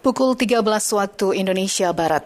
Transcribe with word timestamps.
Pukul 0.00 0.32
13 0.32 0.64
waktu 0.96 1.44
Indonesia 1.44 1.92
Barat. 1.92 2.24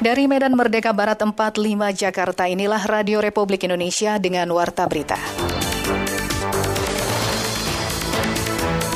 Dari 0.00 0.24
Medan 0.24 0.56
Merdeka 0.56 0.96
Barat 0.96 1.20
45 1.20 1.36
Jakarta 1.92 2.48
inilah 2.48 2.80
Radio 2.88 3.20
Republik 3.20 3.68
Indonesia 3.68 4.16
dengan 4.16 4.48
Warta 4.56 4.88
Berita. 4.88 5.20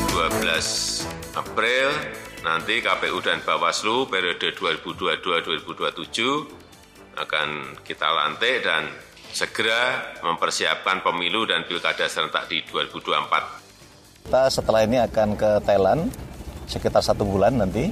12 0.08 1.36
April 1.36 1.92
nanti 2.40 2.80
KPU 2.80 3.20
dan 3.20 3.44
Bawaslu 3.44 4.08
periode 4.08 4.56
2022-2027 4.56 6.69
akan 7.18 7.78
kita 7.82 8.06
lantik 8.06 8.62
dan 8.62 8.90
segera 9.30 10.14
mempersiapkan 10.22 11.02
pemilu 11.02 11.46
dan 11.46 11.62
pilkada 11.66 12.06
serentak 12.10 12.50
di 12.50 12.62
2024. 12.66 14.26
Kita 14.26 14.42
setelah 14.50 14.82
ini 14.84 14.98
akan 15.00 15.28
ke 15.38 15.50
Thailand 15.64 16.10
sekitar 16.70 17.02
satu 17.02 17.26
bulan 17.26 17.58
nanti 17.58 17.90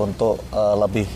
untuk 0.00 0.40
uh, 0.52 0.76
lebih 0.80 1.08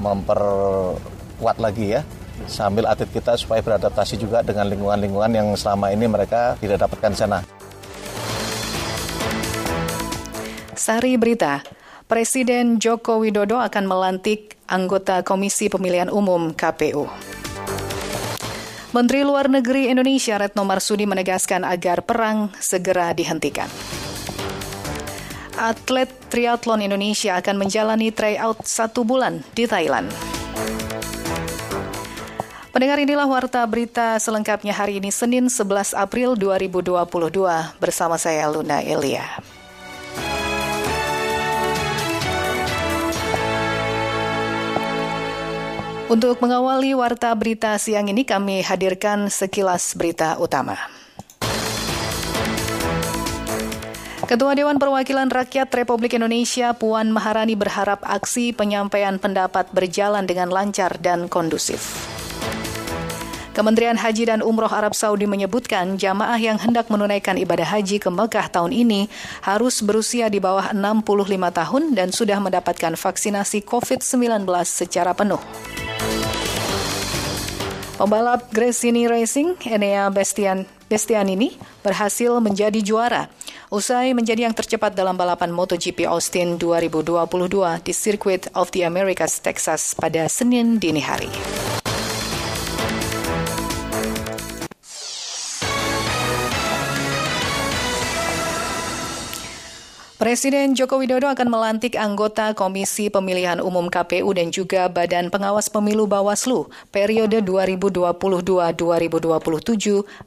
memperkuat 0.00 1.56
lagi 1.62 1.96
ya 1.96 2.02
sambil 2.50 2.90
atlet 2.90 3.08
kita 3.14 3.38
supaya 3.38 3.62
beradaptasi 3.62 4.18
juga 4.18 4.42
dengan 4.42 4.66
lingkungan-lingkungan 4.66 5.32
yang 5.32 5.48
selama 5.54 5.94
ini 5.94 6.04
mereka 6.10 6.58
tidak 6.58 6.82
dapatkan 6.84 7.10
di 7.14 7.18
sana. 7.18 7.38
Sari 10.74 11.14
Berita, 11.16 11.62
Presiden 12.04 12.76
Joko 12.76 13.16
Widodo 13.16 13.56
akan 13.56 13.88
melantik 13.88 14.60
anggota 14.68 15.24
Komisi 15.24 15.72
Pemilihan 15.72 16.12
Umum 16.12 16.52
KPU. 16.52 17.08
Menteri 18.92 19.24
Luar 19.24 19.48
Negeri 19.48 19.88
Indonesia 19.88 20.36
Retno 20.36 20.68
Marsudi 20.68 21.08
menegaskan 21.08 21.64
agar 21.64 22.04
perang 22.04 22.52
segera 22.60 23.16
dihentikan. 23.16 23.72
Atlet 25.56 26.12
triathlon 26.28 26.84
Indonesia 26.84 27.40
akan 27.40 27.56
menjalani 27.56 28.12
tryout 28.12 28.60
satu 28.68 29.00
bulan 29.00 29.40
di 29.56 29.64
Thailand. 29.64 30.12
Pendengar 32.68 33.00
inilah 33.00 33.24
warta 33.24 33.64
berita 33.64 34.20
selengkapnya 34.20 34.76
hari 34.76 35.00
ini 35.00 35.08
Senin 35.08 35.48
11 35.48 35.96
April 35.96 36.36
2022 36.36 37.00
bersama 37.80 38.20
saya 38.20 38.44
Luna 38.52 38.84
Elia. 38.84 39.53
Untuk 46.04 46.36
mengawali 46.44 46.92
warta 46.92 47.32
berita 47.32 47.80
siang 47.80 48.12
ini 48.12 48.28
kami 48.28 48.60
hadirkan 48.60 49.32
sekilas 49.32 49.96
berita 49.96 50.36
utama. 50.36 50.76
Ketua 54.28 54.52
Dewan 54.52 54.76
Perwakilan 54.76 55.32
Rakyat 55.32 55.72
Republik 55.72 56.12
Indonesia 56.12 56.76
Puan 56.76 57.08
Maharani 57.08 57.56
berharap 57.56 58.04
aksi 58.04 58.52
penyampaian 58.52 59.16
pendapat 59.16 59.72
berjalan 59.72 60.28
dengan 60.28 60.52
lancar 60.52 61.00
dan 61.00 61.24
kondusif. 61.24 62.04
Kementerian 63.54 63.94
Haji 63.94 64.26
dan 64.26 64.42
Umroh 64.42 64.66
Arab 64.66 64.98
Saudi 64.98 65.30
menyebutkan 65.30 65.94
jamaah 65.94 66.42
yang 66.42 66.58
hendak 66.58 66.90
menunaikan 66.90 67.38
ibadah 67.38 67.62
haji 67.62 68.02
ke 68.02 68.10
Mekah 68.10 68.50
tahun 68.50 68.74
ini 68.74 69.06
harus 69.46 69.78
berusia 69.78 70.26
di 70.26 70.42
bawah 70.42 70.74
65 70.74 71.06
tahun 71.54 71.82
dan 71.94 72.10
sudah 72.10 72.42
mendapatkan 72.42 72.98
vaksinasi 72.98 73.62
COVID-19 73.62 74.42
secara 74.66 75.14
penuh. 75.14 75.38
Pembalap 77.94 78.50
Gresini 78.50 79.06
Racing, 79.06 79.54
Enea 79.70 80.10
Bestian, 80.10 80.66
Bestian 80.90 81.30
ini 81.30 81.54
berhasil 81.86 82.34
menjadi 82.42 82.82
juara 82.82 83.30
usai 83.70 84.18
menjadi 84.18 84.50
yang 84.50 84.54
tercepat 84.58 84.98
dalam 84.98 85.14
balapan 85.14 85.54
MotoGP 85.54 86.10
Austin 86.10 86.58
2022 86.58 87.86
di 87.86 87.94
Circuit 87.94 88.50
of 88.58 88.74
the 88.74 88.82
Americas, 88.82 89.38
Texas 89.38 89.94
pada 89.94 90.26
Senin 90.26 90.82
dini 90.82 91.06
hari. 91.06 91.30
Presiden 100.24 100.72
Joko 100.72 100.96
Widodo 101.04 101.28
akan 101.28 101.52
melantik 101.52 102.00
anggota 102.00 102.56
Komisi 102.56 103.12
Pemilihan 103.12 103.60
Umum 103.60 103.92
KPU 103.92 104.32
dan 104.32 104.48
juga 104.48 104.88
Badan 104.88 105.28
Pengawas 105.28 105.68
Pemilu 105.68 106.08
Bawaslu 106.08 106.72
periode 106.88 107.44
2022-2027 107.44 108.72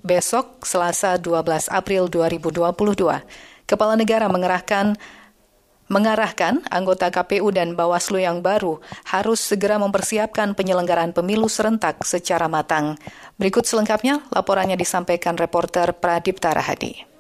besok 0.06 0.62
Selasa 0.62 1.18
12 1.18 1.74
April 1.74 2.14
2022. 2.14 3.66
Kepala 3.66 3.98
negara 3.98 4.30
mengerahkan 4.30 5.02
mengarahkan 5.90 6.62
anggota 6.70 7.10
KPU 7.10 7.50
dan 7.50 7.74
Bawaslu 7.74 8.22
yang 8.22 8.46
baru 8.46 8.78
harus 9.02 9.42
segera 9.42 9.82
mempersiapkan 9.82 10.54
penyelenggaraan 10.54 11.10
pemilu 11.10 11.50
serentak 11.50 12.06
secara 12.06 12.46
matang. 12.46 13.02
Berikut 13.42 13.66
selengkapnya 13.66 14.22
laporannya 14.30 14.78
disampaikan 14.78 15.34
reporter 15.42 15.90
Pradipta 15.98 16.54
Rahadi. 16.54 17.17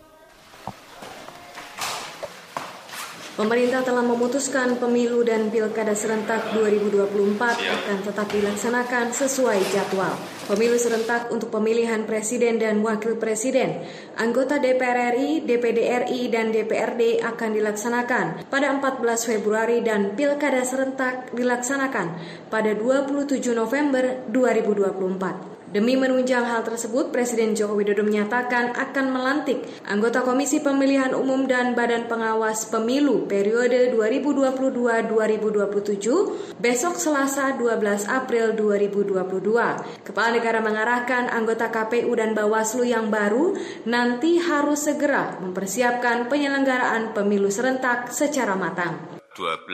Pemerintah 3.38 3.86
telah 3.86 4.02
memutuskan 4.02 4.82
pemilu 4.82 5.22
dan 5.22 5.54
pilkada 5.54 5.94
serentak 5.94 6.58
2024 6.58 7.38
akan 7.38 7.98
tetap 8.02 8.34
dilaksanakan 8.34 9.14
sesuai 9.14 9.62
jadwal. 9.70 10.18
Pemilu 10.50 10.74
serentak 10.74 11.30
untuk 11.30 11.54
pemilihan 11.54 12.02
presiden 12.10 12.58
dan 12.58 12.82
wakil 12.82 13.14
presiden, 13.22 13.86
anggota 14.18 14.58
DPR 14.58 15.14
RI, 15.14 15.46
DPD 15.46 15.80
RI, 15.86 16.34
dan 16.34 16.50
DPRD 16.50 17.22
akan 17.22 17.50
dilaksanakan 17.54 18.50
pada 18.50 18.74
14 18.74 19.06
Februari 19.30 19.86
dan 19.86 20.18
pilkada 20.18 20.66
serentak 20.66 21.30
dilaksanakan 21.38 22.18
pada 22.50 22.74
27 22.74 23.38
November 23.54 24.18
2024. 24.34 25.57
Demi 25.68 26.00
menunjang 26.00 26.48
hal 26.48 26.64
tersebut, 26.64 27.12
Presiden 27.12 27.52
Joko 27.52 27.76
Widodo 27.76 28.00
menyatakan 28.00 28.72
akan 28.72 29.12
melantik 29.12 29.68
anggota 29.84 30.24
Komisi 30.24 30.64
Pemilihan 30.64 31.12
Umum 31.12 31.44
dan 31.44 31.76
Badan 31.76 32.08
Pengawas 32.08 32.72
Pemilu 32.72 33.28
periode 33.28 33.92
2022-2027 33.92 36.64
besok 36.64 36.96
Selasa 36.96 37.52
12 37.60 37.84
April 38.08 38.56
2022. 38.56 40.08
Kepala 40.08 40.40
negara 40.40 40.64
mengarahkan 40.64 41.36
anggota 41.36 41.68
KPU 41.68 42.16
dan 42.16 42.32
Bawaslu 42.32 42.88
yang 42.88 43.12
baru 43.12 43.60
nanti 43.84 44.40
harus 44.40 44.88
segera 44.88 45.36
mempersiapkan 45.44 46.32
penyelenggaraan 46.32 47.12
pemilu 47.12 47.52
serentak 47.52 48.16
secara 48.16 48.56
matang. 48.56 49.20
12 49.36 49.68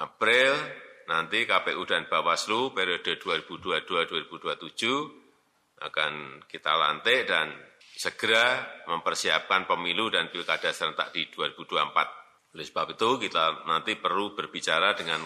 April 0.00 0.83
nanti 1.10 1.44
KPU 1.44 1.84
dan 1.84 2.08
Bawaslu 2.08 2.72
periode 2.72 3.20
2022-2027 3.20 5.84
akan 5.84 6.40
kita 6.48 6.72
lantik 6.74 7.28
dan 7.28 7.52
segera 7.94 8.66
mempersiapkan 8.90 9.68
pemilu 9.68 10.10
dan 10.10 10.28
pilkada 10.32 10.72
serentak 10.74 11.12
di 11.14 11.30
2024. 11.30 12.54
Oleh 12.54 12.66
sebab 12.66 12.94
itu 12.94 13.18
kita 13.18 13.66
nanti 13.66 13.96
perlu 13.98 14.34
berbicara 14.34 14.94
dengan 14.94 15.20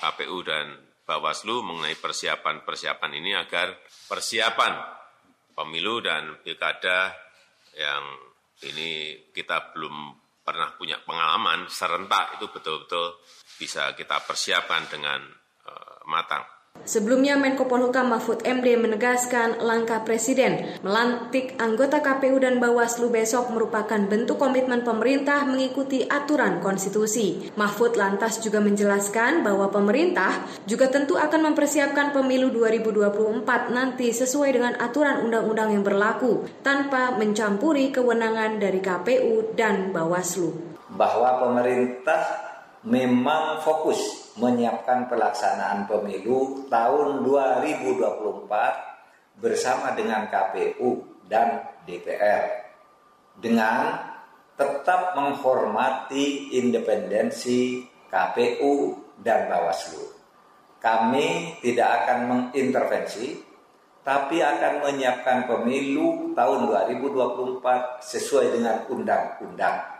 KPU 0.00 0.42
dan 0.44 0.76
Bawaslu 1.02 1.62
mengenai 1.66 1.98
persiapan-persiapan 1.98 3.12
ini 3.18 3.34
agar 3.36 3.74
persiapan 4.08 4.72
pemilu 5.52 6.00
dan 6.00 6.40
pilkada 6.40 7.12
yang 7.76 8.02
ini 8.62 9.20
kita 9.34 9.74
belum 9.74 10.22
pernah 10.42 10.74
punya 10.74 10.98
pengalaman 11.02 11.70
serentak 11.70 12.38
itu 12.38 12.50
betul-betul 12.50 13.14
bisa 13.62 13.94
kita 13.94 14.18
persiapkan 14.26 14.90
dengan 14.90 15.22
uh, 15.70 16.02
matang. 16.10 16.42
Sebelumnya 16.82 17.38
Menko 17.38 17.70
Polhukam 17.70 18.10
Mahfud 18.10 18.42
MD 18.42 18.74
menegaskan 18.74 19.62
langkah 19.62 20.02
Presiden 20.02 20.82
melantik 20.82 21.54
anggota 21.62 22.02
KPU 22.02 22.42
dan 22.42 22.58
Bawaslu 22.58 23.06
besok 23.06 23.54
merupakan 23.54 24.02
bentuk 24.02 24.34
komitmen 24.42 24.82
pemerintah 24.82 25.46
mengikuti 25.46 26.02
aturan 26.02 26.58
konstitusi. 26.58 27.54
Mahfud 27.54 27.94
lantas 27.94 28.42
juga 28.42 28.58
menjelaskan 28.58 29.46
bahwa 29.46 29.70
pemerintah 29.70 30.42
juga 30.66 30.90
tentu 30.90 31.14
akan 31.14 31.54
mempersiapkan 31.54 32.10
pemilu 32.10 32.50
2024 32.50 33.46
nanti 33.70 34.10
sesuai 34.10 34.50
dengan 34.50 34.74
aturan 34.82 35.22
undang-undang 35.22 35.70
yang 35.70 35.86
berlaku 35.86 36.50
tanpa 36.66 37.14
mencampuri 37.14 37.94
kewenangan 37.94 38.58
dari 38.58 38.82
KPU 38.82 39.54
dan 39.54 39.94
Bawaslu. 39.94 40.50
Bahwa 40.98 41.38
pemerintah 41.38 42.51
memang 42.82 43.62
fokus 43.62 44.32
menyiapkan 44.38 45.06
pelaksanaan 45.06 45.86
pemilu 45.86 46.66
tahun 46.66 47.22
2024 47.22 49.38
bersama 49.38 49.94
dengan 49.94 50.26
KPU 50.26 51.22
dan 51.30 51.62
DPR 51.86 52.42
dengan 53.38 54.10
tetap 54.58 55.14
menghormati 55.16 56.58
independensi 56.58 57.86
KPU 58.12 58.98
dan 59.22 59.48
Bawaslu. 59.48 60.04
Kami 60.82 61.62
tidak 61.62 62.04
akan 62.04 62.18
mengintervensi 62.28 63.38
tapi 64.02 64.42
akan 64.42 64.82
menyiapkan 64.82 65.46
pemilu 65.46 66.34
tahun 66.34 66.66
2024 66.66 67.62
sesuai 68.02 68.46
dengan 68.58 68.82
undang-undang. 68.90 69.91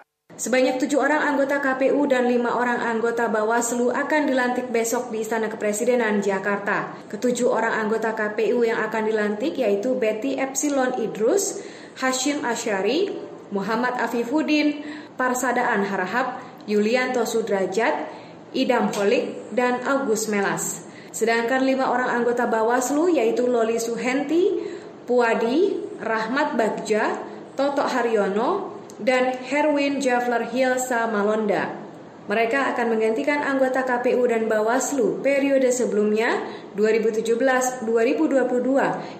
Sebanyak 0.42 0.82
tujuh 0.82 0.98
orang 0.98 1.22
anggota 1.22 1.62
KPU 1.62 2.02
dan 2.10 2.26
lima 2.26 2.58
orang 2.58 2.82
anggota 2.82 3.30
Bawaslu 3.30 3.94
akan 3.94 4.26
dilantik 4.26 4.74
besok 4.74 5.14
di 5.14 5.22
Istana 5.22 5.46
Kepresidenan 5.46 6.18
Jakarta. 6.18 6.98
Ketujuh 7.06 7.46
orang 7.46 7.86
anggota 7.86 8.10
KPU 8.10 8.66
yang 8.66 8.82
akan 8.82 9.06
dilantik 9.06 9.54
yaitu 9.54 9.94
Betty 9.94 10.34
Epsilon 10.42 10.98
Idrus, 10.98 11.62
Hashim 11.94 12.42
Asyari, 12.42 13.14
Muhammad 13.54 13.94
Afifuddin, 14.02 14.82
Parsadaan 15.14 15.86
Harahap, 15.86 16.42
Yulianto 16.66 17.22
Sudrajat, 17.22 18.10
Idam 18.50 18.90
Holik, 18.98 19.54
dan 19.54 19.78
Agus 19.86 20.26
Melas. 20.26 20.90
Sedangkan 21.14 21.62
lima 21.62 21.86
orang 21.86 22.18
anggota 22.18 22.50
Bawaslu 22.50 23.14
yaitu 23.14 23.46
Loli 23.46 23.78
Suhenti, 23.78 24.58
Puadi, 25.06 25.86
Rahmat 26.02 26.58
Bagja, 26.58 27.30
Toto 27.54 27.86
Haryono, 27.86 28.71
dan 29.02 29.34
Herwin 29.42 29.98
Javler 29.98 30.46
Hilsa 30.48 31.10
Malonda. 31.10 31.74
Mereka 32.22 32.70
akan 32.72 32.94
menggantikan 32.94 33.42
anggota 33.42 33.82
KPU 33.82 34.22
dan 34.30 34.46
Bawaslu 34.46 35.18
periode 35.26 35.74
sebelumnya 35.74 36.38
2017-2022 36.78 37.82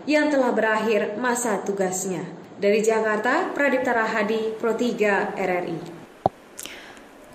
yang 0.07 0.31
telah 0.31 0.55
berakhir 0.55 1.19
masa 1.19 1.59
tugasnya. 1.67 2.23
Dari 2.63 2.79
Jakarta, 2.79 3.51
Pradipta 3.51 3.91
Rahadi, 3.91 4.55
Pro 4.55 4.79
3 4.79 5.35
RRI. 5.35 6.03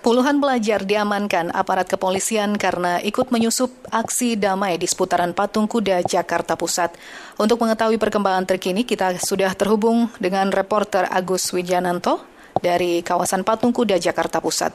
Puluhan 0.00 0.40
pelajar 0.40 0.88
diamankan 0.88 1.52
aparat 1.52 1.84
kepolisian 1.84 2.56
karena 2.56 2.96
ikut 3.04 3.28
menyusup 3.28 3.68
aksi 3.92 4.40
damai 4.40 4.80
di 4.80 4.88
seputaran 4.88 5.36
Patung 5.36 5.68
Kuda 5.68 6.00
Jakarta 6.00 6.56
Pusat. 6.56 6.96
Untuk 7.36 7.60
mengetahui 7.60 8.00
perkembangan 8.00 8.48
terkini, 8.48 8.88
kita 8.88 9.20
sudah 9.20 9.52
terhubung 9.52 10.08
dengan 10.16 10.48
reporter 10.48 11.04
Agus 11.12 11.52
Wijananto 11.52 12.37
dari 12.62 13.00
kawasan 13.04 13.42
Patung 13.46 13.70
Kuda 13.70 13.98
Jakarta 13.98 14.42
Pusat. 14.42 14.74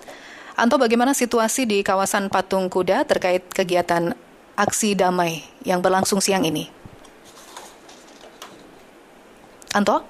Anto, 0.53 0.77
bagaimana 0.77 1.18
situasi 1.18 1.65
di 1.65 1.81
kawasan 1.81 2.30
Patung 2.30 2.69
Kuda 2.69 3.09
terkait 3.09 3.47
kegiatan 3.50 4.13
aksi 4.53 4.94
damai 4.94 5.41
yang 5.65 5.81
berlangsung 5.81 6.21
siang 6.21 6.45
ini? 6.45 6.69
Anto? 9.74 10.06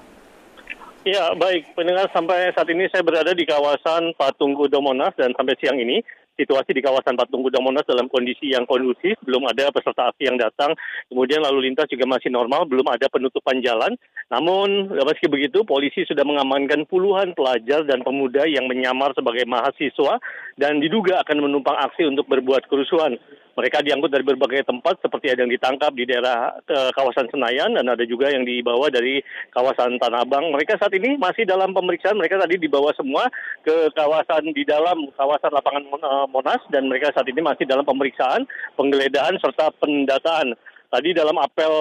Ya, 1.04 1.32
baik. 1.36 1.76
Pendengar, 1.76 2.08
sampai 2.12 2.52
saat 2.52 2.68
ini 2.68 2.88
saya 2.88 3.04
berada 3.04 3.32
di 3.32 3.44
kawasan 3.44 4.16
Patung 4.16 4.56
Kuda 4.56 4.80
Monas 4.80 5.12
dan 5.16 5.32
sampai 5.36 5.56
siang 5.60 5.76
ini 5.76 6.00
situasi 6.34 6.74
di 6.74 6.82
kawasan 6.82 7.14
Patung 7.14 7.46
Kuda 7.46 7.62
Monas 7.62 7.86
dalam 7.86 8.10
kondisi 8.10 8.52
yang 8.52 8.66
kondusif, 8.66 9.18
belum 9.22 9.46
ada 9.50 9.70
peserta 9.70 10.10
aksi 10.10 10.26
yang 10.26 10.38
datang, 10.38 10.74
kemudian 11.08 11.42
lalu 11.42 11.70
lintas 11.70 11.86
juga 11.90 12.06
masih 12.10 12.30
normal, 12.30 12.66
belum 12.66 12.86
ada 12.90 13.06
penutupan 13.10 13.62
jalan. 13.62 13.94
Namun, 14.30 14.90
meski 14.94 15.30
begitu, 15.30 15.62
polisi 15.62 16.02
sudah 16.04 16.26
mengamankan 16.26 16.86
puluhan 16.90 17.32
pelajar 17.32 17.86
dan 17.86 18.02
pemuda 18.02 18.44
yang 18.50 18.66
menyamar 18.66 19.14
sebagai 19.14 19.46
mahasiswa 19.46 20.18
dan 20.58 20.78
diduga 20.82 21.22
akan 21.22 21.50
menumpang 21.50 21.78
aksi 21.78 22.06
untuk 22.06 22.26
berbuat 22.30 22.66
kerusuhan. 22.66 23.18
Mereka 23.54 23.86
diangkut 23.86 24.10
dari 24.10 24.26
berbagai 24.26 24.66
tempat 24.66 24.98
seperti 24.98 25.30
ada 25.30 25.46
yang 25.46 25.52
ditangkap 25.54 25.94
di 25.94 26.02
daerah 26.10 26.58
e, 26.66 26.90
kawasan 26.90 27.30
Senayan 27.30 27.78
dan 27.78 27.86
ada 27.86 28.02
juga 28.02 28.26
yang 28.26 28.42
dibawa 28.42 28.90
dari 28.90 29.22
kawasan 29.54 29.94
Tanah 30.02 30.26
Abang. 30.26 30.50
Mereka 30.50 30.74
saat 30.74 30.90
ini 30.98 31.14
masih 31.14 31.46
dalam 31.46 31.70
pemeriksaan. 31.70 32.18
Mereka 32.18 32.34
tadi 32.34 32.58
dibawa 32.58 32.90
semua 32.98 33.30
ke 33.62 33.94
kawasan 33.94 34.50
di 34.50 34.66
dalam 34.66 35.06
kawasan 35.14 35.54
lapangan 35.54 35.86
eh, 35.86 36.23
Monas 36.30 36.62
dan 36.72 36.88
mereka 36.88 37.12
saat 37.12 37.28
ini 37.28 37.40
masih 37.40 37.68
dalam 37.68 37.84
pemeriksaan, 37.84 38.48
penggeledahan 38.78 39.36
serta 39.40 39.72
pendataan. 39.78 40.56
Tadi 40.94 41.10
dalam 41.10 41.34
apel 41.42 41.74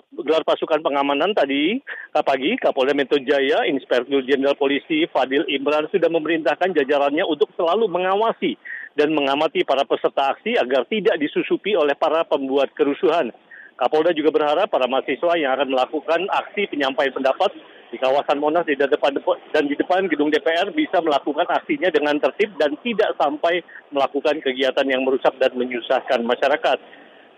gelar 0.24 0.40
pasukan 0.40 0.80
pengamanan 0.80 1.36
tadi 1.36 1.76
pagi, 2.24 2.56
Kapolda 2.56 2.96
Metro 2.96 3.20
Jaya, 3.20 3.68
Inspektur 3.68 4.24
Jenderal 4.24 4.56
Polisi 4.56 5.04
Fadil 5.12 5.44
Imran 5.52 5.84
sudah 5.92 6.08
memerintahkan 6.08 6.72
jajarannya 6.72 7.28
untuk 7.28 7.52
selalu 7.60 7.92
mengawasi 7.92 8.56
dan 8.96 9.12
mengamati 9.12 9.66
para 9.68 9.84
peserta 9.84 10.32
aksi 10.32 10.56
agar 10.56 10.88
tidak 10.88 11.20
disusupi 11.20 11.76
oleh 11.76 11.92
para 11.92 12.24
pembuat 12.24 12.72
kerusuhan. 12.72 13.34
Kapolda 13.74 14.14
juga 14.14 14.30
berharap 14.30 14.70
para 14.70 14.86
mahasiswa 14.86 15.34
yang 15.34 15.58
akan 15.58 15.68
melakukan 15.74 16.20
aksi 16.30 16.70
penyampaian 16.70 17.10
pendapat 17.10 17.50
di 17.94 18.02
kawasan 18.02 18.42
Monas 18.42 18.66
di 18.66 18.74
depan 18.74 19.14
dan 19.54 19.70
di 19.70 19.78
depan 19.78 20.10
gedung 20.10 20.26
DPR 20.26 20.74
bisa 20.74 20.98
melakukan 20.98 21.46
aksinya 21.46 21.94
dengan 21.94 22.18
tertib 22.18 22.50
dan 22.58 22.74
tidak 22.82 23.14
sampai 23.14 23.62
melakukan 23.94 24.42
kegiatan 24.42 24.82
yang 24.90 25.06
merusak 25.06 25.30
dan 25.38 25.54
menyusahkan 25.54 26.26
masyarakat. 26.26 26.78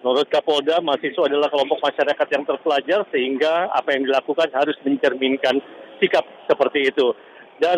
Menurut 0.00 0.32
Kapolda, 0.32 0.81
mahasiswa 0.81 1.29
adalah 1.29 1.53
kelompok 1.53 1.85
masyarakat 1.85 2.29
yang 2.32 2.44
terpelajar 2.49 3.00
sehingga 3.12 3.69
apa 3.69 3.93
yang 3.93 4.08
dilakukan 4.08 4.49
harus 4.56 4.76
mencerminkan 4.81 5.61
sikap 6.00 6.25
seperti 6.49 6.88
itu. 6.88 7.12
Dan 7.61 7.76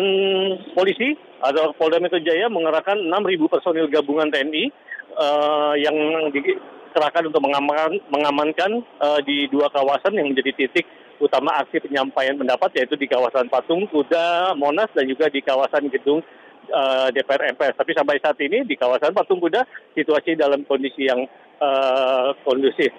polisi 0.71 1.19
atau 1.43 1.75
Polda 1.75 1.99
Metro 1.99 2.19
Jaya 2.23 2.47
mengerahkan 2.47 2.95
6.000 2.95 3.51
personil 3.51 3.87
gabungan 3.91 4.31
TNI 4.31 4.71
uh, 5.15 5.71
eh, 5.73 5.73
yang 5.83 5.95
dikerahkan 6.31 7.27
untuk 7.27 7.43
mengamankan, 7.43 7.99
mengamankan 8.11 8.71
uh, 8.99 9.19
di 9.23 9.47
dua 9.51 9.71
kawasan 9.71 10.15
yang 10.15 10.31
menjadi 10.31 10.51
titik 10.55 10.87
utama 11.19 11.59
aksi 11.59 11.83
penyampaian 11.83 12.35
pendapat 12.39 12.71
yaitu 12.79 12.95
di 12.95 13.05
kawasan 13.05 13.51
Patung 13.51 13.85
Kuda 13.91 14.55
Monas 14.55 14.89
dan 14.95 15.05
juga 15.05 15.27
di 15.27 15.43
kawasan 15.43 15.91
gedung 15.91 16.23
uh, 16.71 17.07
DPR 17.11 17.53
MPR. 17.53 17.75
Tapi 17.75 17.91
sampai 17.93 18.23
saat 18.23 18.39
ini 18.39 18.63
di 18.63 18.79
kawasan 18.79 19.11
Patung 19.11 19.43
Kuda 19.43 19.67
situasi 19.93 20.39
dalam 20.39 20.63
kondisi 20.63 21.05
yang 21.05 21.27
uh, 21.59 22.31
kondusif. 22.47 22.89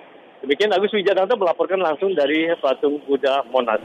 Demikian 0.40 0.72
Agus 0.72 0.92
Wijananto 0.96 1.36
melaporkan 1.36 1.80
langsung 1.80 2.16
dari 2.16 2.48
Patung 2.60 3.00
Kuda 3.04 3.48
Monas. 3.48 3.80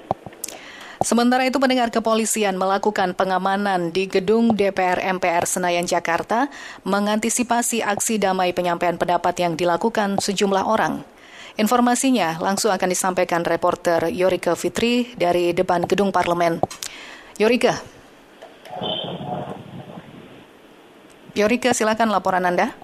Sementara 1.03 1.43
itu 1.43 1.59
pendengar 1.59 1.91
kepolisian 1.91 2.55
melakukan 2.55 3.13
pengamanan 3.13 3.91
di 3.91 4.07
gedung 4.07 4.55
DPR 4.55 5.03
MPR 5.19 5.43
Senayan 5.43 5.83
Jakarta 5.85 6.47
mengantisipasi 6.87 7.83
aksi 7.83 8.17
damai 8.17 8.55
penyampaian 8.55 8.95
pendapat 8.95 9.35
yang 9.37 9.53
dilakukan 9.59 10.17
sejumlah 10.17 10.65
orang. 10.65 11.03
Informasinya 11.55 12.35
langsung 12.43 12.67
akan 12.75 12.89
disampaikan 12.91 13.39
reporter 13.47 14.11
Yorika 14.11 14.59
Fitri 14.59 15.15
dari 15.15 15.55
depan 15.55 15.87
gedung 15.87 16.11
parlemen. 16.11 16.59
Yorika. 17.39 17.79
Yorika, 21.31 21.71
silakan 21.71 22.11
laporan 22.11 22.43
Anda. 22.43 22.75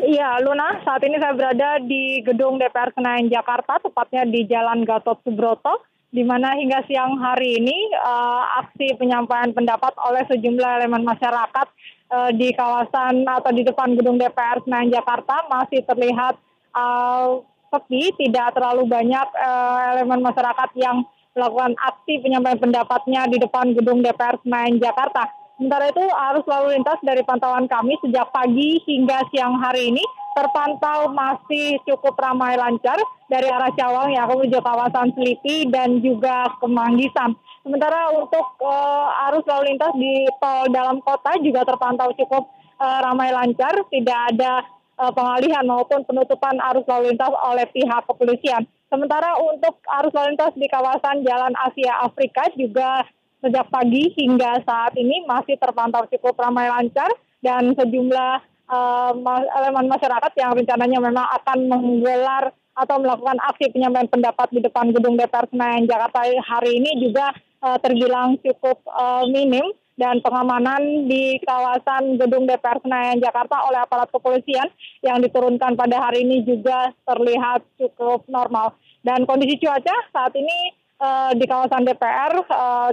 Iya, 0.00 0.40
Luna. 0.40 0.80
Saat 0.84 1.04
ini 1.04 1.20
saya 1.20 1.36
berada 1.36 1.80
di 1.84 2.24
gedung 2.24 2.56
DPR 2.56 2.96
Senayan 2.96 3.28
Jakarta, 3.28 3.80
tepatnya 3.80 4.24
di 4.24 4.44
Jalan 4.48 4.88
Gatot 4.88 5.20
Subroto 5.24 5.84
di 6.12 6.20
mana 6.24 6.52
hingga 6.52 6.84
siang 6.84 7.16
hari 7.16 7.56
ini 7.56 7.76
uh, 7.96 8.60
aksi 8.60 9.00
penyampaian 9.00 9.48
pendapat 9.56 9.96
oleh 10.04 10.20
sejumlah 10.28 10.84
elemen 10.84 11.08
masyarakat 11.08 11.66
uh, 12.12 12.30
di 12.36 12.52
kawasan 12.52 13.24
atau 13.24 13.48
di 13.52 13.64
depan 13.64 13.96
gedung 13.96 14.20
DPR 14.20 14.60
Senayan 14.64 14.92
Jakarta 14.92 15.48
masih 15.48 15.80
terlihat 15.88 16.36
uh, 16.76 17.40
sepi, 17.72 18.12
tidak 18.20 18.52
terlalu 18.52 18.84
banyak 18.84 19.26
uh, 19.32 19.96
elemen 19.96 20.20
masyarakat 20.20 20.70
yang 20.76 21.08
melakukan 21.32 21.72
aksi 21.80 22.20
penyampaian 22.20 22.60
pendapatnya 22.60 23.24
di 23.32 23.40
depan 23.40 23.72
gedung 23.72 24.04
DPR 24.04 24.36
Senayan 24.44 24.76
Jakarta. 24.76 25.32
Sementara 25.56 25.88
itu 25.88 26.04
arus 26.04 26.44
lalu 26.44 26.76
lintas 26.76 27.00
dari 27.00 27.22
pantauan 27.24 27.64
kami 27.70 27.96
sejak 28.04 28.28
pagi 28.34 28.82
hingga 28.84 29.24
siang 29.32 29.56
hari 29.62 29.94
ini 29.94 30.04
terpantau 30.32 31.12
masih 31.12 31.76
cukup 31.84 32.16
ramai 32.16 32.56
lancar 32.56 32.96
dari 33.28 33.48
arah 33.48 33.72
Cawang 33.76 34.16
yang 34.16 34.28
menuju 34.32 34.58
kawasan 34.64 35.12
Selipi 35.12 35.68
dan 35.68 36.00
juga 36.00 36.48
Kemanggisan. 36.60 37.36
Sementara 37.62 38.10
untuk 38.16 38.58
uh, 38.64 39.28
arus 39.30 39.44
lalu 39.46 39.72
lintas 39.72 39.92
di 39.94 40.26
tol 40.40 40.66
dalam 40.72 40.98
kota 41.04 41.36
juga 41.38 41.62
terpantau 41.62 42.10
cukup 42.16 42.48
uh, 42.80 42.98
ramai 43.04 43.30
lancar, 43.30 43.86
tidak 43.92 44.18
ada 44.34 44.66
pengalihan 45.10 45.66
maupun 45.66 46.06
penutupan 46.06 46.54
arus 46.70 46.86
lalu 46.86 47.10
lintas 47.10 47.34
oleh 47.34 47.66
pihak 47.74 48.06
kepolisian. 48.06 48.62
Sementara 48.86 49.34
untuk 49.42 49.82
arus 49.98 50.14
lalu 50.14 50.36
lintas 50.36 50.54
di 50.54 50.68
kawasan 50.70 51.26
Jalan 51.26 51.56
Asia 51.58 52.06
Afrika 52.06 52.46
juga 52.54 53.02
sejak 53.42 53.66
pagi 53.74 54.14
hingga 54.14 54.62
saat 54.62 54.94
ini 54.94 55.26
masih 55.26 55.58
terpantau 55.58 56.06
cukup 56.06 56.38
ramai 56.38 56.70
lancar 56.70 57.10
dan 57.42 57.74
sejumlah 57.74 58.38
uh, 58.70 59.12
elemen 59.58 59.90
masyarakat 59.90 60.32
yang 60.38 60.54
rencananya 60.54 60.98
memang 61.02 61.26
akan 61.42 61.58
menggelar 61.66 62.54
atau 62.72 62.96
melakukan 63.02 63.36
aksi 63.52 63.68
penyampaian 63.74 64.08
pendapat 64.08 64.48
di 64.48 64.60
depan 64.64 64.94
gedung 64.94 65.18
DPR 65.18 65.44
Senayan 65.52 65.84
Jakarta 65.84 66.24
hari 66.24 66.80
ini 66.80 67.04
juga 67.04 67.34
uh, 67.60 67.76
terbilang 67.82 68.40
cukup 68.40 68.80
uh, 68.88 69.28
minim 69.28 69.66
dan 70.02 70.18
pengamanan 70.18 71.06
di 71.06 71.38
kawasan 71.46 72.18
gedung 72.18 72.42
DPR 72.42 72.82
Senayan 72.82 73.22
Jakarta 73.22 73.62
oleh 73.70 73.78
aparat 73.78 74.10
kepolisian 74.10 74.66
yang 74.98 75.22
diturunkan 75.22 75.78
pada 75.78 76.02
hari 76.02 76.26
ini 76.26 76.42
juga 76.42 76.90
terlihat 77.06 77.62
cukup 77.78 78.26
normal. 78.26 78.74
Dan 79.06 79.22
kondisi 79.30 79.62
cuaca 79.62 79.94
saat 80.10 80.34
ini 80.34 80.74
uh, 80.98 81.30
di 81.38 81.46
kawasan 81.46 81.86
DPR 81.86 82.34
uh, 82.50 82.90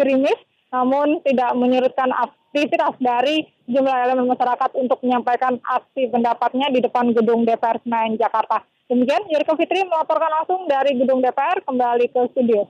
gerimis 0.00 0.40
namun 0.72 1.20
tidak 1.28 1.52
menyurutkan 1.60 2.08
aktivitas 2.16 2.96
dari 3.04 3.44
jumlah 3.68 3.96
elemen 4.08 4.32
masyarakat 4.32 4.70
untuk 4.80 4.96
menyampaikan 5.04 5.60
aksi 5.60 6.08
pendapatnya 6.08 6.72
di 6.72 6.80
depan 6.80 7.12
gedung 7.12 7.44
DPR 7.44 7.84
Senayan 7.84 8.16
Jakarta. 8.16 8.64
Demikian, 8.88 9.28
Jericho 9.28 9.58
Fitri 9.60 9.84
melaporkan 9.84 10.30
langsung 10.30 10.64
dari 10.70 10.96
gedung 10.96 11.20
DPR 11.20 11.60
kembali 11.68 12.06
ke 12.08 12.20
studio. 12.32 12.64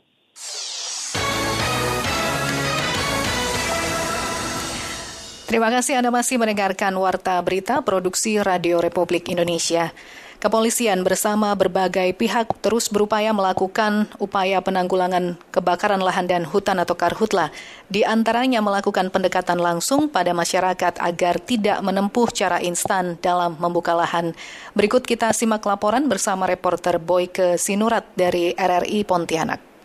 Terima 5.46 5.70
kasih 5.70 6.02
Anda 6.02 6.10
masih 6.10 6.42
mendengarkan 6.42 6.90
Warta 6.98 7.38
Berita 7.38 7.78
Produksi 7.78 8.34
Radio 8.42 8.82
Republik 8.82 9.30
Indonesia. 9.30 9.94
Kepolisian 10.42 11.06
bersama 11.06 11.54
berbagai 11.54 12.18
pihak 12.18 12.50
terus 12.58 12.90
berupaya 12.90 13.30
melakukan 13.30 14.10
upaya 14.18 14.58
penanggulangan 14.58 15.38
kebakaran 15.54 16.02
lahan 16.02 16.26
dan 16.26 16.42
hutan 16.42 16.82
atau 16.82 16.98
karhutla. 16.98 17.54
Di 17.86 18.02
antaranya 18.02 18.58
melakukan 18.58 19.06
pendekatan 19.14 19.62
langsung 19.62 20.10
pada 20.10 20.34
masyarakat 20.34 20.98
agar 20.98 21.38
tidak 21.38 21.78
menempuh 21.78 22.26
cara 22.34 22.58
instan 22.58 23.14
dalam 23.22 23.54
membuka 23.62 23.94
lahan. 23.94 24.34
Berikut 24.74 25.06
kita 25.06 25.30
simak 25.30 25.62
laporan 25.62 26.10
bersama 26.10 26.50
reporter 26.50 26.98
Boyke 26.98 27.54
Sinurat 27.54 28.02
dari 28.18 28.50
RRI 28.50 29.06
Pontianak. 29.06 29.75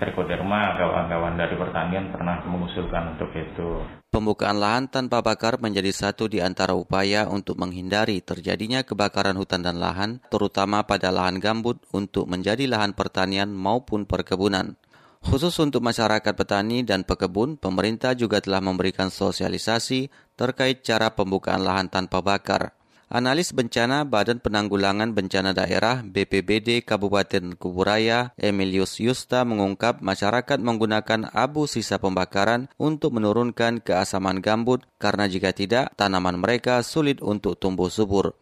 Terkoderma, 0.00 0.80
kawan-kawan 0.80 1.36
dari 1.36 1.60
pertanian 1.60 2.08
pernah 2.08 2.40
mengusulkan 2.48 3.20
untuk 3.20 3.28
itu. 3.36 3.84
Pembukaan 4.08 4.56
lahan 4.56 4.88
tanpa 4.88 5.20
bakar 5.20 5.60
menjadi 5.60 5.92
satu 5.92 6.24
di 6.24 6.40
antara 6.40 6.72
upaya 6.72 7.28
untuk 7.28 7.60
menghindari 7.60 8.24
terjadinya 8.24 8.80
kebakaran 8.80 9.36
hutan 9.36 9.60
dan 9.60 9.76
lahan, 9.76 10.24
terutama 10.32 10.88
pada 10.88 11.12
lahan 11.12 11.36
gambut 11.36 11.84
untuk 11.92 12.24
menjadi 12.32 12.64
lahan 12.64 12.96
pertanian 12.96 13.52
maupun 13.52 14.08
perkebunan. 14.08 14.80
Khusus 15.20 15.52
untuk 15.60 15.84
masyarakat 15.84 16.32
petani 16.32 16.80
dan 16.80 17.04
pekebun, 17.04 17.60
pemerintah 17.60 18.16
juga 18.16 18.40
telah 18.40 18.64
memberikan 18.64 19.12
sosialisasi 19.12 20.08
terkait 20.32 20.80
cara 20.80 21.12
pembukaan 21.12 21.60
lahan 21.60 21.92
tanpa 21.92 22.24
bakar. 22.24 22.79
Analis 23.10 23.50
bencana 23.50 24.06
Badan 24.06 24.38
Penanggulangan 24.38 25.10
Bencana 25.10 25.50
Daerah 25.50 25.98
BPBD 26.06 26.86
Kabupaten 26.86 27.58
Kuburaya 27.58 28.30
Emilius 28.38 29.02
Yusta 29.02 29.42
mengungkap 29.42 29.98
masyarakat 29.98 30.62
menggunakan 30.62 31.26
abu 31.34 31.66
sisa 31.66 31.98
pembakaran 31.98 32.70
untuk 32.78 33.10
menurunkan 33.18 33.82
keasaman 33.82 34.38
gambut 34.38 34.86
karena 35.02 35.26
jika 35.26 35.50
tidak 35.50 35.90
tanaman 35.98 36.38
mereka 36.38 36.86
sulit 36.86 37.18
untuk 37.18 37.58
tumbuh 37.58 37.90
subur. 37.90 38.38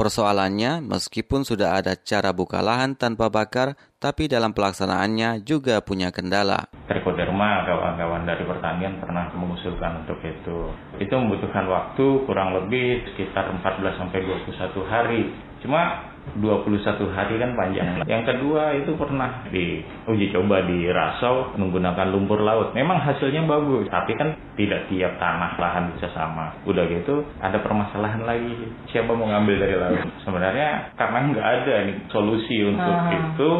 Persoalannya, 0.00 0.80
meskipun 0.80 1.44
sudah 1.44 1.76
ada 1.76 1.92
cara 1.92 2.32
buka 2.32 2.64
lahan 2.64 2.96
tanpa 2.96 3.28
bakar, 3.28 3.76
tapi 4.00 4.32
dalam 4.32 4.56
pelaksanaannya 4.56 5.44
juga 5.44 5.76
punya 5.84 6.08
kendala. 6.08 6.72
Terkoderma, 6.88 7.68
kawan-kawan 7.68 8.24
dari 8.24 8.48
pertanian 8.48 8.96
pernah 8.96 9.28
mengusulkan 9.36 10.00
untuk 10.00 10.16
itu. 10.24 10.72
Itu 11.04 11.20
membutuhkan 11.20 11.68
waktu 11.68 12.24
kurang 12.24 12.56
lebih 12.56 13.12
sekitar 13.12 13.52
14-21 13.60 14.88
hari. 14.88 15.36
Cuma 15.60 16.16
21 16.38 17.10
hari 17.10 17.34
kan 17.40 17.50
panjang. 17.58 18.06
Yang 18.06 18.22
kedua 18.34 18.76
itu 18.78 18.94
pernah 18.94 19.42
di 19.50 19.82
uji 20.06 20.30
coba 20.30 20.62
di 20.64 20.86
Rasau 20.86 21.58
menggunakan 21.58 22.06
lumpur 22.12 22.44
laut. 22.44 22.70
Memang 22.76 23.02
hasilnya 23.02 23.42
bagus, 23.48 23.90
tapi 23.90 24.14
kan 24.14 24.36
tidak 24.54 24.86
tiap 24.86 25.18
tanah 25.18 25.58
lahan 25.58 25.90
bisa 25.96 26.12
sama. 26.14 26.54
Udah 26.68 26.86
gitu 26.86 27.26
ada 27.42 27.58
permasalahan 27.58 28.22
lagi. 28.22 28.54
Siapa 28.94 29.10
mau 29.10 29.26
ngambil 29.26 29.56
dari 29.58 29.74
laut? 29.74 30.00
Sebenarnya 30.22 30.94
karena 30.94 31.18
nggak 31.34 31.46
ada 31.46 31.74
nih 31.88 31.96
solusi 32.12 32.62
untuk 32.66 32.94
uh 32.94 33.08
itu 33.10 33.50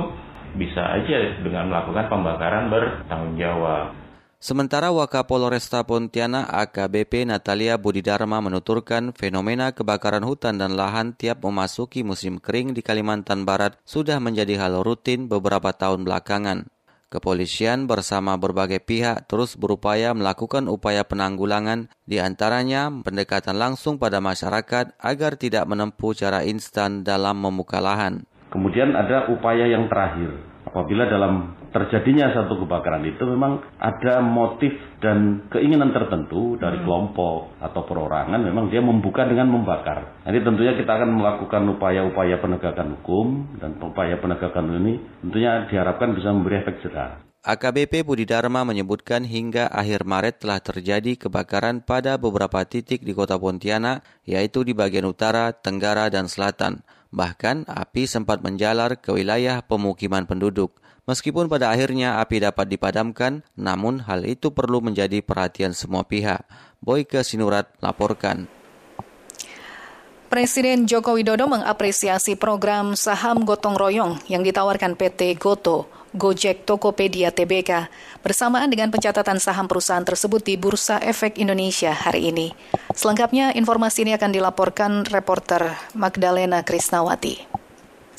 bisa 0.58 0.82
aja 0.82 1.42
dengan 1.42 1.70
melakukan 1.70 2.10
pembakaran 2.10 2.70
bertanggung 2.70 3.38
jawab. 3.38 3.94
Sementara 4.40 4.88
Wakapolresta 4.88 5.85
Pontianak 5.85 6.49
AKBP 6.49 7.28
Natalia 7.28 7.76
Budidharma 7.76 8.40
menuturkan 8.40 9.12
fenomena 9.12 9.68
kebakaran 9.76 10.25
hutan 10.25 10.56
dan 10.56 10.80
lahan 10.80 11.12
tiap 11.12 11.44
memasuki 11.44 12.00
musim 12.00 12.40
kering 12.40 12.73
di 12.73 12.80
Kalimantan 12.80 13.44
Barat 13.44 13.76
sudah 13.85 14.16
menjadi 14.16 14.56
hal 14.56 14.80
rutin 14.80 15.28
beberapa 15.28 15.76
tahun 15.76 16.09
belakangan. 16.09 16.73
Kepolisian 17.12 17.85
bersama 17.85 18.40
berbagai 18.40 18.80
pihak 18.80 19.28
terus 19.28 19.61
berupaya 19.61 20.16
melakukan 20.16 20.73
upaya 20.73 21.04
penanggulangan, 21.04 21.92
di 22.09 22.16
antaranya 22.16 22.88
pendekatan 22.88 23.61
langsung 23.61 24.00
pada 24.00 24.25
masyarakat 24.25 24.97
agar 24.97 25.37
tidak 25.37 25.68
menempuh 25.68 26.16
cara 26.16 26.49
instan 26.49 27.04
dalam 27.04 27.37
membuka 27.37 27.76
lahan. 27.76 28.25
Kemudian 28.49 28.97
ada 28.97 29.28
upaya 29.28 29.68
yang 29.68 29.85
terakhir, 29.92 30.32
apabila 30.64 31.04
dalam 31.12 31.59
terjadinya 31.70 32.34
satu 32.34 32.66
kebakaran 32.66 33.02
itu 33.06 33.22
memang 33.26 33.62
ada 33.78 34.22
motif 34.22 34.74
dan 34.98 35.46
keinginan 35.48 35.94
tertentu 35.94 36.58
dari 36.58 36.82
hmm. 36.82 36.84
kelompok 36.86 37.56
atau 37.62 37.82
perorangan 37.86 38.42
memang 38.42 38.68
dia 38.68 38.82
membuka 38.82 39.26
dengan 39.26 39.48
membakar. 39.50 40.22
Jadi 40.26 40.38
tentunya 40.42 40.74
kita 40.76 40.90
akan 40.90 41.10
melakukan 41.16 41.62
upaya-upaya 41.78 42.36
penegakan 42.42 43.00
hukum 43.00 43.26
dan 43.62 43.78
upaya 43.80 44.18
penegakan 44.18 44.76
ini 44.82 44.98
tentunya 45.24 45.66
diharapkan 45.70 46.12
bisa 46.14 46.34
memberi 46.34 46.62
efek 46.62 46.82
jerah. 46.82 47.30
AKBP 47.40 48.04
Budi 48.04 48.28
Dharma 48.28 48.68
menyebutkan 48.68 49.24
hingga 49.24 49.64
akhir 49.72 50.04
Maret 50.04 50.44
telah 50.44 50.60
terjadi 50.60 51.16
kebakaran 51.16 51.80
pada 51.80 52.20
beberapa 52.20 52.60
titik 52.68 53.00
di 53.00 53.16
kota 53.16 53.40
Pontianak, 53.40 54.04
yaitu 54.28 54.60
di 54.60 54.76
bagian 54.76 55.08
utara, 55.08 55.48
tenggara, 55.56 56.12
dan 56.12 56.28
selatan. 56.28 56.84
Bahkan 57.08 57.64
api 57.64 58.04
sempat 58.04 58.44
menjalar 58.44 59.00
ke 59.00 59.16
wilayah 59.16 59.64
pemukiman 59.64 60.28
penduduk. 60.28 60.84
Meskipun 61.10 61.50
pada 61.50 61.74
akhirnya 61.74 62.22
api 62.22 62.38
dapat 62.38 62.70
dipadamkan, 62.70 63.42
namun 63.58 63.98
hal 64.06 64.22
itu 64.22 64.54
perlu 64.54 64.78
menjadi 64.78 65.18
perhatian 65.18 65.74
semua 65.74 66.06
pihak. 66.06 66.46
Boyke 66.78 67.26
Sinurat 67.26 67.66
laporkan. 67.82 68.46
Presiden 70.30 70.86
Joko 70.86 71.18
Widodo 71.18 71.50
mengapresiasi 71.50 72.38
program 72.38 72.94
saham 72.94 73.42
gotong 73.42 73.74
royong 73.74 74.22
yang 74.30 74.46
ditawarkan 74.46 74.94
PT 74.94 75.34
Goto 75.34 75.90
Gojek 76.14 76.62
Tokopedia 76.62 77.34
Tbk 77.34 77.90
bersamaan 78.22 78.70
dengan 78.70 78.94
pencatatan 78.94 79.42
saham 79.42 79.66
perusahaan 79.66 80.06
tersebut 80.06 80.46
di 80.46 80.54
Bursa 80.54 81.02
Efek 81.02 81.42
Indonesia 81.42 81.90
hari 81.90 82.30
ini. 82.30 82.54
Selengkapnya 82.94 83.50
informasi 83.58 84.06
ini 84.06 84.14
akan 84.14 84.30
dilaporkan 84.30 85.10
reporter 85.10 85.74
Magdalena 85.98 86.62
Krisnawati. 86.62 87.59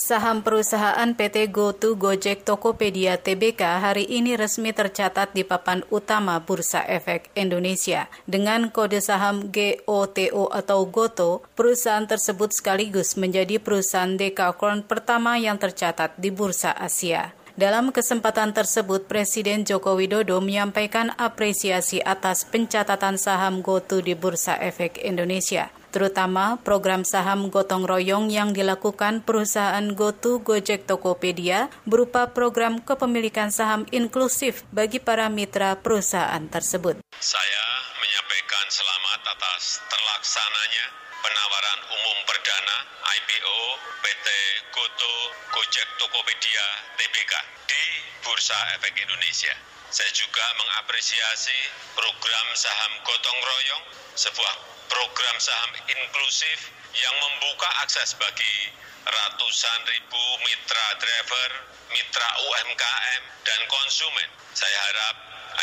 Saham 0.01 0.41
perusahaan 0.41 1.13
PT 1.13 1.53
GoTo 1.53 1.93
Gojek 1.93 2.41
Tokopedia 2.41 3.21
Tbk 3.21 3.85
hari 3.85 4.09
ini 4.09 4.33
resmi 4.33 4.73
tercatat 4.73 5.29
di 5.37 5.45
papan 5.45 5.85
utama 5.93 6.41
Bursa 6.41 6.81
Efek 6.89 7.29
Indonesia. 7.37 8.09
Dengan 8.25 8.73
kode 8.73 8.97
saham 8.97 9.53
GOTO 9.53 10.49
atau 10.49 10.89
GoTo, 10.89 11.45
perusahaan 11.53 12.09
tersebut 12.09 12.49
sekaligus 12.49 13.13
menjadi 13.13 13.61
perusahaan 13.61 14.17
dekakorn 14.17 14.81
pertama 14.81 15.37
yang 15.37 15.61
tercatat 15.61 16.17
di 16.17 16.33
Bursa 16.33 16.73
Asia. 16.73 17.37
Dalam 17.53 17.93
kesempatan 17.93 18.57
tersebut, 18.57 19.05
Presiden 19.05 19.69
Joko 19.69 19.93
Widodo 19.93 20.41
menyampaikan 20.41 21.13
apresiasi 21.13 22.01
atas 22.01 22.41
pencatatan 22.49 23.21
saham 23.21 23.61
GoTo 23.61 24.01
di 24.01 24.17
Bursa 24.17 24.57
Efek 24.57 24.97
Indonesia, 24.97 25.69
terutama 25.91 26.57
program 26.63 27.03
saham 27.03 27.51
gotong 27.51 27.83
royong 27.83 28.31
yang 28.31 28.55
dilakukan 28.55 29.21
perusahaan 29.21 29.83
GoTo 29.91 30.39
Gojek 30.39 30.87
Tokopedia 30.87 31.67
berupa 31.83 32.31
program 32.31 32.79
kepemilikan 32.79 33.51
saham 33.51 33.83
inklusif 33.91 34.63
bagi 34.71 35.03
para 35.03 35.27
mitra 35.27 35.75
perusahaan 35.77 36.41
tersebut. 36.47 37.03
Saya 37.19 37.65
menyampaikan 37.99 38.65
selamat 38.71 39.19
atas 39.35 39.83
terlaksananya 39.91 40.85
penawaran 41.21 41.79
umum 41.91 42.17
perdana 42.25 42.77
IPO 43.05 43.59
PT 44.01 44.27
Goto 44.71 45.15
Gojek 45.53 45.87
Tokopedia 45.99 46.65
Tbk 46.97 47.33
di 47.67 47.83
Bursa 48.23 48.57
Efek 48.79 48.95
Indonesia. 48.95 49.53
Saya 49.91 50.07
juga 50.15 50.45
mengapresiasi 50.55 51.59
program 51.99 52.47
saham 52.55 52.95
gotong 53.03 53.39
royong, 53.43 53.83
sebuah 54.15 54.70
program 54.91 55.35
saham 55.39 55.71
inklusif 55.87 56.59
yang 56.91 57.15
membuka 57.23 57.69
akses 57.87 58.11
bagi 58.19 58.75
ratusan 59.07 59.79
ribu 59.87 60.23
mitra 60.43 60.87
driver, 60.99 61.49
mitra 61.95 62.29
UMKM, 62.43 63.21
dan 63.47 63.61
konsumen. 63.71 64.29
Saya 64.51 64.75
harap 64.91 65.15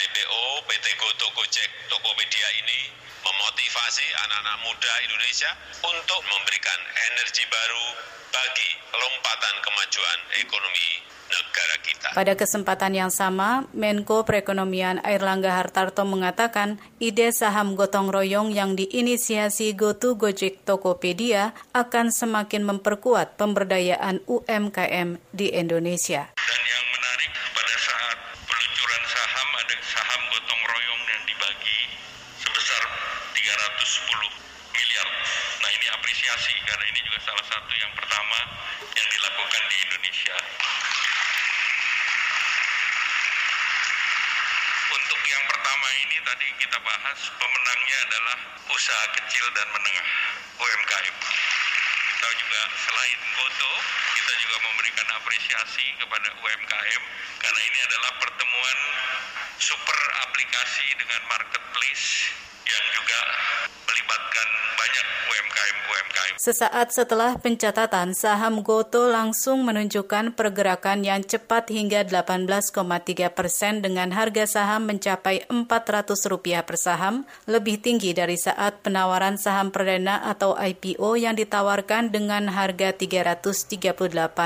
IPO 0.08 0.64
PT 0.64 0.86
Goto 0.96 1.28
Gojek 1.36 1.70
Tokopedia 1.92 2.48
ini 2.64 2.88
memotivasi 3.20 4.06
anak-anak 4.24 4.56
muda 4.64 4.92
Indonesia 5.04 5.52
untuk 5.84 6.20
memberikan 6.24 6.80
energi 7.12 7.44
baru 7.52 7.86
bagi 8.32 8.70
lompatan 8.96 9.56
kemajuan 9.60 10.18
ekonomi 10.40 10.88
negara 11.28 11.76
kita. 11.84 12.08
Pada 12.16 12.32
kesempatan 12.34 12.92
yang 12.96 13.12
sama, 13.12 13.68
Menko 13.76 14.24
Perekonomian 14.24 14.98
Airlangga 15.04 15.54
Hartarto 15.54 16.02
mengatakan 16.08 16.80
ide 16.98 17.30
saham 17.30 17.76
gotong 17.76 18.08
royong 18.08 18.50
yang 18.50 18.74
diinisiasi 18.74 19.76
GoTo 19.76 20.16
Gojek 20.16 20.64
Tokopedia 20.64 21.52
akan 21.76 22.10
semakin 22.10 22.64
memperkuat 22.64 23.36
pemberdayaan 23.36 24.24
UMKM 24.24 25.20
di 25.30 25.52
Indonesia. 25.52 26.32
Dan 26.34 26.62
yang 26.64 26.86
menarik 26.96 27.32
pada 27.52 27.76
saat 27.76 28.18
peluncuran 28.48 29.02
saham 29.06 29.48
ada 29.52 29.76
saham 29.84 30.22
gotong 30.32 30.62
royong 30.64 31.02
yang 31.12 31.22
dibagi 31.28 31.78
sebesar 32.40 32.82
310 33.36 34.74
miliar. 34.74 35.08
Nah 35.60 35.70
ini 35.76 35.86
apresiasi 35.92 36.54
karena 36.64 36.84
ini 36.88 37.00
juga 37.04 37.18
salah 37.22 37.46
satu 37.46 37.72
Untuk 37.78 37.78
yang 37.78 37.92
pertama 45.36 45.88
ini 46.08 46.16
tadi 46.24 46.48
kita 46.56 46.78
bahas 46.80 47.20
pemenangnya 47.36 47.98
adalah 48.08 48.38
usaha 48.72 49.04
kecil 49.20 49.44
dan 49.52 49.68
menengah 49.76 50.08
UMKM. 50.56 51.16
Kita 52.16 52.28
juga 52.40 52.60
selain 52.72 53.20
foto, 53.36 53.70
kita 54.16 54.32
juga 54.40 54.56
memberikan 54.64 55.08
apresiasi 55.20 55.84
kepada 56.00 56.28
UMKM 56.32 57.02
karena 57.44 57.60
ini 57.60 57.78
adalah 57.92 58.12
pertemuan 58.24 58.78
super 59.60 60.00
aplikasi 60.24 60.96
dengan 60.96 61.20
marketplace 61.28 62.32
yang 62.64 62.84
juga 62.96 63.20
melibatkan 63.98 64.48
banyak 64.78 65.06
UMKM-UMKM. 65.26 66.34
Sesaat 66.38 66.94
setelah 66.94 67.34
pencatatan, 67.34 68.14
saham 68.14 68.62
Goto 68.62 69.10
langsung 69.10 69.66
menunjukkan 69.66 70.38
pergerakan 70.38 71.02
yang 71.02 71.26
cepat 71.26 71.66
hingga 71.74 72.06
18,3 72.06 72.70
persen 73.34 73.82
dengan 73.82 74.14
harga 74.14 74.46
saham 74.46 74.86
mencapai 74.86 75.50
Rp400 75.50 76.62
per 76.62 76.78
saham, 76.78 77.26
lebih 77.50 77.82
tinggi 77.82 78.14
dari 78.14 78.38
saat 78.38 78.86
penawaran 78.86 79.34
saham 79.34 79.74
perdana 79.74 80.22
atau 80.30 80.54
IPO 80.54 81.18
yang 81.18 81.34
ditawarkan 81.34 82.14
dengan 82.14 82.54
harga 82.54 82.94
Rp338 82.94 84.38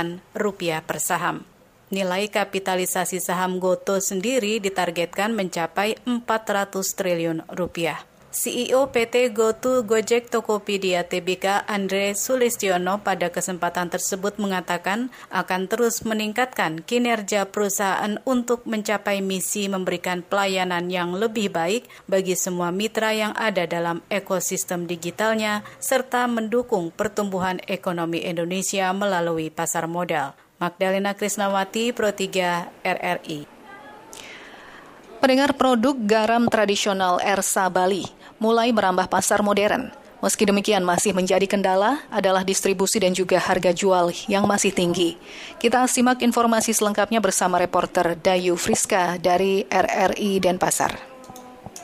per 0.81 0.97
saham. 0.97 1.45
Nilai 1.93 2.33
kapitalisasi 2.33 3.21
saham 3.21 3.61
Goto 3.61 4.01
sendiri 4.01 4.65
ditargetkan 4.65 5.37
mencapai 5.37 6.01
400 6.09 6.73
triliun 6.97 7.45
rupiah. 7.53 8.01
CEO 8.33 8.89
PT 8.89 9.37
GoTo 9.37 9.85
Gojek 9.85 10.33
Tokopedia 10.33 11.05
Tbk 11.05 11.69
Andre 11.69 12.17
Sulistiono 12.17 13.05
pada 13.05 13.29
kesempatan 13.29 13.93
tersebut 13.93 14.41
mengatakan 14.41 15.13
akan 15.29 15.69
terus 15.69 16.01
meningkatkan 16.01 16.81
kinerja 16.81 17.45
perusahaan 17.53 18.17
untuk 18.25 18.65
mencapai 18.65 19.21
misi 19.21 19.69
memberikan 19.69 20.25
pelayanan 20.25 20.89
yang 20.89 21.13
lebih 21.13 21.53
baik 21.53 21.85
bagi 22.09 22.33
semua 22.33 22.73
mitra 22.73 23.13
yang 23.13 23.37
ada 23.37 23.69
dalam 23.69 24.01
ekosistem 24.09 24.89
digitalnya 24.89 25.61
serta 25.77 26.25
mendukung 26.25 26.89
pertumbuhan 26.89 27.61
ekonomi 27.69 28.25
Indonesia 28.25 28.97
melalui 28.97 29.53
pasar 29.53 29.85
modal. 29.85 30.33
Magdalena 30.57 31.13
Krisnawati, 31.13 31.93
Pro 31.93 32.09
3 32.09 32.81
RRI. 32.81 33.45
Pendengar 35.23 35.55
produk 35.55 35.95
garam 35.95 36.51
tradisional 36.51 37.23
Ersa 37.23 37.71
Bali 37.71 38.22
mulai 38.43 38.75
merambah 38.75 39.07
pasar 39.07 39.47
modern. 39.47 39.95
Meski 40.19 40.43
demikian 40.47 40.83
masih 40.83 41.15
menjadi 41.15 41.47
kendala 41.47 42.03
adalah 42.11 42.43
distribusi 42.43 42.99
dan 42.99 43.15
juga 43.15 43.39
harga 43.39 43.71
jual 43.71 44.11
yang 44.27 44.47
masih 44.51 44.75
tinggi. 44.75 45.15
Kita 45.63 45.87
simak 45.87 46.23
informasi 46.23 46.75
selengkapnya 46.75 47.23
bersama 47.23 47.59
reporter 47.59 48.19
Dayu 48.19 48.59
Friska 48.59 49.19
dari 49.23 49.63
RRI 49.67 50.43
Denpasar 50.43 51.13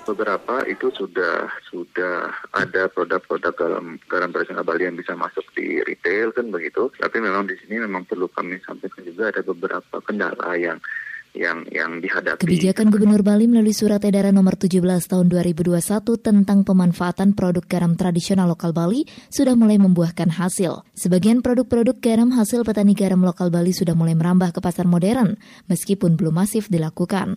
beberapa 0.08 0.64
itu 0.64 0.88
sudah 0.96 1.52
sudah 1.68 2.32
ada 2.56 2.88
produk-produk 2.88 3.52
garam 3.52 4.00
garam 4.08 4.32
tradisional 4.32 4.64
Bali 4.64 4.88
yang 4.88 4.96
bisa 4.96 5.12
masuk 5.12 5.44
di 5.52 5.84
retail 5.84 6.32
kan 6.32 6.48
begitu. 6.48 6.88
Tapi 6.96 7.20
memang 7.20 7.44
di 7.44 7.60
sini 7.60 7.84
memang 7.84 8.08
perlu 8.08 8.24
kami 8.32 8.56
sampaikan 8.64 9.04
juga 9.04 9.28
ada 9.28 9.44
beberapa 9.44 10.00
kendala 10.00 10.56
yang 10.56 10.80
yang 11.36 11.64
yang 11.68 12.00
dihadapi. 12.00 12.44
Kebijakan 12.44 12.88
Gubernur 12.88 13.20
Bali 13.20 13.44
melalui 13.50 13.76
surat 13.76 14.00
edaran 14.04 14.36
nomor 14.36 14.56
17 14.56 14.80
tahun 14.84 15.26
2021 15.28 15.78
tentang 16.18 16.64
pemanfaatan 16.64 17.36
produk 17.36 17.64
garam 17.64 17.92
tradisional 17.98 18.48
lokal 18.48 18.72
Bali 18.72 19.04
sudah 19.28 19.52
mulai 19.58 19.76
membuahkan 19.76 20.32
hasil. 20.32 20.86
Sebagian 20.96 21.44
produk-produk 21.44 21.96
garam 22.00 22.32
hasil 22.32 22.64
petani 22.64 22.96
garam 22.96 23.20
lokal 23.20 23.52
Bali 23.52 23.76
sudah 23.76 23.92
mulai 23.92 24.16
merambah 24.16 24.56
ke 24.56 24.60
pasar 24.64 24.88
modern, 24.88 25.36
meskipun 25.68 26.16
belum 26.16 26.34
masif 26.34 26.72
dilakukan. 26.72 27.36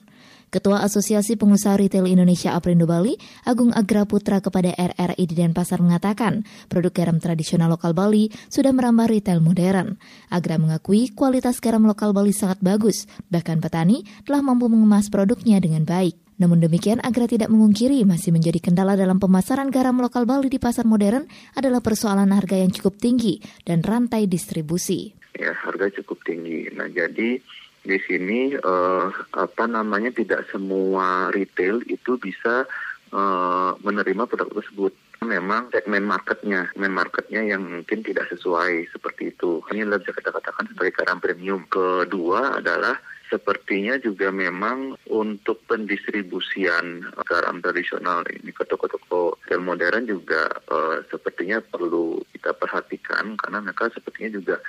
Ketua 0.52 0.84
Asosiasi 0.84 1.40
Pengusaha 1.40 1.80
Retail 1.80 2.12
Indonesia 2.12 2.52
Aprindo 2.52 2.84
Bali, 2.84 3.16
Agung 3.48 3.72
Agra 3.72 4.04
Putra 4.04 4.44
kepada 4.44 4.76
RRI 4.76 5.24
di 5.24 5.32
Denpasar 5.40 5.80
mengatakan, 5.80 6.44
produk 6.68 6.92
garam 6.92 7.24
tradisional 7.24 7.72
lokal 7.72 7.96
Bali 7.96 8.28
sudah 8.52 8.76
merambah 8.76 9.08
retail 9.08 9.40
modern. 9.40 9.96
Agra 10.28 10.60
mengakui 10.60 11.16
kualitas 11.16 11.64
garam 11.64 11.88
lokal 11.88 12.12
Bali 12.12 12.36
sangat 12.36 12.60
bagus, 12.60 13.08
bahkan 13.32 13.64
petani 13.64 14.04
telah 14.28 14.44
mampu 14.44 14.68
mengemas 14.68 15.08
produknya 15.08 15.64
dengan 15.64 15.88
baik. 15.88 16.20
Namun 16.36 16.60
demikian, 16.60 17.00
Agra 17.00 17.32
tidak 17.32 17.48
memungkiri 17.48 18.04
masih 18.04 18.36
menjadi 18.36 18.60
kendala 18.60 19.00
dalam 19.00 19.24
pemasaran 19.24 19.72
garam 19.72 20.04
lokal 20.04 20.28
Bali 20.28 20.52
di 20.52 20.60
pasar 20.60 20.84
modern 20.84 21.32
adalah 21.56 21.80
persoalan 21.80 22.28
harga 22.36 22.60
yang 22.60 22.76
cukup 22.76 23.00
tinggi 23.00 23.40
dan 23.64 23.80
rantai 23.80 24.28
distribusi. 24.28 25.16
Ya, 25.32 25.56
harga 25.56 25.88
cukup 26.04 26.20
tinggi. 26.28 26.68
Nah, 26.76 26.92
jadi 26.92 27.40
di 27.82 27.98
sini 28.06 28.54
uh, 28.54 29.10
apa 29.34 29.64
namanya 29.66 30.14
tidak 30.14 30.46
semua 30.54 31.34
retail 31.34 31.82
itu 31.90 32.18
bisa 32.22 32.70
uh, 33.10 33.72
menerima 33.82 34.30
produk 34.30 34.50
tersebut. 34.62 34.94
Memang 35.22 35.70
segmen 35.70 36.02
marketnya, 36.02 36.66
segmen 36.74 36.98
marketnya 36.98 37.46
yang 37.46 37.62
mungkin 37.62 38.02
tidak 38.02 38.26
sesuai 38.34 38.90
seperti 38.90 39.30
itu. 39.30 39.62
Ini 39.70 39.86
bisa 39.86 40.18
kita 40.18 40.34
katakan 40.34 40.66
sebagai 40.74 40.98
garam 40.98 41.22
premium. 41.22 41.62
Kedua 41.70 42.58
adalah 42.58 42.98
sepertinya 43.32 43.96
juga 43.96 44.28
memang 44.28 45.00
untuk 45.08 45.64
pendistribusian 45.64 47.08
garam 47.24 47.64
tradisional 47.64 48.28
ini 48.28 48.52
ke 48.52 48.68
toko-toko 48.68 49.40
retail 49.48 49.64
modern 49.64 50.04
juga 50.04 50.52
uh, 50.68 51.00
sepertinya 51.08 51.64
perlu 51.64 52.20
kita 52.36 52.52
perhatikan 52.52 53.40
karena 53.40 53.64
mereka 53.64 53.88
sepertinya 53.96 54.36
juga 54.36 54.60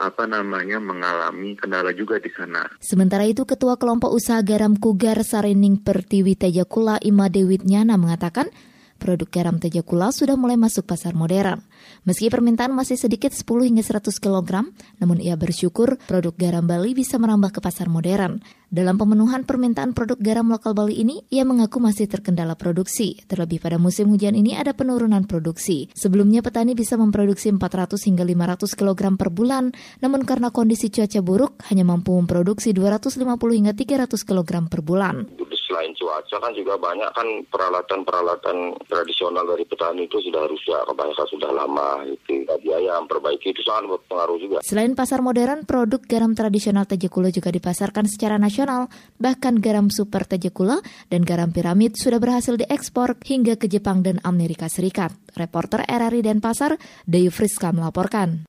apa 0.00 0.28
namanya 0.28 0.76
mengalami 0.76 1.56
kendala 1.56 1.96
juga 1.96 2.20
di 2.20 2.28
sana. 2.28 2.68
Sementara 2.84 3.24
itu 3.24 3.48
Ketua 3.48 3.80
Kelompok 3.80 4.12
Usaha 4.12 4.44
Garam 4.44 4.76
Kugar 4.76 5.24
Sarining 5.24 5.80
Pertiwi 5.80 6.36
Tejakula 6.36 7.00
Ima 7.00 7.32
Dewi 7.32 7.56
Nyana 7.64 7.96
mengatakan 7.96 8.52
produk 9.00 9.28
garam 9.28 9.56
Tejakula 9.56 10.12
sudah 10.12 10.36
mulai 10.36 10.60
masuk 10.60 10.84
pasar 10.84 11.16
modern. 11.16 11.64
Meski 12.04 12.28
permintaan 12.28 12.72
masih 12.72 13.00
sedikit 13.00 13.32
10 13.32 13.44
hingga 13.68 13.84
100 13.84 14.10
kg, 14.20 14.68
namun 15.00 15.18
ia 15.22 15.34
bersyukur 15.34 15.96
produk 16.04 16.34
garam 16.36 16.64
Bali 16.68 16.92
bisa 16.92 17.16
merambah 17.16 17.54
ke 17.54 17.60
pasar 17.64 17.88
modern. 17.88 18.44
Dalam 18.74 18.98
pemenuhan 18.98 19.46
permintaan 19.46 19.94
produk 19.94 20.18
garam 20.18 20.50
lokal 20.50 20.74
Bali 20.74 20.98
ini, 20.98 21.22
ia 21.30 21.46
mengaku 21.46 21.78
masih 21.78 22.10
terkendala 22.10 22.58
produksi. 22.58 23.22
Terlebih 23.30 23.62
pada 23.62 23.78
musim 23.78 24.10
hujan 24.10 24.34
ini 24.34 24.58
ada 24.58 24.74
penurunan 24.74 25.30
produksi. 25.30 25.86
Sebelumnya 25.94 26.42
petani 26.42 26.74
bisa 26.74 26.98
memproduksi 26.98 27.54
400 27.54 27.94
hingga 28.02 28.26
500 28.26 28.74
kg 28.74 29.00
per 29.14 29.30
bulan, 29.30 29.70
namun 30.02 30.26
karena 30.26 30.50
kondisi 30.50 30.90
cuaca 30.90 31.22
buruk 31.22 31.62
hanya 31.70 31.86
mampu 31.86 32.12
memproduksi 32.18 32.74
250 32.74 33.22
hingga 33.54 33.72
300 33.78 34.10
kg 34.26 34.50
per 34.66 34.80
bulan 34.82 35.30
selain 35.74 35.90
cuaca 35.98 36.36
kan 36.38 36.54
juga 36.54 36.78
banyak 36.78 37.10
kan 37.18 37.26
peralatan-peralatan 37.50 38.78
tradisional 38.86 39.42
dari 39.42 39.66
petani 39.66 40.06
itu 40.06 40.22
sudah 40.22 40.46
rusak, 40.46 40.86
kebanyakan 40.86 41.26
sudah 41.34 41.50
lama 41.50 41.73
itu. 42.08 42.46
Biaya 42.64 42.96
memperbaiki 43.02 43.52
itu 43.52 43.60
sangat 43.66 43.92
berpengaruh 43.92 44.38
juga. 44.40 44.56
Selain 44.64 44.96
pasar 44.96 45.20
modern, 45.20 45.68
produk 45.68 46.00
garam 46.00 46.32
tradisional 46.32 46.88
Tejekulo 46.88 47.28
juga 47.28 47.52
dipasarkan 47.52 48.08
secara 48.08 48.40
nasional. 48.40 48.88
Bahkan 49.20 49.60
garam 49.60 49.92
super 49.92 50.24
Tejekulo 50.24 50.80
dan 51.12 51.22
garam 51.26 51.52
piramid 51.52 51.98
sudah 52.00 52.16
berhasil 52.22 52.56
diekspor 52.56 53.20
hingga 53.20 53.60
ke 53.60 53.68
Jepang 53.68 54.00
dan 54.00 54.22
Amerika 54.24 54.70
Serikat. 54.70 55.12
Reporter 55.36 55.84
RRI 55.84 56.24
Denpasar, 56.24 56.80
Dayu 57.04 57.28
Friska 57.28 57.74
melaporkan. 57.74 58.46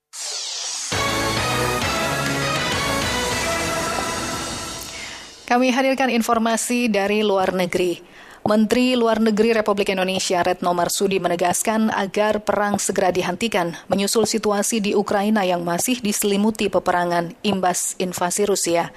Kami 5.46 5.70
hadirkan 5.70 6.10
informasi 6.10 6.90
dari 6.90 7.22
luar 7.22 7.54
negeri. 7.54 8.15
Menteri 8.46 8.94
Luar 8.94 9.18
Negeri 9.18 9.58
Republik 9.58 9.90
Indonesia 9.90 10.46
Retno 10.46 10.70
Marsudi 10.78 11.18
menegaskan 11.18 11.90
agar 11.90 12.46
perang 12.46 12.78
segera 12.78 13.10
dihentikan 13.10 13.74
menyusul 13.90 14.30
situasi 14.30 14.78
di 14.86 14.94
Ukraina 14.94 15.42
yang 15.42 15.66
masih 15.66 15.98
diselimuti 15.98 16.70
peperangan 16.70 17.34
imbas 17.42 17.98
invasi 17.98 18.46
Rusia. 18.46 18.94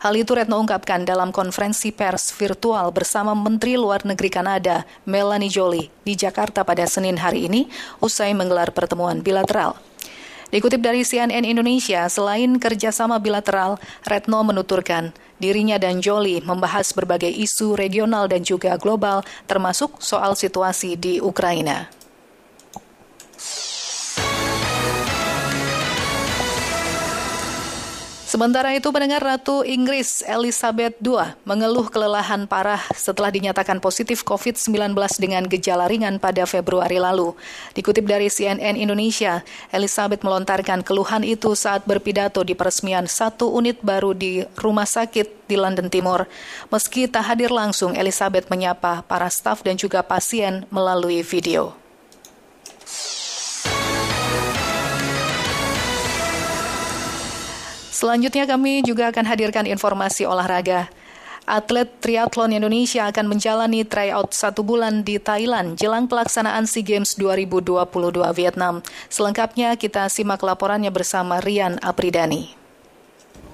Hal 0.00 0.16
itu 0.16 0.32
Retno 0.32 0.56
ungkapkan 0.56 1.04
dalam 1.04 1.28
konferensi 1.28 1.92
pers 1.92 2.32
virtual 2.32 2.88
bersama 2.88 3.36
Menteri 3.36 3.76
Luar 3.76 4.00
Negeri 4.08 4.32
Kanada 4.32 4.88
Melanie 5.04 5.52
Jolie 5.52 5.92
di 6.00 6.16
Jakarta 6.16 6.64
pada 6.64 6.88
Senin 6.88 7.20
hari 7.20 7.52
ini 7.52 7.68
usai 8.00 8.32
menggelar 8.32 8.72
pertemuan 8.72 9.20
bilateral. 9.20 9.76
Dikutip 10.46 10.78
dari 10.78 11.02
CNN 11.02 11.42
Indonesia, 11.42 12.06
selain 12.06 12.62
kerjasama 12.62 13.18
bilateral, 13.18 13.82
Retno 14.06 14.46
menuturkan 14.46 15.10
dirinya 15.42 15.76
dan 15.76 15.98
Jolie 15.98 16.38
membahas 16.38 16.94
berbagai 16.94 17.28
isu 17.28 17.74
regional 17.74 18.30
dan 18.30 18.46
juga 18.46 18.78
global, 18.78 19.26
termasuk 19.50 19.98
soal 19.98 20.38
situasi 20.38 20.94
di 20.94 21.18
Ukraina. 21.18 21.90
Sementara 28.36 28.76
itu 28.76 28.92
pendengar 28.92 29.24
Ratu 29.24 29.64
Inggris 29.64 30.20
Elizabeth 30.20 31.00
II 31.00 31.24
mengeluh 31.48 31.88
kelelahan 31.88 32.44
parah 32.44 32.84
setelah 32.92 33.32
dinyatakan 33.32 33.80
positif 33.80 34.20
COVID-19 34.28 34.92
dengan 35.16 35.48
gejala 35.48 35.88
ringan 35.88 36.20
pada 36.20 36.44
Februari 36.44 37.00
lalu. 37.00 37.32
Dikutip 37.72 38.04
dari 38.04 38.28
CNN 38.28 38.76
Indonesia, 38.76 39.40
Elizabeth 39.72 40.20
melontarkan 40.20 40.84
keluhan 40.84 41.24
itu 41.24 41.56
saat 41.56 41.88
berpidato 41.88 42.44
di 42.44 42.52
peresmian 42.52 43.08
satu 43.08 43.56
unit 43.56 43.80
baru 43.80 44.12
di 44.12 44.44
rumah 44.60 44.84
sakit 44.84 45.48
di 45.48 45.56
London 45.56 45.88
Timur. 45.88 46.28
Meski 46.68 47.08
tak 47.08 47.32
hadir 47.32 47.48
langsung, 47.48 47.96
Elizabeth 47.96 48.52
menyapa 48.52 49.00
para 49.08 49.32
staf 49.32 49.64
dan 49.64 49.80
juga 49.80 50.04
pasien 50.04 50.68
melalui 50.68 51.24
video. 51.24 51.85
Selanjutnya 57.96 58.44
kami 58.44 58.84
juga 58.84 59.08
akan 59.08 59.24
hadirkan 59.24 59.64
informasi 59.64 60.28
olahraga. 60.28 60.92
Atlet 61.48 61.88
triathlon 62.04 62.52
Indonesia 62.52 63.08
akan 63.08 63.24
menjalani 63.24 63.88
tryout 63.88 64.36
satu 64.36 64.60
bulan 64.60 65.00
di 65.00 65.16
Thailand 65.16 65.80
jelang 65.80 66.04
pelaksanaan 66.04 66.68
SEA 66.68 66.84
Games 66.84 67.16
2022 67.16 67.88
Vietnam. 68.36 68.84
Selengkapnya 69.08 69.80
kita 69.80 70.12
simak 70.12 70.44
laporannya 70.44 70.92
bersama 70.92 71.40
Rian 71.40 71.80
Apridani. 71.80 72.65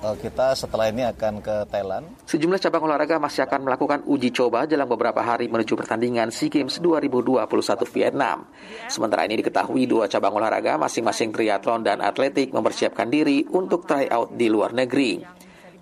Eh, 0.02 0.16
kita 0.18 0.58
setelah 0.58 0.90
ini 0.90 1.06
akan 1.06 1.38
ke 1.38 1.62
Thailand. 1.70 2.26
Sejumlah 2.26 2.58
cabang 2.58 2.90
olahraga 2.90 3.22
masih 3.22 3.46
akan 3.46 3.70
melakukan 3.70 4.02
uji 4.02 4.34
coba 4.34 4.66
dalam 4.66 4.90
beberapa 4.90 5.22
hari 5.22 5.46
menuju 5.46 5.78
pertandingan 5.78 6.34
SEA 6.34 6.50
Games 6.50 6.82
2021 6.82 7.86
Vietnam. 7.86 8.50
Sementara 8.90 9.22
ini 9.30 9.38
diketahui 9.38 9.86
dua 9.86 10.10
cabang 10.10 10.34
olahraga 10.42 10.74
masing-masing 10.74 11.30
triathlon 11.30 11.86
dan 11.86 12.02
atletik 12.02 12.50
mempersiapkan 12.50 13.06
diri 13.06 13.46
untuk 13.46 13.86
tryout 13.86 14.34
di 14.34 14.50
luar 14.50 14.74
negeri. 14.74 15.22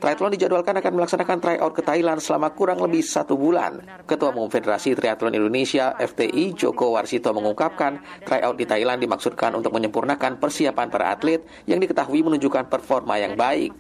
Triathlon 0.00 0.32
dijadwalkan 0.32 0.80
akan 0.80 0.92
melaksanakan 0.96 1.38
tryout 1.44 1.72
ke 1.76 1.84
Thailand 1.84 2.24
selama 2.24 2.48
kurang 2.56 2.80
lebih 2.80 3.04
satu 3.04 3.36
bulan. 3.36 3.84
Ketua 4.08 4.32
Umum 4.32 4.48
Federasi 4.48 4.96
Triathlon 4.96 5.36
Indonesia 5.36 5.92
FTI 6.00 6.56
Joko 6.56 6.96
Warsito 6.96 7.36
mengungkapkan 7.36 8.00
tryout 8.24 8.56
di 8.56 8.64
Thailand 8.64 8.96
dimaksudkan 9.04 9.52
untuk 9.52 9.76
menyempurnakan 9.76 10.40
persiapan 10.40 10.88
para 10.88 11.12
atlet 11.12 11.44
yang 11.68 11.76
diketahui 11.76 12.24
menunjukkan 12.24 12.72
performa 12.72 13.20
yang 13.20 13.36
baik. 13.36 13.76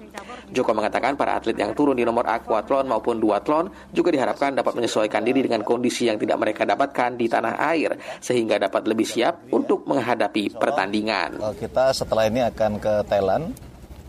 Joko 0.52 0.76
mengatakan 0.76 1.16
para 1.16 1.40
atlet 1.40 1.56
yang 1.56 1.72
turun 1.72 1.96
di 1.96 2.04
nomor 2.04 2.28
aquathlon 2.28 2.84
maupun 2.84 3.16
duathlon 3.16 3.72
juga 3.96 4.12
diharapkan 4.12 4.52
dapat 4.52 4.76
menyesuaikan 4.76 5.24
diri 5.24 5.48
dengan 5.48 5.64
kondisi 5.64 6.04
yang 6.04 6.20
tidak 6.20 6.36
mereka 6.36 6.68
dapatkan 6.68 7.16
di 7.16 7.32
tanah 7.32 7.56
air 7.72 7.96
sehingga 8.20 8.60
dapat 8.60 8.84
lebih 8.84 9.08
siap 9.08 9.48
untuk 9.48 9.88
menghadapi 9.88 10.52
pertandingan. 10.52 11.40
Kita 11.56 11.96
setelah 11.96 12.28
ini 12.28 12.44
akan 12.44 12.76
ke 12.76 13.08
Thailand 13.08 13.56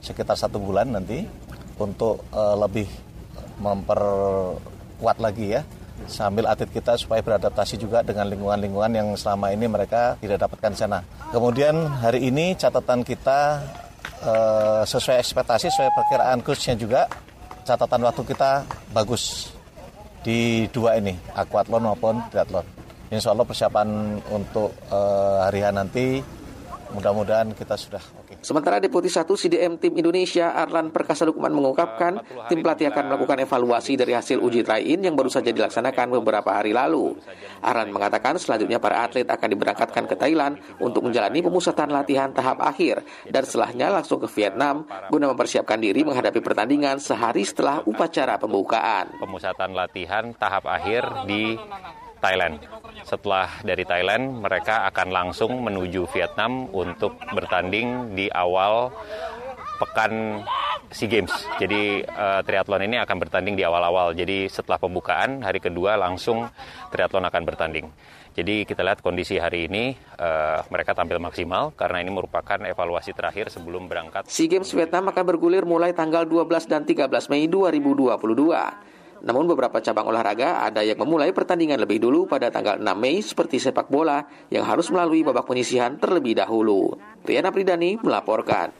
sekitar 0.03 0.35
satu 0.35 0.57
bulan 0.57 0.91
nanti 0.91 1.23
untuk 1.85 2.21
uh, 2.33 2.55
lebih 2.57 2.87
memperkuat 3.61 5.17
lagi 5.21 5.59
ya 5.59 5.61
sambil 6.09 6.49
atlet 6.49 6.69
kita 6.73 6.97
supaya 6.97 7.21
beradaptasi 7.21 7.77
juga 7.77 8.01
dengan 8.01 8.25
lingkungan-lingkungan 8.25 8.91
yang 8.93 9.07
selama 9.13 9.53
ini 9.53 9.69
mereka 9.69 10.17
tidak 10.17 10.41
dapatkan 10.47 10.73
sana. 10.73 10.99
Kemudian 11.29 11.77
hari 12.01 12.25
ini 12.31 12.57
catatan 12.57 13.05
kita 13.05 13.61
uh, 14.25 14.81
sesuai 14.81 15.21
ekspektasi, 15.21 15.69
sesuai 15.69 15.93
perkiraan 15.93 16.41
kursnya 16.41 16.73
juga 16.73 17.05
catatan 17.61 18.01
waktu 18.01 18.23
kita 18.25 18.65
bagus 18.89 19.53
di 20.25 20.69
dua 20.69 20.97
ini, 20.97 21.17
aquathlon 21.33 21.85
maupun 21.85 22.21
triathlon. 22.29 22.65
Insya 23.11 23.35
Allah 23.35 23.45
persiapan 23.45 23.87
untuk 24.31 24.71
uh, 24.87 25.43
hari 25.43 25.65
nanti 25.69 26.23
mudah-mudahan 26.95 27.51
kita 27.57 27.75
sudah 27.75 27.99
Sementara 28.41 28.81
Deputi 28.81 29.05
1 29.05 29.29
CDM 29.29 29.77
Tim 29.77 29.93
Indonesia 29.93 30.49
Arlan 30.57 30.89
Perkasa 30.89 31.29
Lukman 31.29 31.53
mengungkapkan 31.53 32.25
tim 32.49 32.65
pelatih 32.65 32.89
akan 32.89 33.13
melakukan 33.13 33.37
evaluasi 33.45 33.93
dari 33.93 34.17
hasil 34.17 34.41
uji 34.41 34.65
try-in 34.65 35.05
yang 35.05 35.13
baru 35.13 35.29
saja 35.29 35.53
dilaksanakan 35.53 36.09
beberapa 36.17 36.49
hari 36.49 36.73
lalu. 36.73 37.13
Arlan 37.61 37.93
mengatakan 37.93 38.41
selanjutnya 38.41 38.81
para 38.81 39.05
atlet 39.05 39.29
akan 39.29 39.45
diberangkatkan 39.45 40.09
ke 40.09 40.15
Thailand 40.17 40.57
untuk 40.81 41.05
menjalani 41.05 41.45
pemusatan 41.45 41.93
latihan 41.93 42.33
tahap 42.33 42.57
akhir 42.65 43.05
dan 43.29 43.45
setelahnya 43.45 43.93
langsung 43.93 44.17
ke 44.17 44.27
Vietnam 44.33 44.89
guna 45.13 45.29
mempersiapkan 45.29 45.77
diri 45.77 46.01
menghadapi 46.01 46.41
pertandingan 46.41 46.97
sehari 46.97 47.45
setelah 47.45 47.85
upacara 47.85 48.41
pembukaan. 48.41 49.21
Pemusatan 49.21 49.77
latihan 49.77 50.33
tahap 50.33 50.65
akhir 50.65 51.29
di 51.29 51.53
Thailand. 52.21 52.61
Setelah 53.01 53.49
dari 53.65 53.81
Thailand, 53.81 54.45
mereka 54.45 54.85
akan 54.93 55.09
langsung 55.09 55.57
menuju 55.65 56.05
Vietnam 56.13 56.69
untuk 56.69 57.17
bertanding 57.33 58.13
di 58.13 58.29
awal 58.29 58.93
pekan 59.81 60.45
SEA 60.93 61.09
Games. 61.09 61.33
Jadi 61.57 62.05
uh, 62.05 62.45
triathlon 62.45 62.85
ini 62.85 63.01
akan 63.01 63.17
bertanding 63.17 63.57
di 63.57 63.65
awal-awal. 63.65 64.13
Jadi 64.13 64.45
setelah 64.51 64.77
pembukaan 64.77 65.41
hari 65.41 65.57
kedua 65.57 65.97
langsung 65.97 66.45
triathlon 66.93 67.25
akan 67.25 67.41
bertanding. 67.47 67.87
Jadi 68.31 68.63
kita 68.63 68.79
lihat 68.79 69.03
kondisi 69.03 69.35
hari 69.35 69.67
ini 69.67 69.91
uh, 70.15 70.63
mereka 70.71 70.95
tampil 70.95 71.19
maksimal 71.19 71.75
karena 71.75 71.99
ini 71.99 72.15
merupakan 72.15 72.63
evaluasi 72.63 73.11
terakhir 73.11 73.51
sebelum 73.51 73.91
berangkat. 73.91 74.29
SEA 74.31 74.47
Games 74.47 74.71
Vietnam 74.71 75.11
akan 75.11 75.23
bergulir 75.35 75.67
mulai 75.67 75.91
tanggal 75.91 76.23
12 76.23 76.69
dan 76.69 76.87
13 76.87 77.11
Mei 77.27 77.49
2022. 77.49 78.90
Namun 79.21 79.45
beberapa 79.45 79.77
cabang 79.77 80.09
olahraga 80.09 80.65
ada 80.65 80.81
yang 80.81 80.97
memulai 80.97 81.29
pertandingan 81.29 81.77
lebih 81.77 82.01
dulu 82.01 82.25
pada 82.25 82.49
tanggal 82.49 82.81
6 82.81 82.85
Mei 82.97 83.21
seperti 83.21 83.61
sepak 83.61 83.85
bola 83.85 84.25
yang 84.49 84.65
harus 84.65 84.89
melalui 84.89 85.21
babak 85.21 85.45
penyisihan 85.45 85.93
terlebih 86.01 86.33
dahulu. 86.41 86.97
Riana 87.21 87.53
Pridani 87.53 88.01
melaporkan. 88.01 88.73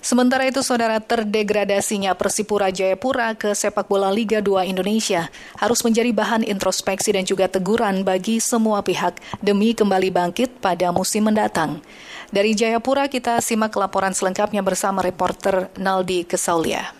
Sementara 0.00 0.48
itu, 0.48 0.64
saudara 0.64 0.96
terdegradasinya 0.96 2.16
Persipura 2.16 2.72
Jayapura 2.72 3.36
ke 3.36 3.52
sepak 3.52 3.84
bola 3.84 4.08
Liga 4.08 4.40
2 4.40 4.72
Indonesia 4.72 5.28
harus 5.60 5.84
menjadi 5.84 6.08
bahan 6.16 6.40
introspeksi 6.40 7.12
dan 7.12 7.28
juga 7.28 7.52
teguran 7.52 8.00
bagi 8.00 8.40
semua 8.40 8.80
pihak 8.80 9.20
demi 9.44 9.76
kembali 9.76 10.08
bangkit 10.08 10.56
pada 10.64 10.88
musim 10.88 11.28
mendatang. 11.28 11.84
Dari 12.32 12.56
Jayapura 12.56 13.12
kita 13.12 13.44
simak 13.44 13.76
laporan 13.76 14.16
selengkapnya 14.16 14.64
bersama 14.64 15.04
reporter 15.04 15.68
Naldi 15.76 16.24
Kesaulia 16.24 16.99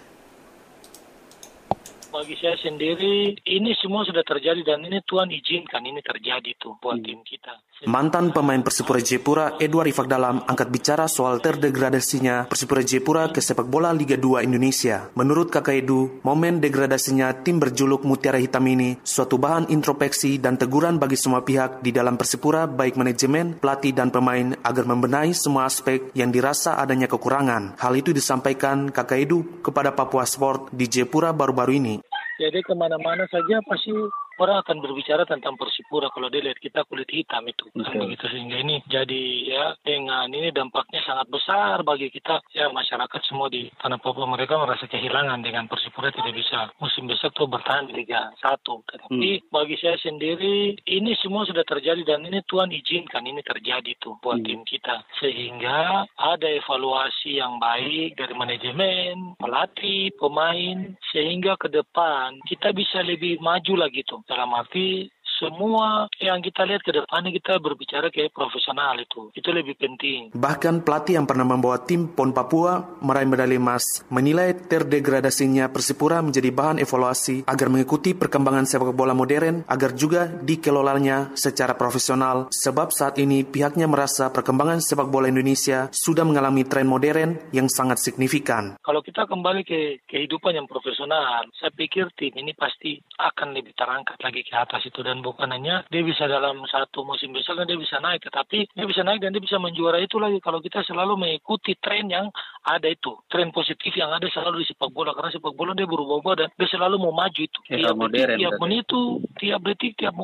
bagi 2.11 2.35
saya 2.37 2.59
sendiri 2.59 3.38
ini 3.46 3.70
semua 3.79 4.03
sudah 4.03 4.27
terjadi 4.27 4.66
dan 4.66 4.83
ini 4.83 4.99
Tuhan 5.07 5.31
izinkan 5.31 5.87
ini 5.87 6.03
terjadi 6.03 6.51
tuh 6.59 6.77
buat 6.83 6.99
hmm. 6.99 7.07
tim 7.07 7.20
kita. 7.23 7.55
Mantan 7.88 8.28
pemain 8.28 8.60
Persipura 8.60 9.00
Jayapura 9.00 9.56
Edward 9.56 9.88
Rifak 9.88 10.04
Dalam 10.04 10.44
angkat 10.44 10.68
bicara 10.68 11.08
soal 11.08 11.40
terdegradasinya 11.40 12.44
Persipura 12.44 12.84
Jayapura 12.84 13.32
ke 13.32 13.40
sepak 13.40 13.64
bola 13.64 13.88
Liga 13.96 14.20
2 14.20 14.44
Indonesia. 14.44 15.08
Menurut 15.16 15.48
Kakak 15.48 15.80
Edu, 15.80 16.20
momen 16.20 16.60
degradasinya 16.60 17.32
tim 17.40 17.56
berjuluk 17.56 18.04
Mutiara 18.04 18.36
Hitam 18.36 18.68
ini 18.68 19.00
suatu 19.00 19.40
bahan 19.40 19.72
introspeksi 19.72 20.36
dan 20.36 20.60
teguran 20.60 21.00
bagi 21.00 21.16
semua 21.16 21.40
pihak 21.40 21.80
di 21.80 21.88
dalam 21.88 22.20
Persipura 22.20 22.68
baik 22.68 23.00
manajemen, 23.00 23.56
pelatih 23.56 23.96
dan 23.96 24.12
pemain 24.12 24.52
agar 24.60 24.84
membenahi 24.84 25.32
semua 25.32 25.64
aspek 25.64 26.12
yang 26.12 26.28
dirasa 26.28 26.76
adanya 26.76 27.08
kekurangan. 27.08 27.80
Hal 27.80 27.96
itu 27.96 28.12
disampaikan 28.12 28.92
Kakak 28.92 29.24
Edu 29.24 29.64
kepada 29.64 29.96
Papua 29.96 30.28
Sport 30.28 30.68
di 30.68 30.84
Jayapura 30.84 31.32
baru-baru 31.32 31.72
ini. 31.80 31.94
Jadi 32.40 32.60
ke 32.60 32.72
mana-mana 32.76 33.24
saja 33.28 33.60
pasti 33.64 33.92
orang 34.40 34.64
akan 34.64 34.81
berbicara 34.81 35.29
tentang 35.29 35.61
Persipura. 35.61 36.09
Kalau 36.09 36.33
dia 36.33 36.40
lihat 36.40 36.57
kita 36.57 36.88
kulit 36.88 37.07
hitam 37.12 37.44
itu. 37.44 37.68
Kan 37.76 38.00
begitu 38.00 38.24
sehingga 38.33 38.57
ini 38.57 38.81
jadi 38.88 39.22
ya 39.44 39.64
dengan 39.85 40.33
ini 40.33 40.48
dampaknya 40.48 41.05
sangat 41.05 41.29
besar 41.29 41.85
bagi 41.85 42.09
kita. 42.09 42.40
Ya 42.57 42.72
masyarakat 42.72 43.20
semua 43.29 43.53
di 43.53 43.68
tanah 43.85 44.00
Papua 44.00 44.24
mereka 44.24 44.57
merasa 44.57 44.88
kehilangan 44.88 45.44
dengan 45.44 45.68
Persipura 45.68 46.09
tidak 46.09 46.33
bisa 46.33 46.72
musim 46.81 47.05
besok 47.05 47.37
tuh 47.37 47.46
bertahan 47.46 47.92
di 47.92 48.00
Liga 48.00 48.33
1 48.40 48.64
tetapi 48.64 49.31
hmm. 49.44 49.53
bagi 49.53 49.76
saya 49.76 50.00
sendiri 50.00 50.81
ini 50.88 51.12
semua 51.20 51.44
sudah 51.44 51.62
terjadi 51.66 52.00
dan 52.07 52.24
ini 52.24 52.40
Tuhan 52.48 52.72
izinkan 52.72 53.29
ini 53.29 53.44
terjadi 53.44 53.92
tuh 54.00 54.16
buat 54.24 54.40
hmm. 54.40 54.46
tim 54.48 54.61
kita. 54.64 55.05
Sehingga 55.20 56.09
ada 56.16 56.48
evaluasi 56.48 57.37
yang 57.37 57.61
baik 57.61 58.16
dari 58.16 58.33
manajemen 58.33 59.37
pelatih 59.37 60.14
pemain 60.16 60.96
sehingga 61.12 61.59
ke 61.61 61.68
depan 61.68 62.40
kita 62.48 62.72
bisa 62.72 63.05
lebih 63.05 63.37
maju 63.42 63.85
lagi 63.85 64.00
tuh 64.07 64.22
dalam 64.30 64.54
arti 64.54 65.10
semua 65.40 66.12
yang 66.20 66.44
kita 66.44 66.68
lihat 66.68 66.85
ke 66.85 66.92
depannya 66.92 67.33
kita 67.33 67.57
berbicara 67.57 68.12
kayak 68.12 68.37
profesional 68.37 69.00
itu. 69.00 69.33
Itu 69.33 69.48
lebih 69.50 69.81
penting. 69.81 70.37
Bahkan 70.37 70.85
pelatih 70.85 71.16
yang 71.16 71.24
pernah 71.24 71.48
membawa 71.48 71.81
tim 71.81 72.12
PON 72.12 72.37
Papua 72.37 73.00
meraih 73.00 73.24
medali 73.24 73.57
emas 73.57 74.05
menilai 74.12 74.53
terdegradasinya 74.53 75.72
Persipura 75.72 76.20
menjadi 76.20 76.53
bahan 76.53 76.85
evaluasi 76.85 77.48
agar 77.48 77.72
mengikuti 77.72 78.12
perkembangan 78.12 78.68
sepak 78.68 78.92
bola 78.92 79.16
modern 79.16 79.64
agar 79.64 79.96
juga 79.96 80.29
dikelolanya 80.29 81.33
secara 81.33 81.72
profesional 81.72 82.53
sebab 82.53 82.92
saat 82.92 83.16
ini 83.16 83.42
pihaknya 83.48 83.88
merasa 83.88 84.29
perkembangan 84.29 84.85
sepak 84.85 85.09
bola 85.09 85.33
Indonesia 85.33 85.88
sudah 85.88 86.29
mengalami 86.29 86.68
tren 86.68 86.85
modern 86.85 87.40
yang 87.57 87.70
sangat 87.72 88.03
signifikan. 88.03 88.76
Kalau 88.85 89.00
kita 89.00 89.24
kembali 89.24 89.62
ke 89.64 90.05
kehidupan 90.05 90.53
yang 90.59 90.68
profesional, 90.68 91.48
saya 91.57 91.72
pikir 91.72 92.12
tim 92.18 92.35
ini 92.37 92.53
pasti 92.53 93.00
akan 93.16 93.57
lebih 93.57 93.72
terangkat 93.72 94.18
lagi 94.20 94.44
ke 94.44 94.53
atas 94.53 94.85
itu 94.85 95.00
dan 95.00 95.22
bukan 95.30 95.48
hanya 95.54 95.86
dia 95.88 96.02
bisa 96.02 96.26
dalam 96.26 96.66
satu 96.66 97.06
musim 97.06 97.30
besar 97.30 97.54
dan 97.54 97.70
dia 97.70 97.78
bisa 97.78 98.02
naik, 98.02 98.26
tetapi 98.26 98.66
dia 98.74 98.86
bisa 98.86 99.06
naik 99.06 99.22
dan 99.22 99.30
dia 99.30 99.42
bisa 99.42 99.56
menjuara 99.62 100.02
itu 100.02 100.18
lagi 100.18 100.42
kalau 100.42 100.58
kita 100.58 100.82
selalu 100.82 101.14
mengikuti 101.16 101.78
tren 101.78 102.10
yang 102.10 102.28
ada 102.66 102.90
itu, 102.90 103.16
tren 103.30 103.54
positif 103.54 103.94
yang 103.96 104.12
ada 104.12 104.28
selalu 104.28 104.62
di 104.62 104.66
sepak 104.68 104.90
bola 104.92 105.14
karena 105.16 105.32
sepak 105.32 105.54
bola 105.56 105.72
dia 105.72 105.88
berubah-ubah 105.88 106.34
dan 106.36 106.48
dia 106.58 106.68
selalu 106.68 107.00
mau 107.00 107.14
maju 107.14 107.40
itu. 107.40 107.60
Ya, 107.70 107.88
tiap 107.88 107.96
modern, 107.96 108.36
detik, 108.36 108.40
tiap 108.42 108.52
menit 108.60 108.82
itu, 108.84 109.02
tiap 109.40 109.60
detik, 109.64 109.92
tiap 109.96 110.14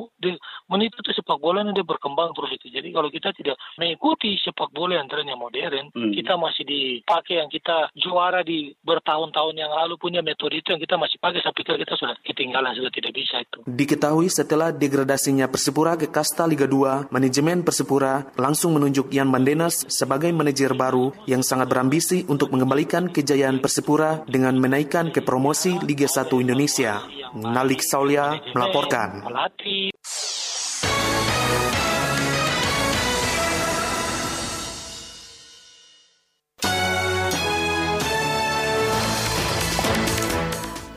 menit 0.68 0.90
itu 0.92 1.10
sepak 1.16 1.38
bola 1.40 1.64
ini 1.64 1.72
dia 1.72 1.86
berkembang 1.86 2.36
terus 2.36 2.50
itu. 2.58 2.66
Jadi 2.68 2.88
kalau 2.92 3.08
kita 3.08 3.32
tidak 3.32 3.56
mengikuti 3.80 4.36
sepak 4.42 4.68
bola 4.74 5.00
yang 5.00 5.08
trennya 5.08 5.38
modern, 5.38 5.88
Hmm. 5.96 6.12
kita 6.12 6.36
masih 6.36 6.64
dipakai 6.66 7.40
yang 7.40 7.48
kita 7.48 7.88
juara 7.96 8.44
di 8.44 8.74
bertahun-tahun 8.84 9.54
yang 9.56 9.72
lalu 9.72 9.96
punya 9.96 10.20
metode 10.20 10.58
itu 10.58 10.72
yang 10.72 10.80
kita 10.82 11.00
masih 11.00 11.16
pakai, 11.16 11.40
saya 11.40 11.54
pikir 11.56 11.78
kita 11.80 11.94
sudah 11.96 12.16
ketinggalan, 12.20 12.76
sudah 12.76 12.92
tidak 12.92 13.12
bisa 13.16 13.40
itu. 13.40 13.64
Diketahui 13.64 14.28
setelah 14.28 14.72
degradasinya 14.96 15.52
Persipura 15.52 15.92
ke 16.00 16.08
kasta 16.08 16.48
Liga 16.48 16.64
2, 16.64 17.12
manajemen 17.12 17.60
Persipura 17.60 18.32
langsung 18.40 18.80
menunjuk 18.80 19.12
Ian 19.12 19.28
Mandenas 19.28 19.84
sebagai 19.92 20.32
manajer 20.32 20.72
baru 20.72 21.12
yang 21.28 21.44
sangat 21.44 21.68
berambisi 21.68 22.24
untuk 22.32 22.48
mengembalikan 22.48 23.12
kejayaan 23.12 23.60
Persipura 23.60 24.24
dengan 24.24 24.56
menaikkan 24.56 25.12
ke 25.12 25.20
promosi 25.20 25.76
Liga 25.84 26.08
1 26.08 26.32
Indonesia. 26.40 27.04
Nalik 27.36 27.84
Saulia 27.84 28.40
melaporkan. 28.56 29.20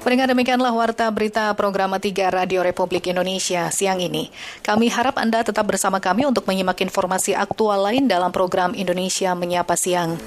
Pendengar 0.10 0.34
demikianlah 0.34 0.74
warta 0.74 1.06
berita 1.14 1.54
program 1.54 1.94
3 1.94 2.34
Radio 2.34 2.66
Republik 2.66 3.14
Indonesia 3.14 3.70
siang 3.70 4.02
ini. 4.02 4.34
Kami 4.66 4.90
harap 4.90 5.22
Anda 5.22 5.46
tetap 5.46 5.70
bersama 5.70 6.02
kami 6.02 6.26
untuk 6.26 6.50
menyimak 6.50 6.82
informasi 6.82 7.38
aktual 7.38 7.78
lain 7.86 8.10
dalam 8.10 8.34
program 8.34 8.74
Indonesia 8.74 9.38
Menyapa 9.38 9.78
Siang. 9.78 10.18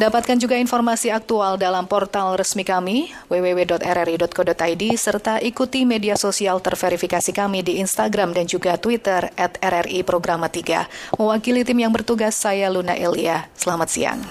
Dapatkan 0.00 0.40
juga 0.40 0.56
informasi 0.56 1.12
aktual 1.12 1.60
dalam 1.60 1.84
portal 1.84 2.32
resmi 2.40 2.64
kami 2.64 3.12
www.rri.co.id 3.28 4.84
serta 4.96 5.36
ikuti 5.44 5.84
media 5.84 6.16
sosial 6.16 6.56
terverifikasi 6.64 7.36
kami 7.36 7.60
di 7.60 7.76
Instagram 7.84 8.32
dan 8.32 8.48
juga 8.48 8.80
Twitter 8.80 9.36
at 9.36 9.60
RRI 9.60 10.00
Programa 10.00 10.48
3. 10.48 11.20
Mewakili 11.20 11.60
tim 11.60 11.76
yang 11.76 11.92
bertugas, 11.92 12.32
saya 12.32 12.72
Luna 12.72 12.96
Elia. 12.96 13.52
Selamat 13.52 13.92
siang. 13.92 14.24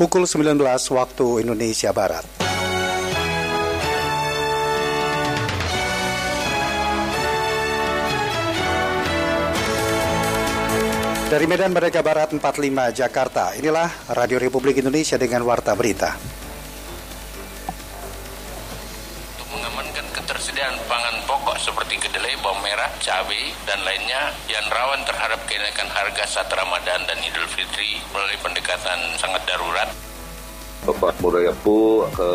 Pukul 0.00 0.24
19 0.24 0.56
waktu 0.96 1.44
Indonesia 1.44 1.92
Barat. 1.92 2.24
Dari 11.28 11.44
Medan 11.44 11.76
Merdeka 11.76 12.00
Barat 12.00 12.32
45 12.32 12.96
Jakarta, 12.96 13.52
inilah 13.60 13.92
Radio 14.16 14.40
Republik 14.40 14.80
Indonesia 14.80 15.20
dengan 15.20 15.44
Warta 15.44 15.76
Berita. 15.76 16.16
Ketersediaan 20.40 20.72
pangan 20.88 21.20
pokok 21.28 21.60
seperti 21.60 22.00
kedelai, 22.00 22.32
bawang 22.40 22.64
merah, 22.64 22.88
cabai, 23.04 23.52
dan 23.68 23.76
lainnya 23.84 24.32
yang 24.48 24.64
rawan 24.72 24.96
terhadap 25.04 25.36
kenaikan 25.44 25.84
harga 25.92 26.24
saat 26.24 26.48
Ramadan 26.48 27.04
dan 27.04 27.20
Idul 27.20 27.44
Fitri 27.52 28.00
melalui 28.08 28.40
pendekatan 28.40 29.20
sangat 29.20 29.44
darurat. 29.44 29.92
Bapak 30.88 31.20
Mudayapu 31.20 32.08
ke 32.16 32.32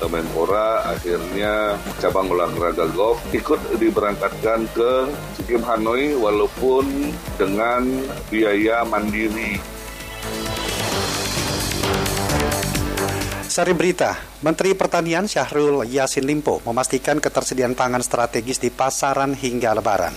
Kemenpora 0.00 0.96
akhirnya 0.96 1.76
cabang 2.00 2.32
olahraga 2.32 2.88
golf 2.96 3.20
ikut 3.36 3.60
diberangkatkan 3.84 4.64
ke 4.72 5.12
Sikim 5.36 5.60
Hanoi 5.60 6.16
walaupun 6.16 7.12
dengan 7.36 7.84
biaya 8.32 8.80
mandiri. 8.88 9.60
Sari 13.46 13.78
berita, 13.78 14.18
Menteri 14.42 14.74
Pertanian 14.74 15.30
Syahrul 15.30 15.86
Yassin 15.86 16.26
Limpo 16.26 16.58
memastikan 16.66 17.22
ketersediaan 17.22 17.78
pangan 17.78 18.02
strategis 18.02 18.58
di 18.58 18.74
pasaran 18.74 19.38
hingga 19.38 19.70
lebaran. 19.70 20.10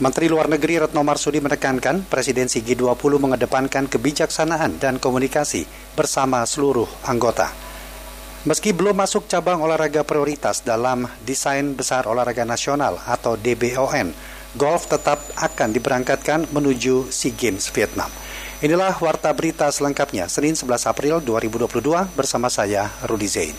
Menteri 0.00 0.32
Luar 0.32 0.48
Negeri 0.48 0.80
Retno 0.80 1.04
Marsudi 1.04 1.36
menekankan 1.44 2.08
presidensi 2.08 2.64
G20 2.64 3.20
mengedepankan 3.20 3.92
kebijaksanaan 3.92 4.80
dan 4.80 4.96
komunikasi 4.96 5.68
bersama 5.92 6.48
seluruh 6.48 6.88
anggota. 7.04 7.52
Meski 8.48 8.72
belum 8.72 9.04
masuk 9.04 9.28
cabang 9.28 9.60
olahraga 9.60 10.00
prioritas 10.08 10.64
dalam 10.64 11.04
desain 11.28 11.76
besar 11.76 12.08
olahraga 12.08 12.48
nasional 12.48 12.96
atau 13.04 13.36
DBON, 13.36 14.16
golf 14.56 14.88
tetap 14.88 15.20
akan 15.36 15.76
diberangkatkan 15.76 16.48
menuju 16.56 17.12
SEA 17.12 17.36
Games 17.36 17.68
Vietnam. 17.68 18.08
Inilah 18.56 18.96
warta 19.04 19.28
berita 19.36 19.68
selengkapnya 19.68 20.32
Senin 20.32 20.56
11 20.56 20.88
April 20.88 21.20
2022 21.20 21.76
bersama 22.16 22.48
saya 22.48 22.88
Rudi 23.04 23.28
Zain. 23.28 23.52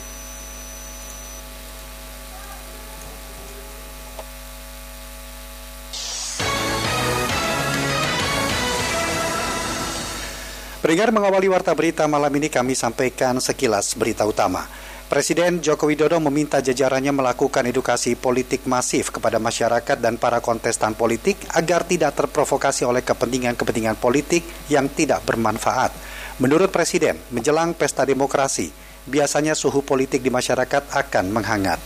Pendengar 10.81 11.13
mengawali 11.13 11.45
warta 11.45 11.77
berita 11.77 12.09
malam 12.09 12.33
ini 12.33 12.49
kami 12.49 12.73
sampaikan 12.73 13.37
sekilas 13.37 13.93
berita 13.93 14.25
utama. 14.25 14.65
Presiden 15.07 15.63
Joko 15.63 15.87
Widodo 15.87 16.19
meminta 16.19 16.59
jajarannya 16.59 17.15
melakukan 17.15 17.63
edukasi 17.63 18.19
politik 18.19 18.67
masif 18.67 19.07
kepada 19.07 19.39
masyarakat 19.39 20.03
dan 20.03 20.19
para 20.19 20.43
kontestan 20.43 20.99
politik 20.99 21.39
agar 21.55 21.87
tidak 21.87 22.11
terprovokasi 22.19 22.83
oleh 22.83 22.99
kepentingan-kepentingan 23.07 23.95
politik 23.95 24.43
yang 24.67 24.91
tidak 24.91 25.23
bermanfaat. 25.23 25.95
Menurut 26.43 26.75
Presiden, 26.75 27.15
menjelang 27.31 27.71
pesta 27.71 28.03
demokrasi, 28.03 28.67
biasanya 29.07 29.55
suhu 29.55 29.79
politik 29.79 30.19
di 30.19 30.27
masyarakat 30.27 30.91
akan 30.91 31.25
menghangat. 31.31 31.79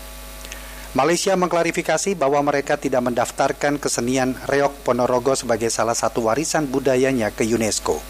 Malaysia 0.98 1.38
mengklarifikasi 1.38 2.18
bahwa 2.18 2.42
mereka 2.42 2.74
tidak 2.74 3.06
mendaftarkan 3.06 3.78
kesenian 3.78 4.34
Reok 4.50 4.82
Ponorogo 4.82 5.38
sebagai 5.38 5.70
salah 5.70 5.94
satu 5.94 6.26
warisan 6.26 6.66
budayanya 6.66 7.30
ke 7.30 7.46
UNESCO. 7.46 8.02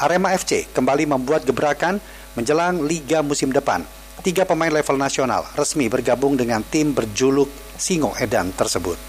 Arema 0.00 0.32
FC 0.32 0.64
kembali 0.72 1.04
membuat 1.04 1.44
gebrakan 1.44 2.00
menjelang 2.32 2.80
Liga 2.88 3.20
musim 3.20 3.52
depan. 3.52 3.97
Tiga 4.28 4.44
pemain 4.44 4.68
level 4.68 5.00
nasional 5.00 5.40
resmi 5.56 5.88
bergabung 5.88 6.36
dengan 6.36 6.60
tim 6.60 6.92
berjuluk 6.92 7.48
Singo 7.80 8.12
Edan 8.12 8.52
tersebut. 8.52 9.00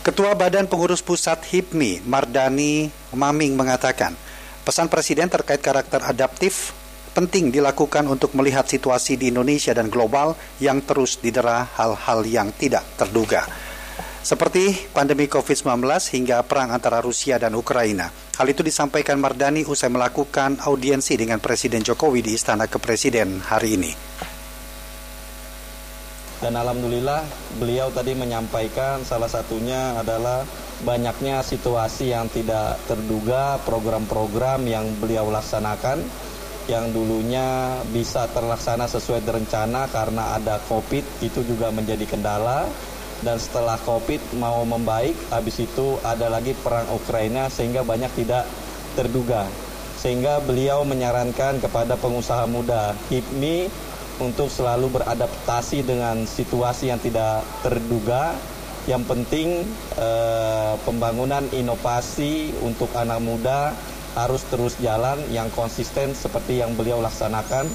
Ketua 0.00 0.32
Badan 0.32 0.64
Pengurus 0.72 1.04
Pusat 1.04 1.44
HIPMI, 1.52 2.00
Mardani 2.08 2.88
Maming 3.12 3.52
mengatakan, 3.52 4.16
pesan 4.64 4.88
Presiden 4.88 5.28
terkait 5.28 5.60
karakter 5.60 6.00
adaptif 6.00 6.72
penting 7.12 7.52
dilakukan 7.52 8.08
untuk 8.08 8.32
melihat 8.32 8.64
situasi 8.64 9.20
di 9.20 9.28
Indonesia 9.28 9.76
dan 9.76 9.92
global 9.92 10.32
yang 10.64 10.80
terus 10.80 11.20
didera 11.20 11.68
hal-hal 11.76 12.24
yang 12.24 12.56
tidak 12.56 12.88
terduga. 12.96 13.67
Seperti 14.28 14.76
pandemi 14.92 15.24
COVID-19 15.24 15.88
hingga 16.12 16.44
perang 16.44 16.68
antara 16.68 17.00
Rusia 17.00 17.40
dan 17.40 17.56
Ukraina. 17.56 18.12
Hal 18.36 18.44
itu 18.52 18.60
disampaikan 18.60 19.16
Mardani 19.16 19.64
usai 19.64 19.88
melakukan 19.88 20.60
audiensi 20.68 21.16
dengan 21.16 21.40
Presiden 21.40 21.80
Jokowi 21.80 22.20
di 22.20 22.36
Istana 22.36 22.68
Kepresiden 22.68 23.40
hari 23.40 23.80
ini. 23.80 23.88
Dan 26.44 26.60
alhamdulillah 26.60 27.24
beliau 27.56 27.88
tadi 27.88 28.12
menyampaikan 28.12 29.00
salah 29.00 29.32
satunya 29.32 29.96
adalah 29.96 30.44
banyaknya 30.84 31.40
situasi 31.40 32.12
yang 32.12 32.28
tidak 32.28 32.84
terduga, 32.84 33.56
program-program 33.64 34.60
yang 34.68 34.92
beliau 35.00 35.32
laksanakan 35.32 36.04
yang 36.68 36.92
dulunya 36.92 37.80
bisa 37.96 38.28
terlaksana 38.28 38.92
sesuai 38.92 39.24
rencana 39.24 39.88
karena 39.88 40.36
ada 40.36 40.60
COVID 40.68 41.24
itu 41.24 41.40
juga 41.48 41.72
menjadi 41.72 42.04
kendala 42.04 42.68
dan 43.22 43.36
setelah 43.42 43.74
COVID 43.82 44.38
mau 44.38 44.62
membaik 44.62 45.14
habis 45.34 45.58
itu 45.58 45.98
ada 46.06 46.30
lagi 46.30 46.54
perang 46.54 46.86
Ukraina 46.94 47.50
sehingga 47.50 47.82
banyak 47.82 48.10
tidak 48.14 48.46
terduga. 48.94 49.46
Sehingga 49.98 50.38
beliau 50.46 50.86
menyarankan 50.86 51.58
kepada 51.58 51.98
pengusaha 51.98 52.46
muda 52.46 52.94
HIPMI 53.10 53.66
untuk 54.22 54.46
selalu 54.46 55.02
beradaptasi 55.02 55.82
dengan 55.82 56.22
situasi 56.22 56.94
yang 56.94 57.02
tidak 57.02 57.42
terduga. 57.66 58.38
Yang 58.86 59.04
penting 59.10 59.48
eh, 59.98 60.74
pembangunan 60.86 61.44
inovasi 61.50 62.54
untuk 62.62 62.88
anak 62.94 63.20
muda 63.20 63.74
harus 64.16 64.42
terus 64.48 64.74
jalan 64.80 65.20
yang 65.30 65.50
konsisten 65.52 66.16
seperti 66.16 66.62
yang 66.62 66.72
beliau 66.74 67.02
laksanakan 67.02 67.68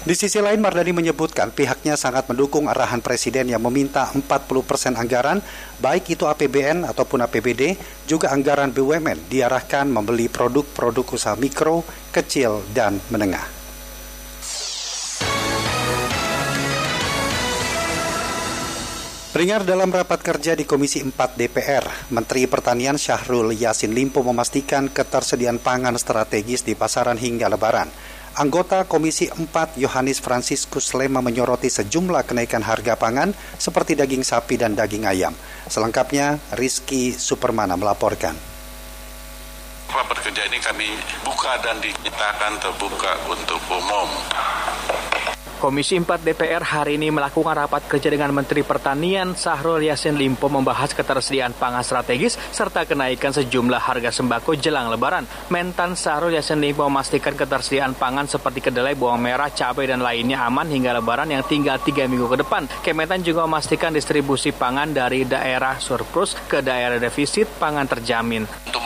Di 0.00 0.16
sisi 0.16 0.40
lain, 0.40 0.64
Mardani 0.64 0.96
menyebutkan 0.96 1.52
pihaknya 1.52 1.92
sangat 1.92 2.24
mendukung 2.24 2.72
arahan 2.72 3.04
Presiden 3.04 3.52
yang 3.52 3.60
meminta 3.60 4.08
40 4.08 4.24
persen 4.64 4.96
anggaran, 4.96 5.44
baik 5.76 6.16
itu 6.16 6.24
APBN 6.24 6.88
ataupun 6.88 7.20
APBD, 7.20 7.76
juga 8.08 8.32
anggaran 8.32 8.72
BUMN 8.72 9.28
diarahkan 9.28 9.84
membeli 9.92 10.32
produk-produk 10.32 11.04
usaha 11.04 11.36
mikro, 11.36 11.84
kecil, 12.16 12.64
dan 12.72 12.96
menengah. 13.12 13.44
Peringat 19.36 19.68
dalam 19.68 19.92
rapat 19.92 20.24
kerja 20.24 20.56
di 20.56 20.64
Komisi 20.64 21.04
4 21.04 21.12
DPR, 21.36 21.84
Menteri 22.08 22.48
Pertanian 22.48 22.96
Syahrul 22.96 23.52
Yasin 23.52 23.92
Limpo 23.92 24.24
memastikan 24.24 24.88
ketersediaan 24.88 25.60
pangan 25.60 25.94
strategis 26.00 26.64
di 26.64 26.72
pasaran 26.72 27.20
hingga 27.20 27.52
lebaran. 27.52 27.92
Anggota 28.38 28.86
Komisi 28.86 29.26
4 29.26 29.74
Yohanis 29.74 30.22
Franciscus 30.22 30.94
Lema 30.94 31.18
menyoroti 31.18 31.66
sejumlah 31.66 32.22
kenaikan 32.22 32.62
harga 32.62 32.94
pangan 32.94 33.34
seperti 33.58 33.98
daging 33.98 34.22
sapi 34.22 34.54
dan 34.54 34.78
daging 34.78 35.02
ayam. 35.02 35.34
Selengkapnya 35.66 36.38
Rizky 36.54 37.10
Supermana 37.10 37.74
melaporkan. 37.74 38.38
Rapat 39.90 40.18
kerja 40.22 40.46
ini 40.46 40.62
kami 40.62 40.94
buka 41.26 41.58
dan 41.58 41.82
dinyatakan 41.82 42.62
terbuka 42.62 43.18
untuk 43.26 43.58
umum. 43.66 44.08
Komisi 45.60 46.00
4 46.00 46.24
DPR 46.24 46.64
hari 46.64 46.96
ini 46.96 47.12
melakukan 47.12 47.52
rapat 47.52 47.84
kerja 47.84 48.08
dengan 48.08 48.32
Menteri 48.32 48.64
Pertanian 48.64 49.36
Sahrul 49.36 49.84
Yassin 49.84 50.16
Limpo 50.16 50.48
membahas 50.48 50.96
ketersediaan 50.96 51.52
pangan 51.52 51.84
strategis 51.84 52.40
serta 52.48 52.88
kenaikan 52.88 53.28
sejumlah 53.28 53.76
harga 53.76 54.08
sembako 54.08 54.56
jelang 54.56 54.88
lebaran. 54.88 55.28
Mentan 55.52 56.00
Sahrul 56.00 56.32
Yassin 56.32 56.64
Limpo 56.64 56.88
memastikan 56.88 57.36
ketersediaan 57.36 57.92
pangan 57.92 58.24
seperti 58.24 58.72
kedelai, 58.72 58.96
bawang 58.96 59.20
merah, 59.20 59.52
cabai, 59.52 59.84
dan 59.84 60.00
lainnya 60.00 60.48
aman 60.48 60.64
hingga 60.64 60.96
lebaran 60.96 61.28
yang 61.28 61.44
tinggal 61.44 61.76
tiga 61.84 62.08
minggu 62.08 62.24
ke 62.32 62.40
depan. 62.40 62.64
Kementan 62.80 63.20
juga 63.20 63.44
memastikan 63.44 63.92
distribusi 63.92 64.56
pangan 64.56 64.96
dari 64.96 65.28
daerah 65.28 65.76
surplus 65.76 66.40
ke 66.48 66.64
daerah 66.64 66.96
defisit 66.96 67.44
pangan 67.60 67.84
terjamin. 67.84 68.48
Untuk 68.64 68.80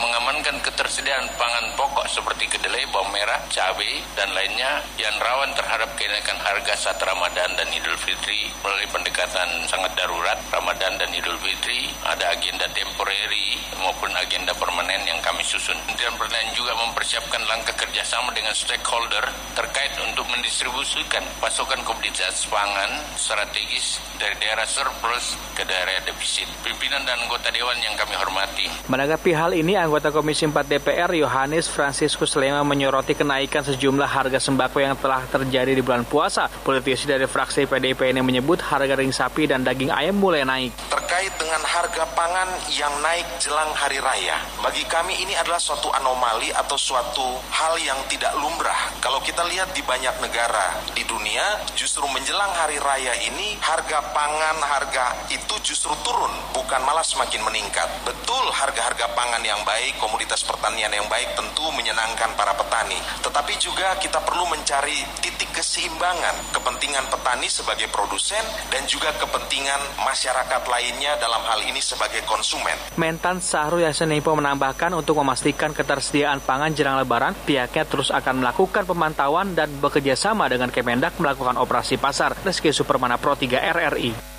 ketersediaan 0.85 1.31
pangan 1.39 1.71
pokok 1.79 2.03
seperti 2.11 2.51
kedelai, 2.51 2.83
bawang 2.91 3.07
merah, 3.15 3.39
cabai, 3.47 4.03
dan 4.19 4.27
lainnya 4.35 4.83
yang 4.99 5.15
rawan 5.23 5.47
terhadap 5.55 5.87
kenaikan 5.95 6.35
harga 6.43 6.75
saat 6.75 6.99
Ramadan 6.99 7.47
dan 7.55 7.63
Idul 7.71 7.95
Fitri 7.95 8.51
melalui 8.59 8.89
pendekatan 8.91 9.63
sangat 9.71 9.95
darurat 9.95 10.35
Ramadan 10.51 10.99
dan 10.99 11.09
Idul 11.15 11.39
Fitri 11.39 11.87
ada 12.03 12.35
agenda 12.35 12.67
temporary 12.75 13.55
maupun 13.79 14.11
agenda 14.19 14.51
permanen 14.57 14.99
yang 15.07 15.21
kami 15.23 15.47
susun. 15.47 15.79
Kementerian 15.87 16.19
Pertanian 16.19 16.51
juga 16.51 16.75
mempersiapkan 16.75 17.41
langkah 17.47 17.75
kerjasama 17.79 18.35
dengan 18.35 18.51
stakeholder 18.51 19.25
terkait 19.55 19.95
untuk 20.03 20.27
mendistribusikan 20.27 21.23
pasokan 21.39 21.79
komoditas 21.87 22.43
pangan 22.51 22.99
strategis 23.15 24.03
dari 24.19 24.35
daerah 24.43 24.67
surplus 24.67 25.39
ke 25.55 25.63
daerah 25.63 26.03
defisit. 26.03 26.49
Pimpinan 26.65 27.05
dan 27.07 27.15
anggota 27.23 27.47
Dewan 27.53 27.79
yang 27.79 27.95
kami 27.95 28.17
hormati. 28.17 28.67
Menanggapi 28.91 29.31
hal 29.31 29.55
ini, 29.55 29.77
anggota 29.79 30.11
Komisi 30.11 30.24
4 30.25 30.65
DPR 30.65 31.13
Yohanes 31.13 31.69
Franciscus 31.69 32.33
Lema 32.33 32.65
menyoroti 32.65 33.13
kenaikan 33.13 33.61
sejumlah 33.61 34.09
harga 34.09 34.41
sembako 34.41 34.81
yang 34.81 34.97
telah 34.97 35.21
terjadi 35.29 35.77
di 35.77 35.85
bulan 35.85 36.01
puasa. 36.01 36.49
Politisi 36.65 37.05
dari 37.05 37.29
fraksi 37.29 37.69
PDIP 37.69 38.09
ini 38.09 38.25
menyebut 38.25 38.57
harga 38.65 38.97
daging 38.97 39.13
sapi 39.13 39.45
dan 39.45 39.61
daging 39.61 39.93
ayam 39.93 40.17
mulai 40.17 40.41
naik. 40.41 40.73
Terkait 40.89 41.29
dengan 41.37 41.61
harga 41.61 42.09
pangan 42.17 42.49
yang 42.73 42.89
naik 43.05 43.27
jelang 43.37 43.69
hari 43.77 44.01
raya, 44.01 44.41
bagi 44.65 44.81
kami 44.89 45.13
ini 45.21 45.37
adalah 45.37 45.61
suatu 45.61 45.93
anomali 45.93 46.49
atau 46.49 46.73
suatu 46.73 47.37
hal 47.53 47.77
yang 47.77 47.97
tidak 48.09 48.33
lumrah. 48.41 48.89
Kalau 49.03 49.21
kita 49.21 49.45
lihat 49.45 49.69
di 49.77 49.85
banyak 49.85 50.17
negara 50.23 50.81
di 50.97 51.05
dunia, 51.05 51.61
justru 51.77 52.01
menjelang 52.09 52.49
hari 52.57 52.81
raya 52.81 53.13
ini 53.21 53.59
harga 53.61 54.01
pangan, 54.09 54.57
harga 54.63 55.29
itu 55.29 55.53
justru 55.61 55.93
turun, 56.01 56.33
bukan 56.57 56.81
malah 56.81 57.05
semakin 57.05 57.45
meningkat. 57.45 57.87
Betul 58.01 58.49
harga-harga 58.49 59.11
pangan 59.13 59.43
yang 59.45 59.61
baik, 59.61 59.97
komoditas 60.15 60.47
pertanian 60.47 60.95
yang 60.95 61.11
baik 61.11 61.35
tentu 61.35 61.67
menyenangkan 61.75 62.39
para 62.39 62.55
petani. 62.55 62.95
Tetapi 63.19 63.59
juga 63.59 63.99
kita 63.99 64.23
perlu 64.23 64.47
mencari 64.47 65.03
titik 65.19 65.51
keseimbangan 65.51 66.55
kepentingan 66.55 67.03
petani 67.11 67.51
sebagai 67.51 67.91
produsen 67.91 68.39
dan 68.71 68.87
juga 68.87 69.11
kepentingan 69.19 69.99
masyarakat 70.07 70.61
lainnya 70.71 71.19
dalam 71.19 71.43
hal 71.43 71.59
ini 71.67 71.83
sebagai 71.83 72.23
konsumen. 72.23 72.79
Mentan 72.95 73.43
Sahrul 73.43 73.83
Yassin 73.83 74.07
Limpo 74.07 74.31
menambahkan 74.31 74.95
untuk 74.95 75.19
memastikan 75.19 75.75
ketersediaan 75.75 76.39
pangan 76.39 76.71
jelang 76.71 76.95
lebaran, 76.95 77.35
pihaknya 77.43 77.83
terus 77.83 78.07
akan 78.07 78.39
melakukan 78.39 78.87
pemantauan 78.87 79.51
dan 79.51 79.67
bekerja 79.83 80.15
sama 80.15 80.47
dengan 80.47 80.71
Kemendak 80.71 81.19
melakukan 81.19 81.59
operasi 81.59 81.99
pasar. 81.99 82.39
Reski 82.39 82.71
Supermana 82.71 83.19
Pro 83.19 83.35
3 83.35 83.51
RRI. 83.51 84.34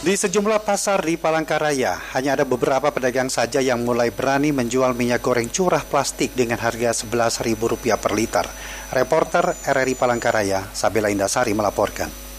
Di 0.00 0.16
sejumlah 0.16 0.64
pasar 0.64 1.04
di 1.04 1.20
Palangkaraya, 1.20 2.16
hanya 2.16 2.32
ada 2.32 2.48
beberapa 2.48 2.88
pedagang 2.88 3.28
saja 3.28 3.60
yang 3.60 3.84
mulai 3.84 4.08
berani 4.08 4.48
menjual 4.48 4.96
minyak 4.96 5.20
goreng 5.20 5.52
curah 5.52 5.84
plastik 5.84 6.32
dengan 6.32 6.56
harga 6.56 7.04
Rp11.000 7.04 8.00
per 8.00 8.12
liter. 8.16 8.48
Reporter 8.96 9.52
RRI 9.60 10.00
Palangkaraya, 10.00 10.72
Sabila 10.72 11.12
Indasari 11.12 11.52
melaporkan 11.52 12.29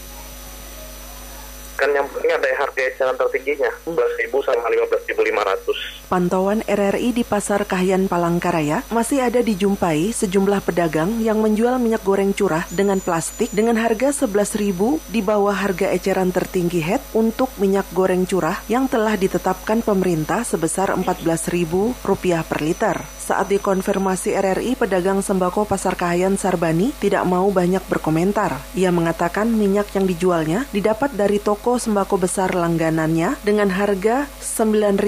kan 1.82 1.90
yang 1.90 2.06
penting 2.14 2.30
ada 2.30 2.46
harga 2.62 2.78
eceran 2.78 3.18
tertingginya 3.18 3.70
11.000 3.82 4.30
sama 4.46 4.70
15.500. 4.70 6.06
Pantauan 6.06 6.62
RRI 6.62 7.10
di 7.10 7.26
Pasar 7.26 7.66
Kahyan 7.66 8.06
Palangkaraya 8.06 8.86
masih 8.94 9.26
ada 9.26 9.42
dijumpai 9.42 10.14
sejumlah 10.14 10.62
pedagang 10.62 11.18
yang 11.18 11.42
menjual 11.42 11.82
minyak 11.82 12.06
goreng 12.06 12.30
curah 12.30 12.62
dengan 12.70 13.02
plastik 13.02 13.50
dengan 13.50 13.74
harga 13.82 14.14
11.000 14.14 15.10
di 15.10 15.20
bawah 15.26 15.58
harga 15.58 15.90
eceran 15.90 16.30
tertinggi 16.30 16.78
head 16.78 17.02
untuk 17.18 17.50
minyak 17.58 17.88
goreng 17.90 18.30
curah 18.30 18.62
yang 18.70 18.86
telah 18.86 19.18
ditetapkan 19.18 19.82
pemerintah 19.82 20.46
sebesar 20.46 20.94
Rp14.000 20.94 21.98
per 22.46 22.60
liter. 22.62 22.96
Saat 23.22 23.54
dikonfirmasi 23.54 24.34
RRI, 24.34 24.76
pedagang 24.76 25.24
sembako 25.24 25.64
Pasar 25.64 25.96
Kahayan 25.96 26.36
Sarbani 26.36 26.92
tidak 27.00 27.24
mau 27.24 27.48
banyak 27.48 27.80
berkomentar. 27.88 28.60
Ia 28.76 28.92
mengatakan 28.92 29.48
minyak 29.48 29.94
yang 29.96 30.04
dijualnya 30.04 30.68
didapat 30.74 31.14
dari 31.14 31.40
toko 31.40 31.71
sembako 31.76 32.24
besar 32.26 32.52
langganannya 32.52 33.36
dengan 33.46 33.70
harga 33.72 34.26
9.000 34.40 34.98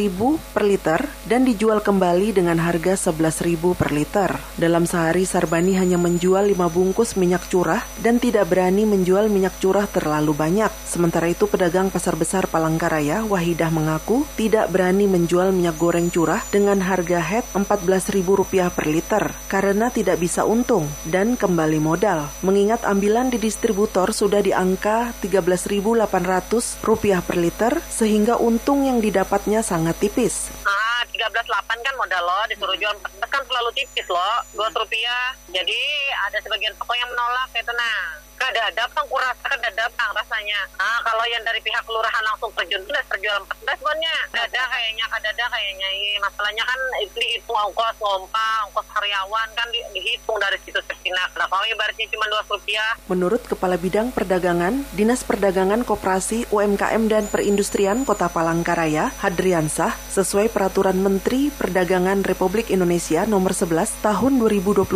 per 0.55 0.65
liter 0.65 1.01
dan 1.29 1.45
dijual 1.45 1.83
kembali 1.85 2.37
dengan 2.37 2.61
harga 2.61 2.97
11.000 2.97 3.77
per 3.77 3.91
liter. 3.93 4.31
Dalam 4.57 4.89
sehari 4.89 5.29
Sarbani 5.29 5.77
hanya 5.77 6.01
menjual 6.01 6.49
5 6.49 6.57
bungkus 6.71 7.17
minyak 7.21 7.49
curah 7.51 7.83
dan 8.01 8.23
tidak 8.23 8.49
berani 8.49 8.89
menjual 8.89 9.27
minyak 9.29 9.57
curah 9.59 9.85
terlalu 9.91 10.33
banyak. 10.33 10.71
Sementara 10.87 11.29
itu 11.29 11.51
pedagang 11.51 11.91
pasar 11.91 12.15
besar 12.15 12.47
Palangkaraya 12.47 13.27
Wahidah 13.27 13.69
mengaku 13.69 14.23
tidak 14.39 14.71
berani 14.71 15.11
menjual 15.11 15.51
minyak 15.51 15.77
goreng 15.77 16.09
curah 16.09 16.41
dengan 16.55 16.81
harga 16.81 17.19
head 17.19 17.45
Rp14.000 17.53 18.71
per 18.71 18.87
liter 18.87 19.25
karena 19.51 19.91
tidak 19.91 20.23
bisa 20.23 20.47
untung 20.47 20.87
dan 21.09 21.35
kembali 21.35 21.83
modal. 21.83 22.31
Mengingat 22.47 22.87
ambilan 22.87 23.29
di 23.29 23.43
distributor 23.43 24.15
sudah 24.15 24.41
di 24.45 24.55
angka 24.55 25.11
13.800 25.21 26.54
rupiah 26.83 27.23
per 27.23 27.39
liter 27.39 27.81
sehingga 27.89 28.37
untung 28.37 28.85
yang 28.85 28.99
didapatnya 28.99 29.63
sangat 29.63 29.97
tipis. 30.03 30.51
Ah, 30.67 31.03
13.8 31.09 31.47
kan 31.71 31.95
modal 31.97 32.23
lo 32.27 32.41
disuruh 32.51 32.77
jual. 32.77 32.95
14 33.01 33.31
kan 33.31 33.43
terlalu 33.47 33.71
tipis 33.79 34.07
lo 34.11 34.29
2 34.59 34.81
rupiah. 34.83 35.35
Jadi 35.55 35.81
ada 36.27 36.39
sebagian 36.43 36.75
toko 36.77 36.93
yang 36.99 37.09
menolak 37.13 37.51
itu 37.55 37.73
nah 37.73 38.24
kada 38.39 38.65
datang 38.75 39.05
kurasa 39.09 39.45
kada 39.47 39.71
datang 39.75 40.11
rasanya. 40.17 40.61
Nah 40.79 40.99
kalau 41.05 41.25
yang 41.29 41.43
dari 41.45 41.61
pihak 41.61 41.83
kelurahan 41.85 42.25
langsung 42.25 42.51
terjun 42.57 42.83
sudah 42.87 43.03
terjual 43.13 43.39
14 43.65 43.85
bonnya. 43.85 44.17
Ada 44.35 44.63
kayaknya 44.71 45.05
kada 45.11 45.29
ada 45.35 45.45
kayaknya 45.51 45.89
ini 45.95 46.11
masalahnya 46.23 46.65
kan 46.65 46.81
dihitung 47.15 47.59
ongkos 47.59 47.97
ngompa 48.01 48.49
ongkos 48.71 48.87
karyawan 48.95 49.49
kan 49.59 49.69
di, 49.75 49.81
dihitung 49.93 50.39
dari 50.41 50.59
situ 50.65 50.81
sekinak 50.89 51.31
nah 51.37 51.47
kalau 51.51 51.67
ibaratnya 51.69 52.07
cuma 52.09 52.27
2 52.31 52.55
rupiah? 52.55 52.91
Menurut 53.11 53.43
Kepala 53.45 53.77
Bidang 53.77 54.15
Perdagangan 54.15 54.87
Dinas 54.95 55.27
Perdagangan 55.27 55.83
Koperasi 55.83 56.49
UMKM 56.55 57.03
dan 57.11 57.25
Perindustrian 57.29 58.07
Kota 58.09 58.31
Palangkaraya 58.31 59.13
Hadriansah 59.21 59.93
sesuai 60.15 60.49
peraturan 60.55 60.97
Menteri 61.03 61.53
Perdagangan 61.53 62.25
Republik 62.25 62.73
Indonesia 62.73 63.29
nomor 63.29 63.53
11 63.53 64.01
tahun 64.01 64.33
2022 64.41 64.89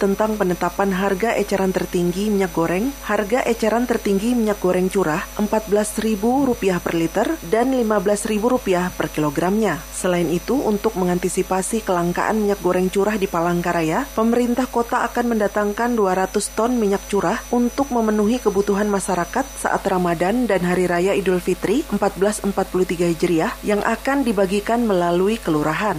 tentang 0.00 0.34
penetapan 0.34 0.90
harga 0.96 1.36
eceran 1.36 1.70
tertinggi 1.70 2.32
minyak 2.32 2.50
goreng 2.56 2.81
goreng, 2.82 3.06
harga 3.06 3.40
eceran 3.46 3.86
tertinggi 3.86 4.34
minyak 4.34 4.58
goreng 4.58 4.90
curah 4.90 5.22
Rp14.000 5.38 6.82
per 6.82 6.94
liter 6.98 7.26
dan 7.46 7.70
Rp15.000 7.70 8.90
per 8.98 9.06
kilogramnya. 9.06 9.78
Selain 9.94 10.26
itu, 10.26 10.58
untuk 10.58 10.98
mengantisipasi 10.98 11.86
kelangkaan 11.86 12.42
minyak 12.42 12.58
goreng 12.58 12.90
curah 12.90 13.14
di 13.14 13.30
Palangkaraya, 13.30 14.02
pemerintah 14.18 14.66
kota 14.66 15.06
akan 15.06 15.38
mendatangkan 15.38 15.94
200 15.94 16.58
ton 16.58 16.74
minyak 16.74 17.06
curah 17.06 17.38
untuk 17.54 17.94
memenuhi 17.94 18.42
kebutuhan 18.42 18.90
masyarakat 18.90 19.46
saat 19.62 19.82
Ramadan 19.86 20.50
dan 20.50 20.66
Hari 20.66 20.90
Raya 20.90 21.12
Idul 21.14 21.38
Fitri 21.38 21.86
1443 21.86 23.14
Hijriah 23.14 23.52
yang 23.62 23.78
akan 23.86 24.26
dibagikan 24.26 24.82
melalui 24.82 25.38
kelurahan 25.38 25.94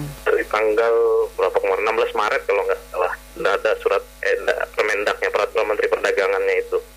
tanggal 0.53 0.93
berapa 1.33 1.57
kemarin 1.57 1.97
16 1.97 2.13
Maret 2.13 2.41
kalau 2.45 2.61
nggak 2.69 2.81
salah 2.93 3.13
ada 3.41 3.71
surat 3.81 4.03
eh, 4.21 4.37
Permendaknya 4.77 5.29
peraturan 5.33 5.65
Menteri. 5.73 5.89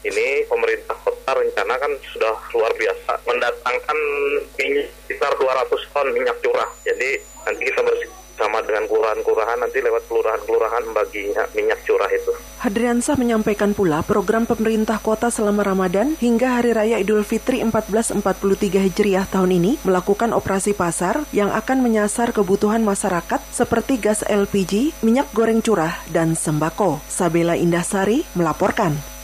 Ini 0.06 0.46
pemerintah 0.46 0.94
kota 1.02 1.34
rencana 1.34 1.74
kan 1.82 1.90
sudah 2.14 2.38
luar 2.54 2.70
biasa 2.78 3.18
mendatangkan 3.26 3.98
minyak 4.54 4.86
sekitar 5.02 5.34
200 5.34 5.66
ton 5.90 6.06
minyak 6.14 6.38
curah. 6.46 6.70
Jadi 6.86 7.18
nanti 7.42 7.62
kita 7.66 7.82
bersih 7.82 8.10
sama 8.36 8.60
dengan 8.62 8.84
kelurahan-kelurahan 8.86 9.58
nanti 9.58 9.80
lewat 9.80 10.04
kelurahan-kelurahan 10.06 10.84
bagi 10.92 11.32
minyak 11.56 11.80
curah 11.82 12.06
itu. 12.12 12.30
Hadriansah 12.62 13.16
menyampaikan 13.18 13.72
pula 13.72 14.04
program 14.04 14.44
pemerintah 14.44 15.00
kota 15.00 15.32
selama 15.32 15.64
Ramadan 15.64 16.14
hingga 16.20 16.60
Hari 16.60 16.70
Raya 16.76 16.96
Idul 17.00 17.24
Fitri 17.24 17.64
1443 17.64 18.86
Hijriah 18.86 19.26
tahun 19.26 19.58
ini 19.58 19.72
melakukan 19.82 20.36
operasi 20.36 20.76
pasar 20.76 21.24
yang 21.32 21.50
akan 21.50 21.82
menyasar 21.82 22.30
kebutuhan 22.30 22.84
masyarakat 22.84 23.40
seperti 23.50 23.98
gas 23.98 24.22
LPG, 24.22 25.02
minyak 25.02 25.26
goreng 25.32 25.64
curah, 25.64 25.96
dan 26.12 26.36
sembako. 26.36 27.00
Sabela 27.08 27.56
Indahsari 27.56 28.22
melaporkan. 28.36 29.15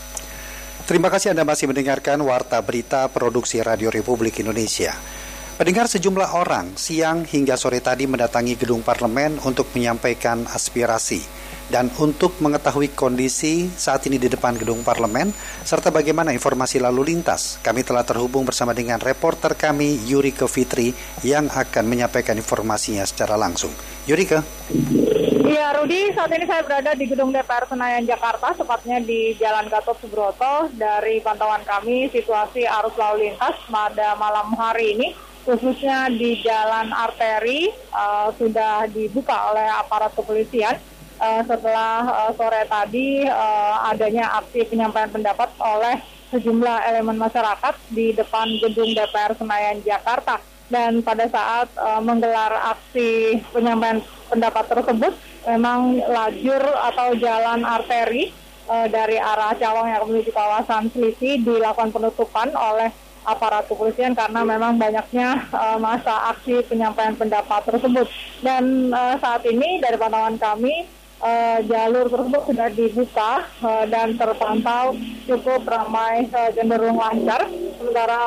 Terima 0.92 1.08
kasih 1.08 1.32
Anda 1.32 1.48
masih 1.48 1.72
mendengarkan 1.72 2.20
Warta 2.20 2.60
Berita 2.60 3.08
Produksi 3.08 3.64
Radio 3.64 3.88
Republik 3.88 4.44
Indonesia. 4.44 4.92
Pendengar 5.56 5.88
sejumlah 5.88 6.36
orang 6.36 6.76
siang 6.76 7.24
hingga 7.24 7.56
sore 7.56 7.80
tadi 7.80 8.04
mendatangi 8.04 8.60
gedung 8.60 8.84
parlemen 8.84 9.40
untuk 9.40 9.72
menyampaikan 9.72 10.44
aspirasi 10.44 11.24
dan 11.72 11.88
untuk 11.96 12.36
mengetahui 12.44 12.92
kondisi 12.92 13.72
saat 13.72 14.04
ini 14.04 14.20
di 14.20 14.28
depan 14.28 14.52
gedung 14.52 14.84
parlemen 14.84 15.32
serta 15.64 15.88
bagaimana 15.88 16.28
informasi 16.36 16.76
lalu 16.76 17.16
lintas. 17.16 17.56
Kami 17.64 17.80
telah 17.88 18.04
terhubung 18.04 18.44
bersama 18.44 18.76
dengan 18.76 19.00
reporter 19.00 19.56
kami 19.56 19.96
Yurike 20.04 20.44
Fitri 20.44 20.92
yang 21.24 21.48
akan 21.48 21.88
menyampaikan 21.88 22.36
informasinya 22.36 23.08
secara 23.08 23.40
langsung. 23.40 23.72
Yurike. 24.04 24.44
Iya, 25.52 25.76
Rudi, 25.76 26.08
saat 26.16 26.32
ini 26.32 26.48
saya 26.48 26.64
berada 26.64 26.96
di 26.96 27.04
gedung 27.04 27.28
DPR 27.28 27.68
Senayan 27.68 28.08
Jakarta, 28.08 28.56
tepatnya 28.56 29.04
di 29.04 29.36
Jalan 29.36 29.68
Gatot 29.68 30.00
Subroto. 30.00 30.72
Dari 30.72 31.20
pantauan 31.20 31.60
kami, 31.68 32.08
situasi 32.08 32.64
arus 32.64 32.96
lalu 32.96 33.28
lintas 33.28 33.60
pada 33.68 34.16
malam 34.16 34.48
hari 34.56 34.96
ini 34.96 35.12
khususnya 35.44 36.08
di 36.08 36.40
jalan 36.40 36.88
arteri 36.96 37.68
uh, 37.92 38.32
sudah 38.40 38.88
dibuka 38.88 39.52
oleh 39.52 39.68
aparat 39.76 40.16
kepolisian 40.16 40.80
uh, 41.20 41.42
setelah 41.44 42.00
uh, 42.06 42.30
sore 42.32 42.64
tadi 42.64 43.26
uh, 43.28 43.92
adanya 43.92 44.40
aksi 44.40 44.64
penyampaian 44.70 45.12
pendapat 45.12 45.52
oleh 45.60 46.00
sejumlah 46.32 46.78
elemen 46.94 47.18
masyarakat 47.20 47.74
di 47.92 48.16
depan 48.16 48.56
gedung 48.62 48.94
DPR 48.94 49.36
Senayan 49.36 49.82
Jakarta 49.84 50.38
dan 50.70 51.02
pada 51.02 51.26
saat 51.26 51.68
uh, 51.74 52.00
menggelar 52.00 52.72
aksi 52.72 53.42
penyampaian 53.52 53.98
pendapat 54.30 54.64
tersebut 54.70 55.12
memang 55.46 55.98
lajur 56.06 56.62
atau 56.62 57.14
jalan 57.18 57.66
arteri 57.66 58.30
uh, 58.70 58.86
dari 58.86 59.18
arah 59.18 59.54
Cawang 59.58 59.88
yang 59.90 60.02
menuju 60.06 60.30
kawasan 60.30 60.90
Selipi 60.94 61.42
dilakukan 61.42 61.90
penutupan 61.90 62.54
oleh 62.54 62.90
aparat 63.22 63.70
kepolisian 63.70 64.18
karena 64.18 64.42
memang 64.42 64.74
banyaknya 64.78 65.46
uh, 65.54 65.78
masa 65.78 66.34
aksi 66.34 66.66
penyampaian 66.66 67.14
pendapat 67.14 67.62
tersebut. 67.70 68.06
Dan 68.42 68.90
uh, 68.90 69.14
saat 69.22 69.46
ini 69.46 69.78
dari 69.78 69.94
pantauan 69.94 70.38
kami 70.38 70.90
uh, 71.22 71.62
jalur 71.62 72.10
tersebut 72.10 72.42
sudah 72.50 72.68
dibuka 72.74 73.46
uh, 73.62 73.84
dan 73.86 74.18
terpantau 74.18 74.98
cukup 75.30 75.62
ramai 75.66 76.26
uh, 76.34 76.50
cenderung 76.50 76.98
lancar. 76.98 77.46
Sementara 77.78 78.26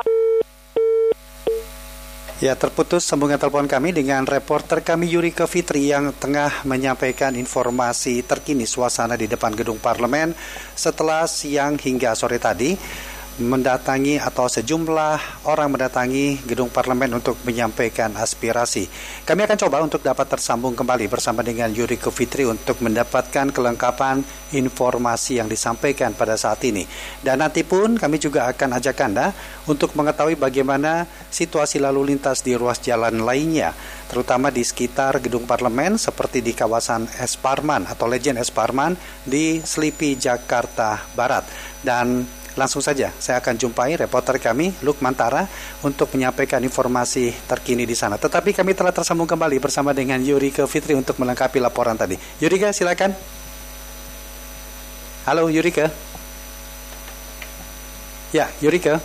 Ya, 2.43 2.51
terputus 2.51 3.07
sambungan 3.07 3.39
telepon 3.39 3.63
kami 3.63 3.95
dengan 3.95 4.27
reporter 4.27 4.83
kami 4.83 5.07
Yurika 5.07 5.47
Fitri 5.47 5.88
yang 5.88 6.11
tengah 6.11 6.67
menyampaikan 6.67 7.31
informasi 7.31 8.27
terkini 8.27 8.67
suasana 8.67 9.15
di 9.15 9.23
depan 9.23 9.55
gedung 9.55 9.79
parlemen 9.79 10.36
setelah 10.75 11.31
siang 11.31 11.79
hingga 11.79 12.11
sore 12.11 12.36
tadi 12.36 12.75
mendatangi 13.36 14.15
atau 14.15 14.47
sejumlah 14.47 15.43
orang 15.51 15.67
mendatangi 15.67 16.39
gedung 16.47 16.71
parlemen 16.71 17.19
untuk 17.19 17.36
menyampaikan 17.43 18.15
aspirasi. 18.15 18.88
Kami 19.27 19.43
akan 19.43 19.59
coba 19.59 19.83
untuk 19.83 19.99
dapat 19.99 20.31
tersambung 20.31 20.71
kembali 20.71 21.11
bersama 21.11 21.43
dengan 21.43 21.67
Yuri 21.67 21.99
Fitri 21.99 22.47
untuk 22.47 22.79
mendapatkan 22.79 23.51
kelengkapan 23.51 24.23
informasi 24.55 25.43
yang 25.43 25.51
disampaikan 25.51 26.15
pada 26.15 26.39
saat 26.39 26.63
ini. 26.63 26.88
Dan 27.19 27.43
nanti 27.43 27.67
pun 27.67 27.99
kami 27.99 28.23
juga 28.23 28.47
akan 28.47 28.79
ajak 28.79 29.03
Anda 29.03 29.36
untuk 29.67 29.99
mengetahui 29.99 30.39
bagaimana 30.39 31.03
situasi 31.27 31.83
lalu 31.83 32.15
lintas 32.15 32.39
di 32.39 32.55
ruas 32.55 32.79
jalan 32.79 33.19
lainnya, 33.19 33.75
terutama 34.07 34.47
di 34.47 34.63
sekitar 34.63 35.19
gedung 35.19 35.43
parlemen 35.43 35.99
seperti 35.99 36.39
di 36.39 36.55
kawasan 36.55 37.11
Esparman 37.19 37.83
atau 37.83 38.07
Legend 38.07 38.39
Esparman 38.39 38.95
di 39.27 39.59
Selipi, 39.59 40.15
Jakarta 40.15 41.03
Barat. 41.19 41.43
Dan 41.83 42.23
Langsung 42.56 42.80
saja 42.80 43.12
saya 43.20 43.43
akan 43.43 43.60
jumpai 43.60 43.99
reporter 43.99 44.39
kami 44.39 44.72
Luk 44.80 45.03
Mantara 45.03 45.43
untuk 45.84 46.08
menyampaikan 46.16 46.64
informasi 46.64 47.36
terkini 47.51 47.84
di 47.84 47.93
sana. 47.93 48.16
Tetapi 48.16 48.56
kami 48.56 48.72
telah 48.72 48.95
tersambung 48.95 49.28
kembali 49.28 49.60
bersama 49.60 49.91
dengan 49.91 50.24
Yurika 50.24 50.64
Fitri 50.64 50.95
untuk 50.95 51.20
melengkapi 51.20 51.60
laporan 51.60 51.99
tadi. 51.99 52.16
Yurika 52.39 52.72
silakan. 52.72 53.12
Halo 55.28 55.51
Yurika. 55.51 55.91
Ya, 58.32 58.47
Yurika. 58.64 59.03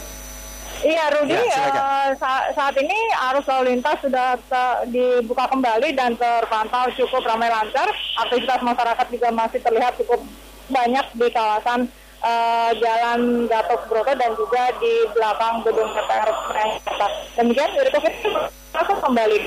Iya, 0.81 1.13
Rudi, 1.13 1.37
ya, 1.37 1.69
uh, 1.77 2.09
saat, 2.17 2.57
saat 2.57 2.73
ini 2.81 2.97
arus 3.29 3.45
lalu 3.45 3.77
lintas 3.77 4.01
sudah 4.01 4.33
dibuka 4.89 5.45
kembali 5.53 5.93
dan 5.93 6.17
terpantau 6.17 6.89
cukup 6.97 7.21
ramai 7.29 7.53
lancar. 7.53 7.85
Aktivitas 8.17 8.65
masyarakat 8.65 9.07
juga 9.13 9.29
masih 9.29 9.61
terlihat 9.61 9.93
cukup 10.01 10.25
banyak 10.73 11.05
di 11.21 11.29
kawasan 11.29 11.85
uh, 12.23 12.71
Jalan 12.77 13.49
Gatot 13.49 13.83
Broto 13.89 14.13
dan 14.17 14.33
juga 14.37 14.73
di 14.81 14.95
belakang 15.13 15.65
gedung 15.65 15.91
DPR 15.93 16.31
Demikian 17.37 17.71
Yuriko 17.77 17.99
Fitri 18.05 18.61
masuk 18.71 19.03
kembali. 19.03 19.39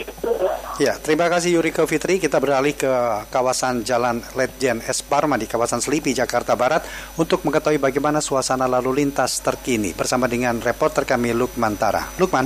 Ya, 0.83 0.99
terima 0.99 1.31
kasih 1.31 1.59
Yuriko 1.59 1.87
Fitri. 1.87 2.19
Kita 2.19 2.43
beralih 2.43 2.75
ke 2.75 2.91
kawasan 3.31 3.87
Jalan 3.87 4.19
Letjen 4.35 4.83
S. 4.83 4.99
Parma 4.99 5.39
di 5.39 5.47
kawasan 5.47 5.79
Selipi, 5.79 6.11
Jakarta 6.11 6.59
Barat 6.59 6.83
untuk 7.15 7.47
mengetahui 7.47 7.79
bagaimana 7.79 8.19
suasana 8.19 8.67
lalu 8.67 9.03
lintas 9.03 9.39
terkini 9.39 9.95
bersama 9.95 10.27
dengan 10.27 10.59
reporter 10.59 11.07
kami 11.07 11.31
Lukman 11.31 11.79
Tara. 11.79 12.03
Lukman. 12.19 12.45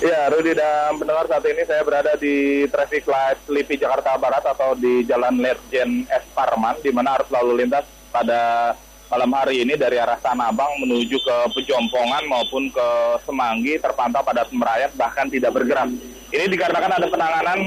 Ya, 0.00 0.32
Rudi 0.32 0.56
dan 0.56 0.96
pendengar 0.96 1.28
saat 1.28 1.44
ini 1.44 1.60
saya 1.68 1.84
berada 1.84 2.16
di 2.16 2.64
traffic 2.72 3.04
light 3.04 3.36
Selipi 3.44 3.76
Jakarta 3.76 4.16
Barat 4.16 4.40
atau 4.48 4.72
di 4.72 5.04
Jalan 5.04 5.38
Letjen 5.38 6.08
S. 6.08 6.24
Parman 6.32 6.80
di 6.80 6.88
mana 6.88 7.20
arus 7.20 7.28
lalu 7.28 7.62
lintas 7.64 7.84
pada 8.10 8.74
malam 9.10 9.30
hari 9.34 9.66
ini 9.66 9.74
dari 9.74 9.98
arah 9.98 10.18
Tanah 10.18 10.54
Abang 10.54 10.70
menuju 10.82 11.18
ke 11.18 11.36
Pejompongan 11.54 12.26
maupun 12.30 12.70
ke 12.70 12.86
Semanggi 13.26 13.74
terpantau 13.78 14.22
pada 14.22 14.46
merayap 14.54 14.94
bahkan 14.94 15.26
tidak 15.26 15.50
bergerak. 15.54 15.90
Ini 16.30 16.46
dikarenakan 16.46 16.94
ada 16.94 17.06
penanganan 17.10 17.58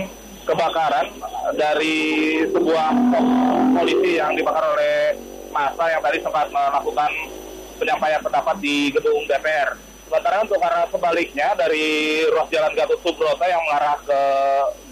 kebakaran 0.43 1.07
dari 1.55 2.39
sebuah 2.47 2.91
polisi 3.75 4.19
yang 4.19 4.35
dibakar 4.35 4.63
oleh 4.63 5.19
masa 5.51 5.83
yang 5.91 6.01
tadi 6.03 6.19
sempat 6.23 6.47
melakukan 6.47 7.11
penyampaian 7.79 8.21
pendapat 8.23 8.55
di 8.63 8.91
gedung 8.91 9.23
DPR. 9.27 9.75
Sementara 10.07 10.45
untuk 10.45 10.61
arah 10.61 10.85
sebaliknya 10.87 11.57
dari 11.57 12.21
ruas 12.29 12.47
jalan 12.51 12.71
Gatot 12.75 12.99
Subroto 13.01 13.43
yang 13.43 13.59
mengarah 13.65 13.97
ke 14.03 14.21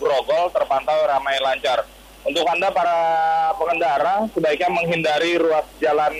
Grogol 0.02 0.50
terpantau 0.50 0.98
ramai 1.08 1.38
lancar. 1.40 1.86
Untuk 2.22 2.46
Anda 2.46 2.70
para 2.70 2.98
pengendara 3.58 4.30
sebaiknya 4.30 4.70
menghindari 4.70 5.42
ruas 5.42 5.66
jalan 5.82 6.14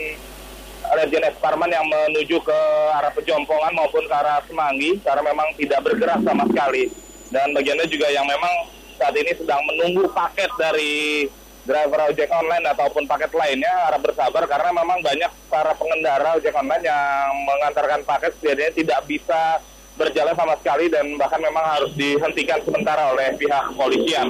Lejen 0.98 1.24
Esparman 1.30 1.70
yang 1.70 1.86
menuju 1.86 2.42
ke 2.42 2.60
arah 2.98 3.14
Pejompongan 3.14 3.70
maupun 3.78 4.10
ke 4.10 4.16
arah 4.18 4.42
Semanggi 4.50 4.98
karena 5.06 5.22
memang 5.30 5.54
tidak 5.62 5.86
bergerak 5.86 6.20
sama 6.26 6.50
sekali. 6.50 6.90
Dan 7.30 7.54
bagiannya 7.54 7.86
juga 7.86 8.10
yang 8.10 8.26
memang 8.26 8.54
saat 8.98 9.14
ini 9.14 9.32
sedang 9.38 9.62
menunggu 9.70 10.10
paket 10.10 10.50
dari 10.58 11.30
driver 11.70 12.10
ojek 12.10 12.30
online 12.34 12.66
ataupun 12.74 13.06
paket 13.06 13.32
lainnya 13.38 13.70
harap 13.86 14.02
bersabar 14.02 14.44
karena 14.50 14.74
memang 14.74 15.00
banyak 15.06 15.32
para 15.48 15.72
pengendara 15.78 16.34
ojek 16.42 16.54
online 16.58 16.82
yang 16.82 17.30
mengantarkan 17.46 18.02
paket 18.02 18.34
biasanya 18.42 18.74
tidak 18.74 19.00
bisa 19.06 19.62
berjalan 20.02 20.34
sama 20.34 20.58
sekali 20.58 20.90
dan 20.90 21.06
bahkan 21.22 21.38
memang 21.38 21.62
harus 21.62 21.94
dihentikan 21.94 22.58
sementara 22.66 23.14
oleh 23.14 23.38
pihak 23.38 23.70
kepolisian. 23.70 24.26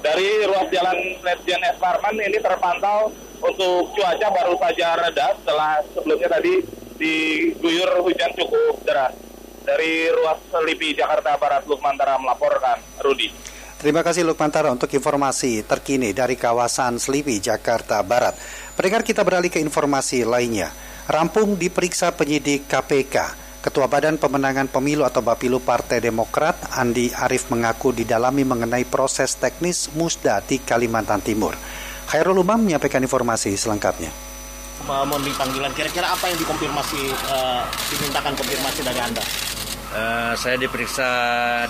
Dari 0.00 0.48
ruas 0.48 0.64
jalan 0.72 0.96
Letjen 1.20 1.60
S. 1.60 1.76
Parman 1.76 2.16
ini 2.16 2.40
terpantau 2.40 3.12
untuk 3.44 3.92
cuaca 3.92 4.28
baru 4.32 4.56
saja 4.56 4.96
reda 4.96 5.36
setelah 5.36 5.84
sebelumnya 5.92 6.28
tadi 6.32 6.64
diguyur 6.96 8.00
hujan 8.00 8.32
cukup 8.32 8.80
deras. 8.88 9.12
Dari 9.60 10.08
ruas 10.08 10.40
Selipi 10.48 10.96
Jakarta 10.96 11.36
Barat 11.36 11.68
Lukmantara 11.68 12.16
melaporkan, 12.16 12.80
Rudi. 13.04 13.28
Terima 13.76 14.00
kasih 14.00 14.24
Lukmantara 14.24 14.72
untuk 14.72 14.88
informasi 14.88 15.68
terkini 15.68 16.16
dari 16.16 16.36
kawasan 16.36 16.96
Selipi, 16.96 17.36
Jakarta 17.40 18.00
Barat. 18.00 18.36
Pendengar 18.72 19.04
kita 19.04 19.20
beralih 19.20 19.52
ke 19.52 19.60
informasi 19.60 20.24
lainnya. 20.24 20.72
Rampung 21.08 21.60
diperiksa 21.60 22.16
penyidik 22.16 22.64
KPK 22.68 23.49
Ketua 23.60 23.92
Badan 23.92 24.16
Pemenangan 24.16 24.72
Pemilu 24.72 25.04
atau 25.04 25.20
Bapilu 25.20 25.60
Partai 25.60 26.00
Demokrat, 26.00 26.56
Andi 26.80 27.12
Arief 27.12 27.52
mengaku 27.52 27.92
didalami 27.92 28.40
mengenai 28.40 28.88
proses 28.88 29.36
teknis 29.36 29.92
musda 29.92 30.40
di 30.40 30.64
Kalimantan 30.64 31.20
Timur. 31.20 31.52
Khairul 32.08 32.40
Umam 32.40 32.64
menyampaikan 32.64 33.04
informasi 33.04 33.52
selengkapnya. 33.60 34.08
Memenuhi 34.88 35.36
panggilan, 35.36 35.76
kira-kira 35.76 36.08
apa 36.08 36.32
yang 36.32 36.40
dikonfirmasi, 36.40 37.12
uh, 37.28 37.68
dimintakan 37.92 38.32
konfirmasi 38.32 38.80
dari 38.80 38.96
Anda? 38.96 39.20
Uh, 39.92 40.32
saya 40.40 40.56
diperiksa 40.56 41.08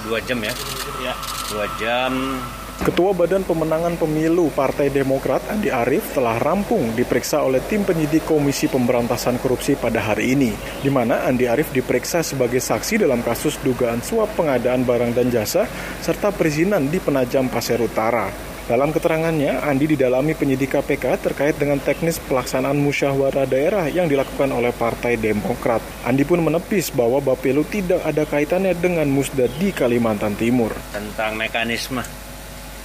dua 0.07 0.23
jam 0.23 0.39
ya, 0.47 0.55
ya. 1.03 1.15
dua 1.51 1.67
jam 1.75 2.39
Ketua 2.81 3.13
Badan 3.13 3.45
Pemenangan 3.45 3.93
Pemilu 4.01 4.49
Partai 4.57 4.89
Demokrat 4.89 5.45
Andi 5.53 5.69
Arief 5.69 6.17
telah 6.17 6.41
rampung 6.41 6.97
diperiksa 6.97 7.45
oleh 7.45 7.61
tim 7.69 7.85
penyidik 7.85 8.25
Komisi 8.25 8.73
Pemberantasan 8.73 9.37
Korupsi 9.37 9.77
pada 9.77 10.01
hari 10.01 10.33
ini, 10.33 10.49
di 10.81 10.89
mana 10.89 11.29
Andi 11.29 11.45
Arief 11.45 11.77
diperiksa 11.77 12.25
sebagai 12.25 12.57
saksi 12.57 13.05
dalam 13.05 13.21
kasus 13.21 13.61
dugaan 13.61 14.01
suap 14.01 14.33
pengadaan 14.33 14.89
barang 14.89 15.13
dan 15.13 15.29
jasa 15.29 15.69
serta 16.01 16.33
perizinan 16.33 16.89
di 16.89 16.97
Penajam 16.97 17.53
Pasir 17.53 17.77
Utara. 17.85 18.33
Dalam 18.65 18.97
keterangannya, 18.97 19.61
Andi 19.61 19.85
didalami 19.85 20.33
penyidik 20.33 20.73
KPK 20.73 21.21
terkait 21.21 21.61
dengan 21.61 21.77
teknis 21.85 22.17
pelaksanaan 22.17 22.81
musyawarah 22.81 23.45
daerah 23.45 23.93
yang 23.93 24.09
dilakukan 24.09 24.49
oleh 24.57 24.73
Partai 24.73 25.21
Demokrat. 25.21 25.85
Andi 26.09 26.25
pun 26.25 26.41
menepis 26.41 26.89
bahwa 26.97 27.21
Bapelu 27.21 27.61
tidak 27.69 28.01
ada 28.09 28.25
kaitannya 28.25 28.73
dengan 28.73 29.05
musda 29.05 29.53
di 29.61 29.69
Kalimantan 29.69 30.33
Timur. 30.33 30.73
Tentang 30.97 31.37
mekanisme 31.37 32.30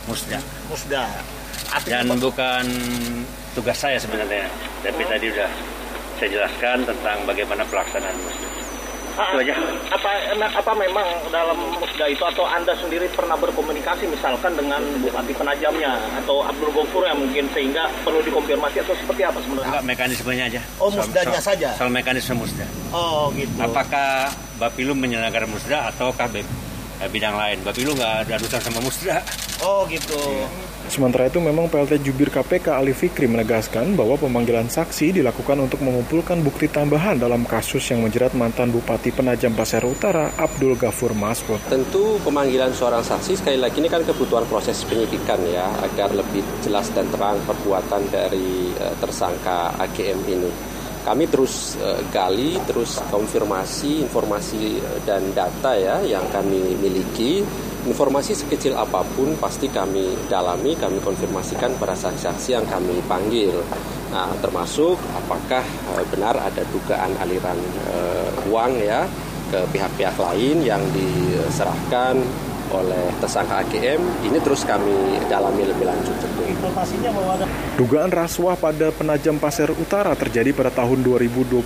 musda. 0.09 0.39
Musda. 0.69 1.03
Dan 1.85 2.07
bukan 2.21 2.65
tugas 3.57 3.77
saya 3.77 3.97
sebenarnya, 3.97 4.47
tapi 4.85 5.01
oh. 5.03 5.09
tadi 5.09 5.25
sudah 5.33 5.51
saya 6.15 6.29
jelaskan 6.31 6.77
tentang 6.87 7.17
bagaimana 7.27 7.63
pelaksanaan 7.67 8.15
musda. 8.23 8.47
Ah, 9.15 9.31
itu 9.31 9.47
aja. 9.47 9.55
Apa 9.95 10.11
apa 10.43 10.71
memang 10.75 11.07
dalam 11.31 11.55
musda 11.79 12.03
itu 12.11 12.19
atau 12.19 12.43
anda 12.43 12.75
sendiri 12.75 13.07
pernah 13.15 13.39
berkomunikasi 13.39 14.11
misalkan 14.11 14.51
dengan 14.59 14.83
Bupati 14.99 15.31
Penajamnya 15.31 15.95
atau 16.19 16.43
Abdul 16.43 16.67
Gofur 16.75 17.07
yang 17.07 17.15
mungkin 17.23 17.47
sehingga 17.55 17.87
perlu 18.03 18.19
dikonfirmasi 18.27 18.83
atau 18.83 18.91
seperti 18.99 19.23
apa 19.23 19.39
sebenarnya? 19.39 19.71
Enggak, 19.71 19.85
mekanismenya 19.87 20.45
aja. 20.51 20.61
Oh, 20.83 20.91
musdanya 20.91 21.39
soal, 21.39 21.55
saja. 21.55 21.69
Soal 21.79 21.91
mekanisme 21.95 22.35
musda. 22.35 22.67
Oh, 22.91 23.31
gitu. 23.39 23.55
Apakah 23.63 24.35
Bapilu 24.59 24.91
menyelenggarakan 24.91 25.51
musda 25.51 25.95
ataukah 25.95 26.27
eh, 27.01 27.09
bidang 27.09 27.35
lain. 27.35 27.57
Bapilu 27.65 27.91
nggak 27.95 28.29
ada 28.29 28.35
urusan 28.39 28.61
sama 28.61 28.79
musda. 28.79 29.19
Oh 29.63 29.87
gitu. 29.87 30.19
Sementara 30.85 31.25
itu 31.25 31.41
memang 31.41 31.65
PLT 31.65 31.97
Jubir 32.05 32.29
KPK 32.29 32.77
Ali 32.77 32.93
Fikri 32.93 33.25
menegaskan 33.25 33.97
bahwa 33.97 34.21
pemanggilan 34.21 34.69
saksi 34.69 35.17
dilakukan 35.17 35.57
untuk 35.57 35.81
mengumpulkan 35.81 36.45
bukti 36.45 36.69
tambahan 36.69 37.17
dalam 37.17 37.41
kasus 37.41 37.81
yang 37.89 38.05
menjerat 38.05 38.37
mantan 38.37 38.69
Bupati 38.69 39.09
Penajam 39.09 39.57
Pasir 39.57 39.81
Utara 39.81 40.29
Abdul 40.37 40.77
Ghafur 40.77 41.17
Masud. 41.17 41.57
Tentu 41.65 42.21
pemanggilan 42.21 42.69
seorang 42.69 43.01
saksi 43.01 43.33
sekali 43.33 43.57
lagi 43.57 43.81
ini 43.81 43.89
kan 43.89 44.05
kebutuhan 44.05 44.45
proses 44.45 44.85
penyidikan 44.85 45.41
ya 45.49 45.65
agar 45.81 46.13
lebih 46.13 46.45
jelas 46.61 46.85
dan 46.93 47.09
terang 47.09 47.41
perbuatan 47.49 48.05
dari 48.13 48.69
uh, 48.77 48.93
tersangka 49.01 49.73
AGM 49.81 50.21
ini. 50.29 50.74
Kami 51.05 51.29
terus 51.29 51.77
uh, 51.77 52.01
gali, 52.09 52.57
terus 52.65 52.97
konfirmasi 53.13 54.01
informasi 54.01 54.81
eh, 54.81 54.99
dan 55.05 55.21
data 55.37 55.77
ya 55.77 56.01
yang 56.01 56.25
kami 56.33 56.73
miliki. 56.81 57.45
Informasi 57.85 58.33
sekecil 58.33 58.73
apa 58.73 59.05
pun 59.13 59.37
pasti 59.37 59.69
kami 59.69 60.17
dalami, 60.25 60.73
kami 60.73 60.97
konfirmasikan 61.05 61.77
pada 61.77 61.93
saksi-saksi 61.93 62.57
yang 62.57 62.65
kami 62.65 62.97
panggil. 63.05 63.53
Nah, 64.09 64.33
termasuk 64.41 64.97
apakah 65.13 65.61
uh, 65.93 66.03
benar 66.09 66.33
ada 66.41 66.65
dugaan 66.73 67.13
aliran 67.21 67.59
uang 68.49 68.81
ya 68.81 69.05
ke 69.53 69.61
pihak-pihak 69.69 70.17
lain 70.17 70.65
yang 70.65 70.81
diserahkan 70.89 72.17
oleh 72.81 73.03
tersangka 73.23 73.63
AGM 73.63 74.01
ini 74.27 74.37
terus 74.43 74.67
kami 74.67 75.19
dalami 75.31 75.63
lebih 75.63 75.87
lanjut 75.87 76.15
Informasinya 76.45 77.09
bahwa 77.13 77.31
ada 77.35 77.45
dugaan 77.75 78.11
rasuah 78.13 78.55
pada 78.57 78.89
penajam 78.93 79.37
Pasir 79.41 79.69
Utara 79.75 80.13
terjadi 80.13 80.55
pada 80.55 80.71
tahun 80.71 81.01
2021 81.03 81.61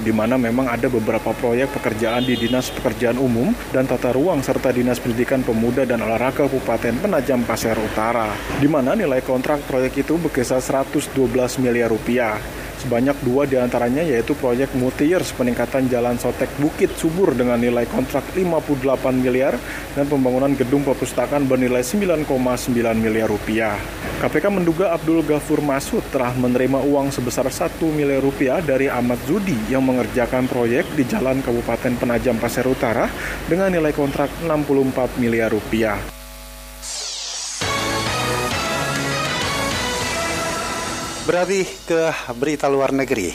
di 0.00 0.12
mana 0.14 0.38
memang 0.40 0.70
ada 0.70 0.86
beberapa 0.90 1.34
proyek 1.34 1.74
pekerjaan 1.76 2.24
di 2.24 2.38
Dinas 2.38 2.70
Pekerjaan 2.72 3.18
Umum 3.18 3.52
dan 3.70 3.84
Tata 3.84 4.14
Ruang 4.14 4.40
serta 4.40 4.70
Dinas 4.70 5.02
Pendidikan 5.02 5.42
Pemuda 5.42 5.84
dan 5.84 6.02
Olahraga 6.02 6.46
Kabupaten 6.46 6.98
Penajam 6.98 7.42
Pasir 7.46 7.76
Utara 7.78 8.32
di 8.58 8.66
mana 8.66 8.94
nilai 8.94 9.22
kontrak 9.22 9.62
proyek 9.70 10.06
itu 10.06 10.18
berkisar 10.18 10.62
112 10.62 11.14
miliar 11.62 11.90
rupiah. 11.90 12.38
Sebanyak 12.84 13.16
dua 13.24 13.48
di 13.48 13.56
antaranya 13.56 14.04
yaitu 14.04 14.36
proyek 14.36 14.76
multi-years 14.76 15.32
peningkatan 15.32 15.88
Jalan 15.88 16.20
Sotek 16.20 16.52
Bukit 16.60 16.92
Subur 17.00 17.32
dengan 17.32 17.56
nilai 17.56 17.88
kontrak 17.88 18.28
58 18.36 19.24
miliar 19.24 19.56
dan 19.96 20.04
pembangunan 20.04 20.52
gedung 20.52 20.84
perpustakaan 20.84 21.48
bernilai 21.48 21.80
9,9 21.80 22.28
miliar 23.00 23.32
rupiah. 23.32 23.80
KPK 24.20 24.52
menduga 24.52 24.92
Abdul 24.92 25.24
Ghafur 25.24 25.64
Masud 25.64 26.04
telah 26.12 26.36
menerima 26.36 26.84
uang 26.84 27.08
sebesar 27.08 27.48
1 27.48 27.80
miliar 27.88 28.20
rupiah 28.20 28.60
dari 28.60 28.92
Ahmad 28.92 29.16
Zudi 29.24 29.56
yang 29.72 29.80
mengerjakan 29.88 30.44
proyek 30.44 30.84
di 30.92 31.08
Jalan 31.08 31.40
Kabupaten 31.40 31.96
Penajam 31.96 32.36
Pasir 32.36 32.68
Utara 32.68 33.08
dengan 33.48 33.72
nilai 33.72 33.96
kontrak 33.96 34.28
64 34.44 35.16
miliar 35.16 35.48
rupiah. 35.48 36.13
Beralih 41.24 41.64
ke 41.88 42.12
berita 42.36 42.68
luar 42.68 42.92
negeri. 42.92 43.32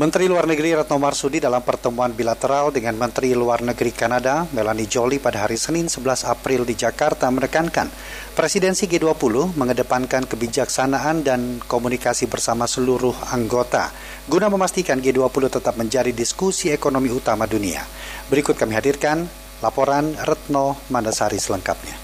Menteri 0.00 0.24
Luar 0.24 0.48
Negeri 0.48 0.72
Retno 0.72 0.96
Marsudi 0.96 1.36
dalam 1.36 1.60
pertemuan 1.60 2.08
bilateral 2.16 2.72
dengan 2.72 2.96
Menteri 2.96 3.36
Luar 3.36 3.60
Negeri 3.60 3.92
Kanada 3.92 4.48
Melanie 4.56 4.88
Jolie 4.88 5.20
pada 5.20 5.44
hari 5.44 5.60
Senin 5.60 5.84
11 5.84 6.32
April 6.32 6.64
di 6.64 6.72
Jakarta 6.72 7.28
menekankan 7.28 7.92
presidensi 8.32 8.88
G20 8.88 9.52
mengedepankan 9.52 10.24
kebijaksanaan 10.24 11.28
dan 11.28 11.60
komunikasi 11.60 12.24
bersama 12.24 12.64
seluruh 12.64 13.12
anggota 13.28 13.92
guna 14.24 14.48
memastikan 14.48 15.04
G20 15.04 15.60
tetap 15.60 15.76
menjadi 15.76 16.16
diskusi 16.16 16.72
ekonomi 16.72 17.12
utama 17.12 17.44
dunia. 17.44 17.84
Berikut 18.32 18.56
kami 18.56 18.72
hadirkan 18.72 19.28
laporan 19.60 20.16
Retno 20.24 20.80
Mandasari 20.88 21.36
selengkapnya. 21.36 21.96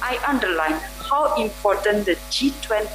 I 0.00 0.16
underline 0.24 0.80
how 1.04 1.34
important 1.36 2.06
the 2.06 2.14
G20 2.30 2.86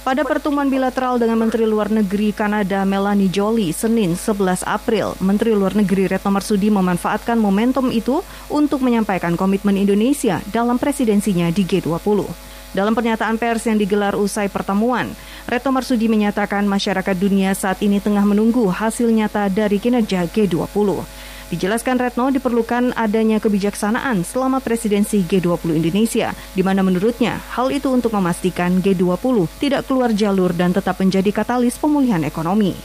pada 0.00 0.24
pertemuan 0.24 0.72
bilateral 0.72 1.20
dengan 1.20 1.36
Menteri 1.36 1.68
Luar 1.68 1.92
Negeri 1.92 2.32
Kanada 2.32 2.80
Melanie 2.88 3.28
Jolie 3.28 3.76
Senin 3.76 4.16
11 4.16 4.64
April, 4.64 5.12
Menteri 5.20 5.52
Luar 5.52 5.76
Negeri 5.76 6.08
Retno 6.08 6.32
Marsudi 6.32 6.72
memanfaatkan 6.72 7.36
momentum 7.36 7.92
itu 7.92 8.24
untuk 8.48 8.80
menyampaikan 8.80 9.36
komitmen 9.36 9.76
Indonesia 9.76 10.40
dalam 10.48 10.80
presidensinya 10.80 11.52
di 11.52 11.68
G20. 11.68 12.24
Dalam 12.72 12.96
pernyataan 12.96 13.36
pers 13.36 13.68
yang 13.68 13.76
digelar 13.76 14.16
usai 14.16 14.48
pertemuan, 14.48 15.12
Retno 15.44 15.76
Marsudi 15.76 16.08
menyatakan 16.08 16.64
masyarakat 16.64 17.18
dunia 17.20 17.52
saat 17.52 17.84
ini 17.84 18.00
tengah 18.00 18.24
menunggu 18.24 18.64
hasil 18.72 19.12
nyata 19.12 19.52
dari 19.52 19.76
kinerja 19.76 20.24
G20. 20.24 21.19
Dijelaskan 21.50 21.98
Retno 21.98 22.30
diperlukan 22.30 22.94
adanya 22.94 23.42
kebijaksanaan 23.42 24.22
selama 24.22 24.62
presidensi 24.62 25.26
G20 25.26 25.82
Indonesia, 25.82 26.30
di 26.54 26.62
mana 26.62 26.86
menurutnya 26.86 27.42
hal 27.58 27.74
itu 27.74 27.90
untuk 27.90 28.14
memastikan 28.14 28.78
G20 28.78 29.50
tidak 29.58 29.90
keluar 29.90 30.14
jalur 30.14 30.54
dan 30.54 30.70
tetap 30.70 31.02
menjadi 31.02 31.26
katalis 31.34 31.74
pemulihan 31.74 32.22
ekonomi. 32.22 32.78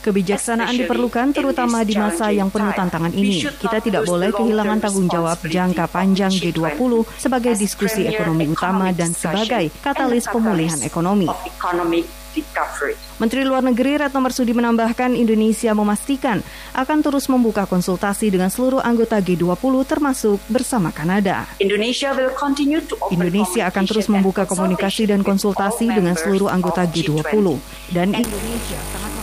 Kebijaksanaan 0.00 0.80
diperlukan 0.80 1.36
terutama 1.36 1.84
di 1.84 2.00
masa 2.00 2.32
yang 2.32 2.48
penuh 2.48 2.72
tantangan 2.72 3.12
ini. 3.12 3.44
Kita 3.44 3.84
tidak 3.84 4.08
boleh 4.08 4.32
kehilangan 4.32 4.80
tanggung 4.80 5.08
jawab 5.12 5.36
jangka 5.44 5.92
panjang 5.92 6.32
G20 6.32 7.04
sebagai 7.20 7.52
diskusi 7.60 8.08
ekonomi 8.08 8.48
utama 8.48 8.96
dan 8.96 9.12
sebagai 9.12 9.68
katalis 9.84 10.24
pemulihan 10.24 10.80
ekonomi. 10.80 11.28
Menteri 13.16 13.48
Luar 13.48 13.64
Negeri 13.64 13.96
Retno 13.96 14.20
Marsudi 14.20 14.52
menambahkan 14.52 15.16
Indonesia 15.16 15.72
memastikan 15.72 16.44
akan 16.76 16.98
terus 17.00 17.32
membuka 17.32 17.64
konsultasi 17.64 18.28
dengan 18.28 18.52
seluruh 18.52 18.84
anggota 18.84 19.18
G20 19.24 19.74
termasuk 19.88 20.38
bersama 20.52 20.92
Kanada. 20.92 21.48
Indonesia, 21.56 22.12
Indonesia 23.08 23.62
akan 23.72 23.84
terus 23.88 24.06
membuka 24.12 24.44
komunikasi 24.44 25.08
dan 25.08 25.24
konsultasi 25.24 25.88
dengan 25.88 26.12
seluruh 26.12 26.52
anggota 26.52 26.84
G20 26.84 27.56
dan 27.96 28.12
Indonesia 28.12 28.80
sangat 28.92 29.15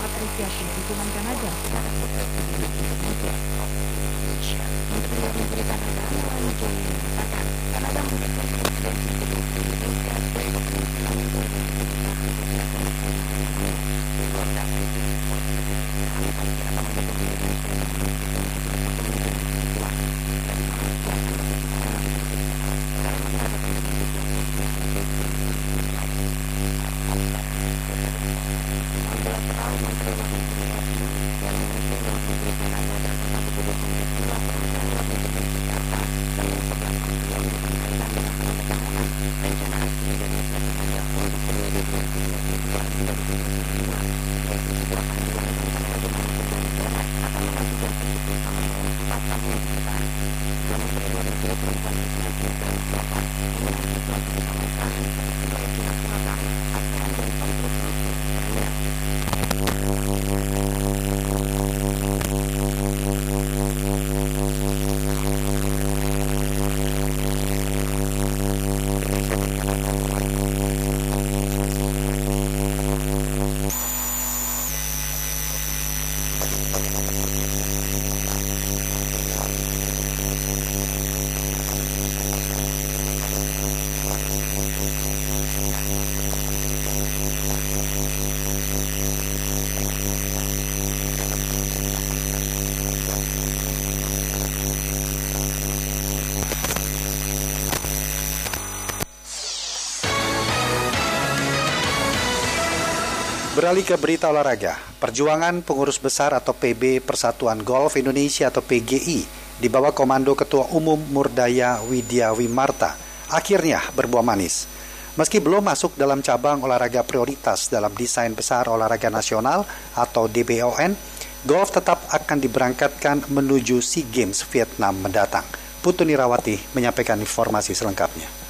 Beralih 103.73 103.89
ke 103.89 103.97
berita 103.97 104.29
olahraga, 104.29 104.77
perjuangan 105.01 105.65
pengurus 105.65 105.97
besar 105.97 106.29
atau 106.29 106.53
PB 106.53 107.01
Persatuan 107.01 107.57
Golf 107.65 107.97
Indonesia 107.97 108.53
atau 108.53 108.61
PGI 108.61 109.25
di 109.57 109.65
bawah 109.65 109.89
komando 109.89 110.37
Ketua 110.37 110.69
Umum 110.77 111.01
Murdaya 111.09 111.81
Widya 111.81 112.37
Wimarta 112.37 112.93
akhirnya 113.33 113.81
berbuah 113.97 114.21
manis. 114.21 114.69
Meski 115.17 115.41
belum 115.41 115.65
masuk 115.65 115.97
dalam 115.97 116.21
cabang 116.21 116.61
olahraga 116.61 117.01
prioritas 117.01 117.65
dalam 117.65 117.89
desain 117.97 118.37
besar 118.37 118.69
olahraga 118.69 119.09
nasional 119.09 119.65
atau 119.97 120.29
DBON, 120.29 120.93
golf 121.41 121.73
tetap 121.73 121.97
akan 122.13 122.37
diberangkatkan 122.45 123.25
menuju 123.33 123.81
SEA 123.81 124.05
Games 124.05 124.45
Vietnam 124.53 125.01
mendatang. 125.01 125.49
Putu 125.81 126.05
Nirawati 126.05 126.77
menyampaikan 126.77 127.17
informasi 127.17 127.73
selengkapnya. 127.73 128.42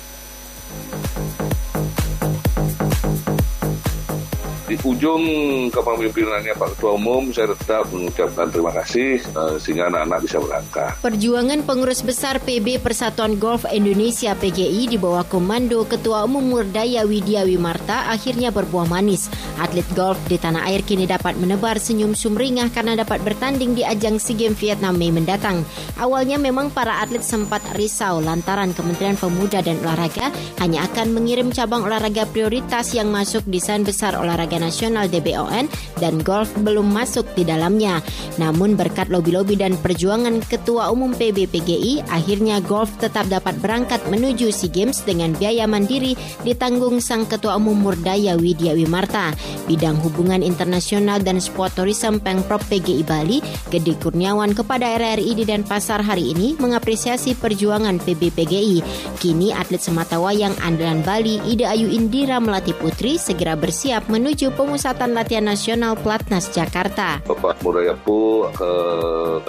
Di 4.73 4.89
ujung 4.89 5.23
kepemimpinannya 5.69 6.57
Pak 6.57 6.69
Ketua 6.73 6.97
Umum 6.97 7.29
saya 7.29 7.53
tetap 7.53 7.85
mengucapkan 7.93 8.49
terima 8.49 8.73
kasih 8.73 9.21
uh, 9.37 9.61
sehingga 9.61 9.93
anak-anak 9.93 10.19
bisa 10.25 10.37
berangkat. 10.41 10.91
Perjuangan 10.97 11.59
pengurus 11.61 12.01
besar 12.01 12.41
PB 12.41 12.81
Persatuan 12.81 13.37
Golf 13.37 13.69
Indonesia 13.69 14.33
PGI 14.33 14.89
di 14.89 14.97
bawah 14.97 15.29
komando 15.29 15.85
Ketua 15.85 16.25
Umum 16.25 16.41
Murdaya 16.41 17.05
Widya 17.05 17.45
Wimarta 17.45 18.09
akhirnya 18.09 18.49
berbuah 18.49 18.89
manis. 18.89 19.29
Atlet 19.61 19.85
golf 19.93 20.17
di 20.25 20.41
tanah 20.41 20.65
air 20.65 20.81
kini 20.81 21.05
dapat 21.05 21.37
menebar 21.37 21.77
senyum 21.77 22.17
sumringah 22.17 22.73
karena 22.73 22.97
dapat 22.97 23.21
bertanding 23.21 23.77
di 23.77 23.85
ajang 23.85 24.17
SEA 24.17 24.33
Games 24.33 24.57
Vietnam 24.57 24.97
Mei 24.97 25.13
mendatang. 25.13 25.61
Awalnya 26.01 26.41
memang 26.41 26.73
para 26.73 26.97
atlet 26.97 27.21
sempat 27.21 27.61
risau 27.77 28.17
lantaran 28.17 28.73
Kementerian 28.73 29.21
Pemuda 29.21 29.61
dan 29.61 29.77
Olahraga 29.85 30.33
hanya 30.57 30.89
akan 30.89 31.13
mengirim 31.13 31.53
cabang 31.53 31.85
olahraga 31.85 32.25
prioritas 32.25 32.97
yang 32.97 33.13
masuk 33.13 33.45
desain 33.45 33.85
besar 33.85 34.17
olahraga 34.17 34.62
Nasional 34.63 35.11
DBON 35.11 35.67
dan 35.99 36.23
golf 36.23 36.47
belum 36.63 36.87
masuk 36.87 37.27
di 37.35 37.43
dalamnya. 37.43 37.99
Namun 38.39 38.79
berkat 38.79 39.11
lobi-lobi 39.11 39.59
dan 39.59 39.75
perjuangan 39.75 40.39
Ketua 40.47 40.87
Umum 40.95 41.11
PBPGI, 41.11 42.07
akhirnya 42.07 42.63
golf 42.63 42.95
tetap 43.03 43.27
dapat 43.27 43.59
berangkat 43.59 43.99
menuju 44.07 44.49
SEA 44.49 44.71
Games 44.71 45.03
dengan 45.03 45.35
biaya 45.35 45.67
mandiri 45.67 46.15
ditanggung 46.47 47.03
sang 47.03 47.27
Ketua 47.27 47.59
Umum 47.59 47.75
Murdaya 47.75 48.39
Widya 48.39 48.71
Wimarta. 48.71 49.35
Bidang 49.67 49.99
Hubungan 49.99 50.39
Internasional 50.39 51.19
dan 51.19 51.43
Sport 51.43 51.75
Tourism 51.75 52.23
Pengprov 52.23 52.63
PGI 52.71 53.03
Bali, 53.03 53.43
Gede 53.67 53.99
Kurniawan 53.99 54.55
kepada 54.55 54.95
RRI 54.95 55.35
di 55.35 55.43
Denpasar 55.43 55.99
hari 55.99 56.31
ini 56.31 56.55
mengapresiasi 56.55 57.35
perjuangan 57.35 57.99
PBPGI. 57.99 58.79
Kini 59.19 59.51
atlet 59.51 59.81
sematawayang 59.81 60.55
andalan 60.61 61.01
Bali 61.01 61.41
Ida 61.43 61.73
Ayu 61.73 61.89
Indira 61.89 62.37
Melati 62.37 62.71
Putri 62.77 63.17
segera 63.17 63.57
bersiap 63.57 64.07
menuju 64.07 64.52
Pemusatan 64.53 65.17
Latihan 65.17 65.49
Nasional 65.49 65.97
Platnas 65.97 66.53
Jakarta. 66.53 67.17
Bapak 67.25 67.57
Murayapu 67.65 68.45
ke 68.53 68.73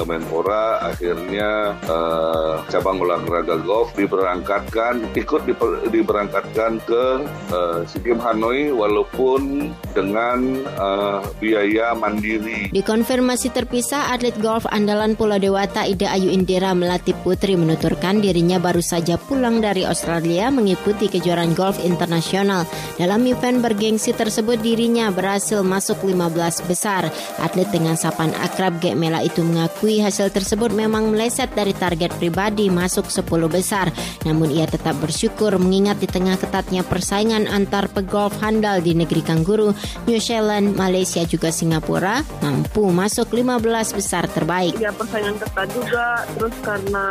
Kemenpora 0.00 0.80
akhirnya 0.80 1.76
uh, 1.84 2.64
cabang 2.72 3.05
olahraga 3.05 3.61
golf 3.61 3.92
diberangkatkan 3.92 5.12
ikut 5.12 5.44
diper, 5.44 5.84
diberangkatkan 5.92 6.80
ke 6.88 7.05
uh, 7.52 7.84
SEA 7.84 8.16
Hanoi 8.16 8.72
walaupun 8.72 9.70
dengan 9.92 10.64
uh, 10.80 11.20
biaya 11.36 11.92
mandiri. 11.92 12.72
Di 12.72 12.80
konfirmasi 12.80 13.52
terpisah 13.52 14.09
atlet 14.09 14.34
golf 14.40 14.64
andalan 14.72 15.18
Pulau 15.20 15.36
Dewata 15.36 15.84
Ida 15.84 16.16
Ayu 16.16 16.32
Indira 16.32 16.72
Melati 16.72 17.12
Putri 17.12 17.61
menuturkan 17.61 18.24
dirinya 18.24 18.57
baru 18.57 18.80
saja 18.80 19.20
pulang 19.20 19.61
dari 19.61 19.84
Australia 19.84 20.48
mengikuti 20.48 21.12
kejuaraan 21.12 21.52
golf 21.52 21.76
internasional. 21.82 22.64
Dalam 22.96 23.26
event 23.28 23.61
bergengsi 23.61 24.14
tersebut 24.14 24.62
dirinya 24.62 24.93
berhasil 25.11 25.61
masuk 25.66 26.07
15 26.07 26.70
besar. 26.70 27.11
Atlet 27.42 27.66
dengan 27.74 27.99
sapan 27.99 28.30
akrab 28.38 28.78
Gek 28.78 28.95
Mela 28.95 29.24
itu 29.26 29.42
mengakui 29.42 29.99
hasil 29.99 30.30
tersebut 30.30 30.70
memang 30.70 31.11
meleset 31.11 31.51
dari 31.53 31.74
target 31.74 32.14
pribadi 32.20 32.70
masuk 32.70 33.11
10 33.11 33.26
besar. 33.51 33.90
Namun 34.22 34.55
ia 34.55 34.70
tetap 34.70 34.95
bersyukur 35.03 35.59
mengingat 35.59 35.99
di 35.99 36.07
tengah 36.07 36.38
ketatnya 36.38 36.86
persaingan 36.86 37.51
antar 37.51 37.90
pegolf 37.90 38.36
handal 38.38 38.78
di 38.78 38.95
negeri 38.95 39.24
Kangguru, 39.24 39.74
New 40.07 40.20
Zealand, 40.20 40.76
Malaysia 40.76 41.24
juga 41.24 41.49
Singapura 41.51 42.20
mampu 42.45 42.84
masuk 42.92 43.32
15 43.32 43.97
besar 43.97 44.28
terbaik. 44.28 44.76
Ya 44.76 44.92
persaingan 44.92 45.40
ketat 45.40 45.68
juga, 45.72 46.28
terus 46.36 46.55
karena 46.61 47.07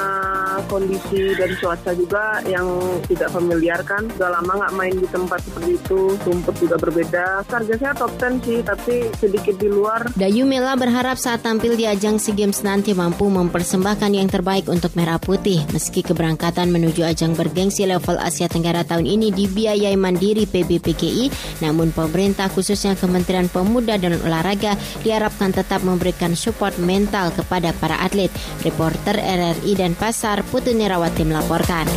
kondisi 0.69 1.33
dan 1.33 1.49
cuaca 1.57 1.91
juga 1.97 2.39
yang 2.45 2.67
tidak 3.09 3.33
familiar 3.33 3.81
kan, 3.81 4.05
sudah 4.13 4.29
lama 4.39 4.51
nggak 4.61 4.73
main 4.77 4.95
di 4.95 5.07
tempat 5.09 5.39
seperti 5.41 5.71
itu, 5.81 5.99
rumput 6.21 6.55
juga 6.61 6.75
berbeda. 6.77 7.25
Target 7.49 7.72
targetnya 7.73 7.97
top 7.97 8.13
10 8.21 8.45
sih, 8.45 8.59
tapi 8.61 8.95
sedikit 9.17 9.55
di 9.57 9.65
luar. 9.65 10.05
Dayu 10.13 10.45
Mela 10.45 10.77
berharap 10.77 11.17
saat 11.17 11.41
tampil 11.41 11.73
di 11.73 11.89
ajang 11.89 12.21
SEA 12.21 12.37
Games 12.37 12.61
nanti 12.61 12.93
mampu 12.93 13.25
mempersembahkan 13.25 14.13
yang 14.13 14.29
terbaik 14.29 14.69
untuk 14.69 14.93
Merah 14.93 15.17
Putih. 15.17 15.65
Meski 15.73 16.05
keberangkatan 16.05 16.69
menuju 16.69 17.01
ajang 17.01 17.33
bergengsi 17.33 17.89
level 17.89 18.21
Asia 18.21 18.45
Tenggara 18.45 18.85
tahun 18.85 19.09
ini 19.09 19.33
dibiayai 19.33 19.97
mandiri 19.97 20.45
PBPGI, 20.45 21.33
namun 21.65 21.89
pemerintah 21.89 22.45
khususnya 22.53 22.93
Kementerian 22.93 23.49
Pemuda 23.49 23.97
dan 23.97 24.21
Olahraga 24.21 24.77
diharapkan 25.01 25.49
tetap 25.49 25.81
memberikan 25.81 26.37
support 26.37 26.77
mental 26.77 27.33
kepada 27.33 27.73
para 27.81 27.97
atlet. 28.05 28.29
Reporter 28.61 29.17
RRI 29.17 29.73
dan 29.73 29.97
Pasar 29.97 30.45
Putu 30.45 30.77
Nerawati 30.77 31.25
melaporkan. 31.25 31.89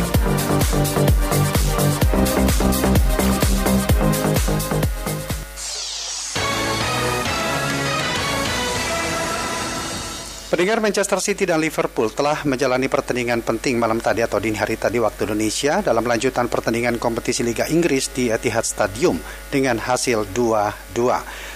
Pendengar 10.57 10.81
Manchester 10.81 11.21
City 11.21 11.45
dan 11.45 11.61
Liverpool 11.61 12.09
telah 12.09 12.41
menjalani 12.41 12.89
pertandingan 12.89 13.45
penting 13.45 13.77
malam 13.77 14.01
tadi 14.01 14.25
atau 14.25 14.41
dini 14.41 14.57
hari 14.57 14.73
tadi 14.73 14.97
waktu 14.97 15.29
Indonesia 15.29 15.85
dalam 15.85 16.01
lanjutan 16.01 16.49
pertandingan 16.49 16.97
kompetisi 16.97 17.45
Liga 17.45 17.69
Inggris 17.69 18.09
di 18.09 18.33
Etihad 18.33 18.65
Stadium 18.65 19.21
dengan 19.53 19.77
hasil 19.77 20.25
2-2. 20.33 20.97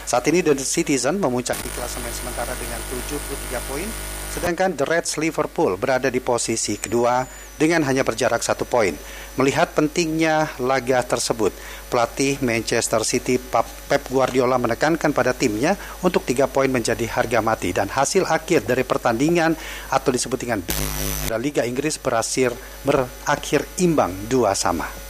Saat 0.05 0.29
ini 0.29 0.45
The 0.45 0.53
Citizen 0.61 1.17
memuncaki 1.17 1.65
klasemen 1.73 2.13
sementara 2.13 2.53
dengan 2.61 2.77
73 2.93 3.57
poin, 3.73 3.89
sedangkan 4.37 4.77
The 4.77 4.85
Reds 4.85 5.17
Liverpool 5.17 5.81
berada 5.81 6.13
di 6.13 6.21
posisi 6.21 6.77
kedua 6.77 7.25
dengan 7.61 7.85
hanya 7.85 8.01
berjarak 8.01 8.41
satu 8.41 8.65
poin. 8.65 8.97
Melihat 9.37 9.77
pentingnya 9.77 10.49
laga 10.57 11.05
tersebut, 11.05 11.53
pelatih 11.93 12.41
Manchester 12.41 13.05
City 13.05 13.37
Pep 13.37 14.01
Guardiola 14.09 14.57
menekankan 14.57 15.13
pada 15.13 15.37
timnya 15.37 15.77
untuk 16.01 16.25
tiga 16.25 16.49
poin 16.49 16.73
menjadi 16.73 17.05
harga 17.05 17.39
mati 17.45 17.69
dan 17.69 17.85
hasil 17.85 18.25
akhir 18.25 18.65
dari 18.65 18.81
pertandingan 18.81 19.53
atau 19.93 20.09
disebut 20.09 20.39
dengan 20.41 20.59
Liga 21.39 21.63
Inggris 21.63 21.95
berhasil 21.95 22.51
berakhir 22.83 23.63
imbang 23.79 24.11
dua 24.27 24.51
sama. 24.51 25.00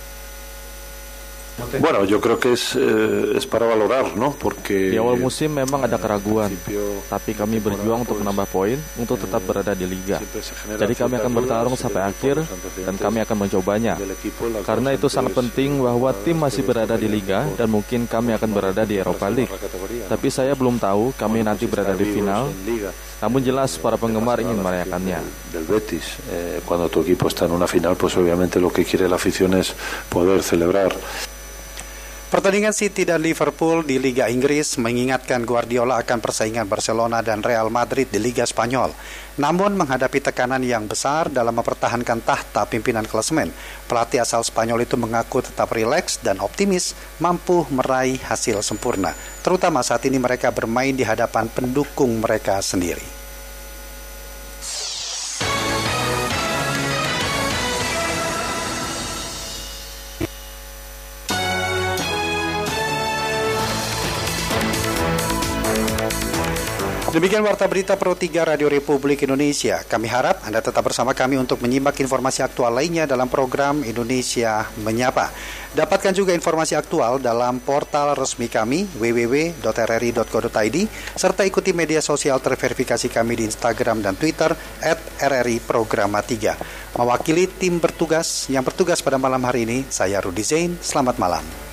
Bueno, 1.79 2.03
yo 2.05 2.19
creo 2.19 2.39
que 2.39 2.53
es, 2.53 2.75
eh, 2.75 3.37
es 3.37 3.45
para 3.45 3.65
valorar, 3.65 4.15
¿no? 4.17 4.31
Porque 4.33 4.91
di 4.91 4.97
awal 4.97 5.19
musim 5.19 5.51
memang 5.51 5.83
ada 5.83 5.99
keraguan, 5.99 6.51
tapi 7.07 7.31
kami 7.35 7.59
berjuang 7.59 8.03
untuk 8.07 8.19
menambah 8.19 8.47
poin 8.49 8.79
untuk 8.97 9.19
tetap 9.19 9.43
berada 9.45 9.75
di 9.75 9.85
liga. 9.85 10.19
Jadi 10.67 10.93
kami 10.95 11.19
akan 11.19 11.31
bertarung 11.31 11.75
sampai 11.77 12.07
akhir 12.07 12.43
dan 12.81 12.95
kami 12.97 13.23
akan 13.23 13.37
mencobanya. 13.47 13.95
Karena 14.65 14.95
itu 14.95 15.07
sangat 15.11 15.35
penting 15.37 15.79
bahwa 15.83 16.11
tim 16.23 16.39
masih 16.39 16.63
berada 16.65 16.95
di 16.97 17.07
liga 17.07 17.45
dan 17.55 17.67
mungkin 17.69 18.07
kami 18.07 18.35
akan 18.35 18.49
berada 18.51 18.83
di 18.87 18.97
Eropa 18.97 19.27
League. 19.29 19.51
Tapi 20.07 20.27
saya 20.27 20.55
belum 20.57 20.79
tahu 20.81 21.13
kami 21.15 21.45
nanti 21.45 21.67
berada 21.67 21.93
di 21.93 22.05
final. 22.09 22.51
Namun 23.21 23.45
jelas 23.45 23.77
para 23.77 24.01
penggemar 24.01 24.41
ingin 24.41 24.57
merayakannya. 24.57 25.21
Del 25.53 25.65
Betis, 25.69 26.17
eh, 26.33 26.57
cuando 26.65 26.89
tu 26.89 27.05
equipo 27.05 27.29
está 27.29 27.45
en 27.45 27.53
una 27.53 27.69
final, 27.69 27.93
pues 27.93 28.17
obviamente 28.17 28.57
lo 28.57 28.73
que 28.73 28.81
quiere 28.81 29.05
la 29.05 29.21
afición 29.21 29.53
es 29.53 29.77
poder 30.09 30.41
celebrar. 30.41 30.89
Pertandingan 32.31 32.71
City 32.71 33.03
dan 33.03 33.19
Liverpool 33.19 33.83
di 33.83 33.99
Liga 33.99 34.31
Inggris 34.31 34.79
mengingatkan 34.79 35.43
Guardiola 35.43 35.99
akan 35.99 36.23
persaingan 36.23 36.63
Barcelona 36.63 37.19
dan 37.19 37.43
Real 37.43 37.67
Madrid 37.67 38.07
di 38.07 38.23
Liga 38.23 38.47
Spanyol. 38.47 38.95
Namun 39.35 39.75
menghadapi 39.75 40.23
tekanan 40.23 40.63
yang 40.63 40.87
besar 40.87 41.27
dalam 41.27 41.51
mempertahankan 41.59 42.23
tahta 42.23 42.63
pimpinan 42.71 43.03
klasemen, 43.03 43.51
pelatih 43.91 44.23
asal 44.23 44.47
Spanyol 44.47 44.87
itu 44.87 44.95
mengaku 44.95 45.43
tetap 45.43 45.75
rileks 45.75 46.23
dan 46.23 46.39
optimis 46.39 46.95
mampu 47.19 47.67
meraih 47.67 48.15
hasil 48.23 48.63
sempurna, 48.63 49.11
terutama 49.43 49.83
saat 49.83 50.07
ini 50.07 50.15
mereka 50.15 50.55
bermain 50.55 50.95
di 50.95 51.03
hadapan 51.03 51.51
pendukung 51.51 52.23
mereka 52.23 52.63
sendiri. 52.63 53.20
Demikian 67.11 67.43
Warta 67.43 67.67
Berita 67.67 67.99
Pro 67.99 68.15
3 68.15 68.55
Radio 68.55 68.71
Republik 68.71 69.27
Indonesia. 69.27 69.83
Kami 69.83 70.07
harap 70.07 70.47
Anda 70.47 70.63
tetap 70.63 70.79
bersama 70.79 71.11
kami 71.11 71.35
untuk 71.35 71.59
menyimak 71.59 71.99
informasi 71.99 72.39
aktual 72.39 72.71
lainnya 72.71 73.03
dalam 73.03 73.27
program 73.27 73.83
Indonesia 73.83 74.71
Menyapa. 74.79 75.27
Dapatkan 75.75 76.15
juga 76.15 76.31
informasi 76.31 76.79
aktual 76.79 77.19
dalam 77.19 77.59
portal 77.59 78.15
resmi 78.15 78.47
kami 78.47 78.87
www.rri.co.id 78.95 80.77
serta 81.19 81.43
ikuti 81.43 81.75
media 81.75 81.99
sosial 81.99 82.39
terverifikasi 82.39 83.11
kami 83.11 83.43
di 83.43 83.43
Instagram 83.43 83.99
dan 83.99 84.15
Twitter 84.15 84.55
at 84.79 85.03
RRI 85.19 85.59
Programa 85.67 86.23
3. 86.23 86.95
Mewakili 86.95 87.51
tim 87.51 87.83
bertugas 87.83 88.47
yang 88.47 88.63
bertugas 88.63 89.03
pada 89.03 89.19
malam 89.19 89.43
hari 89.43 89.67
ini, 89.67 89.83
saya 89.91 90.23
Rudi 90.23 90.47
Zain. 90.47 90.79
Selamat 90.79 91.19
malam. 91.19 91.70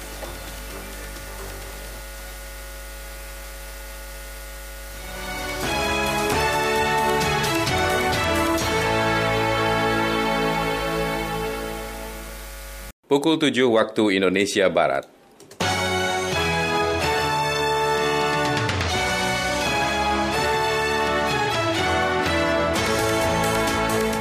Pukul 13.09 13.41
7 13.41 13.65
waktu 13.73 14.21
Indonesia 14.21 14.69
Barat. 14.69 15.09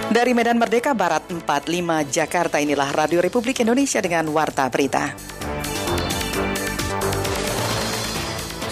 Dari 0.08 0.32
Medan 0.32 0.56
Merdeka 0.56 0.96
Barat 0.96 1.28
45 1.28 1.44
Jakarta 2.08 2.64
inilah 2.64 2.96
Radio 2.96 3.20
Republik 3.20 3.60
Indonesia 3.60 4.00
dengan 4.00 4.24
Warta 4.32 4.72
Berita. 4.72 5.12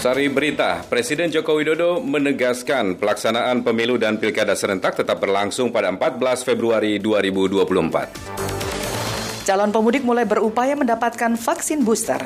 Sari 0.00 0.32
berita, 0.32 0.80
Presiden 0.88 1.28
Joko 1.28 1.60
Widodo 1.60 2.00
menegaskan 2.00 2.96
pelaksanaan 2.96 3.60
pemilu 3.60 4.00
dan 4.00 4.16
pilkada 4.16 4.56
serentak 4.56 4.96
tetap 4.96 5.20
berlangsung 5.20 5.68
pada 5.68 5.92
14 5.92 6.40
Februari 6.40 6.96
2024. 7.04 8.75
Calon 9.46 9.70
pemudik 9.70 10.02
mulai 10.02 10.26
berupaya 10.26 10.74
mendapatkan 10.74 11.38
vaksin 11.38 11.86
booster. 11.86 12.18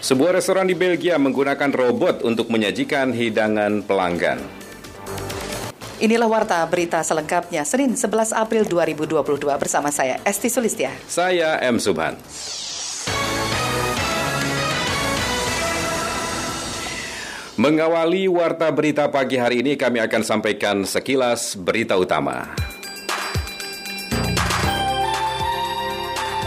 Sebuah 0.00 0.40
restoran 0.40 0.64
di 0.64 0.72
Belgia 0.72 1.20
menggunakan 1.20 1.68
robot 1.68 2.24
untuk 2.24 2.48
menyajikan 2.48 3.12
hidangan 3.12 3.84
pelanggan. 3.84 4.40
Inilah 6.00 6.30
warta 6.30 6.64
berita 6.64 7.04
selengkapnya 7.04 7.60
Senin 7.68 7.92
11 7.92 8.32
April 8.32 8.64
2022 8.64 9.20
bersama 9.60 9.92
saya 9.92 10.16
Esti 10.24 10.48
Sulistia. 10.48 10.96
Saya 11.04 11.60
M 11.60 11.76
Subhan. 11.76 12.16
Mengawali 17.58 18.30
warta 18.32 18.70
berita 18.72 19.10
pagi 19.12 19.36
hari 19.36 19.60
ini 19.60 19.76
kami 19.76 20.00
akan 20.00 20.22
sampaikan 20.24 20.88
sekilas 20.88 21.52
berita 21.58 21.98
utama. 21.98 22.77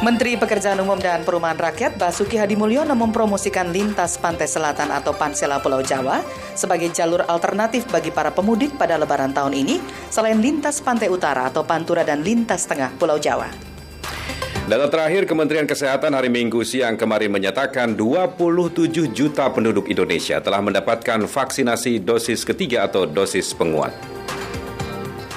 Menteri 0.02 0.34
Pekerjaan 0.34 0.82
Umum 0.82 0.98
dan 0.98 1.22
Perumahan 1.22 1.62
Rakyat 1.62 1.94
Basuki 1.94 2.34
Hadi 2.34 2.58
Mulyono 2.58 2.98
mempromosikan 2.98 3.70
lintas 3.70 4.18
pantai 4.18 4.50
selatan 4.50 4.90
atau 4.90 5.14
Pansela 5.14 5.62
Pulau 5.62 5.86
Jawa 5.86 6.26
sebagai 6.58 6.90
jalur 6.90 7.22
alternatif 7.30 7.86
bagi 7.86 8.10
para 8.10 8.34
pemudik 8.34 8.74
pada 8.82 8.98
lebaran 8.98 9.30
tahun 9.30 9.54
ini 9.54 9.78
selain 10.10 10.42
lintas 10.42 10.82
pantai 10.82 11.06
utara 11.06 11.54
atau 11.54 11.62
Pantura 11.62 12.02
dan 12.02 12.26
lintas 12.26 12.66
tengah 12.66 12.90
Pulau 12.98 13.22
Jawa. 13.22 13.54
Data 14.66 14.90
terakhir 14.90 15.30
Kementerian 15.30 15.70
Kesehatan 15.70 16.18
hari 16.18 16.34
Minggu 16.34 16.66
siang 16.66 16.98
kemarin 16.98 17.30
menyatakan 17.30 17.94
27 17.94 19.14
juta 19.14 19.54
penduduk 19.54 19.86
Indonesia 19.86 20.42
telah 20.42 20.66
mendapatkan 20.66 21.30
vaksinasi 21.30 22.02
dosis 22.02 22.42
ketiga 22.42 22.90
atau 22.90 23.06
dosis 23.06 23.54
penguat. 23.54 24.11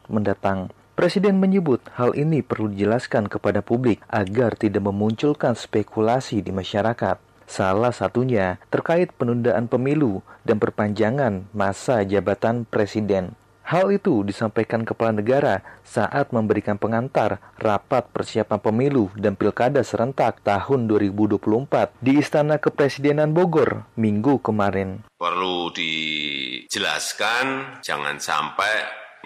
mendatang. 0.06 0.70
Presiden 0.94 1.42
menyebut 1.42 1.82
hal 1.98 2.14
ini 2.14 2.38
perlu 2.44 2.70
dijelaskan 2.70 3.26
kepada 3.26 3.58
publik 3.64 3.98
agar 4.06 4.54
tidak 4.54 4.86
memunculkan 4.86 5.58
spekulasi 5.58 6.38
di 6.44 6.54
masyarakat. 6.54 7.29
Salah 7.50 7.90
satunya 7.90 8.62
terkait 8.70 9.10
penundaan 9.18 9.66
pemilu 9.66 10.22
dan 10.46 10.62
perpanjangan 10.62 11.50
masa 11.50 12.06
jabatan 12.06 12.62
presiden. 12.62 13.34
Hal 13.66 13.90
itu 13.90 14.22
disampaikan 14.22 14.86
Kepala 14.86 15.18
Negara 15.18 15.62
saat 15.82 16.30
memberikan 16.30 16.78
pengantar 16.78 17.42
rapat 17.58 18.06
persiapan 18.14 18.62
pemilu 18.62 19.10
dan 19.18 19.34
pilkada 19.34 19.82
serentak 19.82 20.38
tahun 20.46 20.86
2024 20.86 21.98
di 21.98 22.22
Istana 22.22 22.62
Kepresidenan 22.62 23.34
Bogor 23.34 23.82
minggu 23.98 24.38
kemarin. 24.42 25.02
Perlu 25.18 25.74
dijelaskan, 25.74 27.46
jangan 27.82 28.18
sampai 28.22 28.74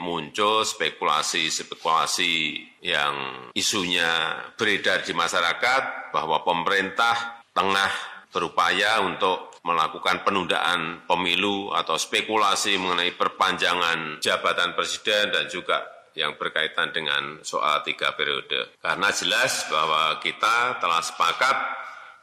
muncul 0.00 0.64
spekulasi-spekulasi 0.64 2.56
yang 2.84 3.48
isunya 3.52 4.40
beredar 4.56 5.04
di 5.04 5.12
masyarakat 5.12 6.12
bahwa 6.12 6.44
pemerintah 6.44 7.44
tengah 7.54 8.13
berupaya 8.34 8.98
untuk 9.06 9.54
melakukan 9.62 10.26
penundaan 10.26 11.06
pemilu 11.06 11.70
atau 11.72 11.94
spekulasi 11.94 12.76
mengenai 12.76 13.14
perpanjangan 13.14 14.18
jabatan 14.18 14.74
presiden 14.74 15.30
dan 15.30 15.46
juga 15.48 15.80
yang 16.18 16.34
berkaitan 16.38 16.90
dengan 16.90 17.38
soal 17.46 17.80
tiga 17.86 18.12
periode. 18.18 18.76
Karena 18.82 19.08
jelas 19.14 19.66
bahwa 19.70 20.18
kita 20.18 20.78
telah 20.82 21.02
sepakat 21.02 21.56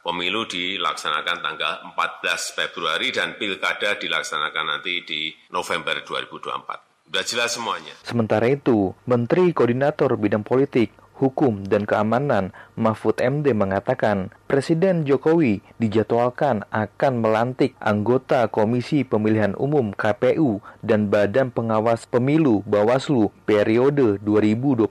pemilu 0.06 0.46
dilaksanakan 0.46 1.38
tanggal 1.42 1.74
14 1.92 2.56
Februari 2.56 3.08
dan 3.10 3.34
pilkada 3.34 3.96
dilaksanakan 3.96 4.78
nanti 4.78 5.02
di 5.02 5.34
November 5.50 6.00
2024. 6.04 7.10
Sudah 7.12 7.24
jelas 7.28 7.50
semuanya. 7.52 7.94
Sementara 8.08 8.48
itu, 8.48 8.96
Menteri 9.04 9.52
Koordinator 9.52 10.16
Bidang 10.16 10.48
Politik 10.48 11.01
Hukum 11.22 11.62
dan 11.62 11.86
Keamanan 11.86 12.50
Mahfud 12.74 13.22
MD 13.22 13.54
mengatakan 13.54 14.34
Presiden 14.50 15.06
Jokowi 15.06 15.62
dijadwalkan 15.78 16.66
akan 16.74 17.22
melantik 17.22 17.78
anggota 17.78 18.50
Komisi 18.50 19.06
Pemilihan 19.06 19.54
Umum 19.54 19.94
KPU 19.94 20.58
dan 20.82 21.06
Badan 21.06 21.54
Pengawas 21.54 22.10
Pemilu 22.10 22.66
Bawaslu 22.66 23.30
periode 23.46 24.18
2022 24.26 24.90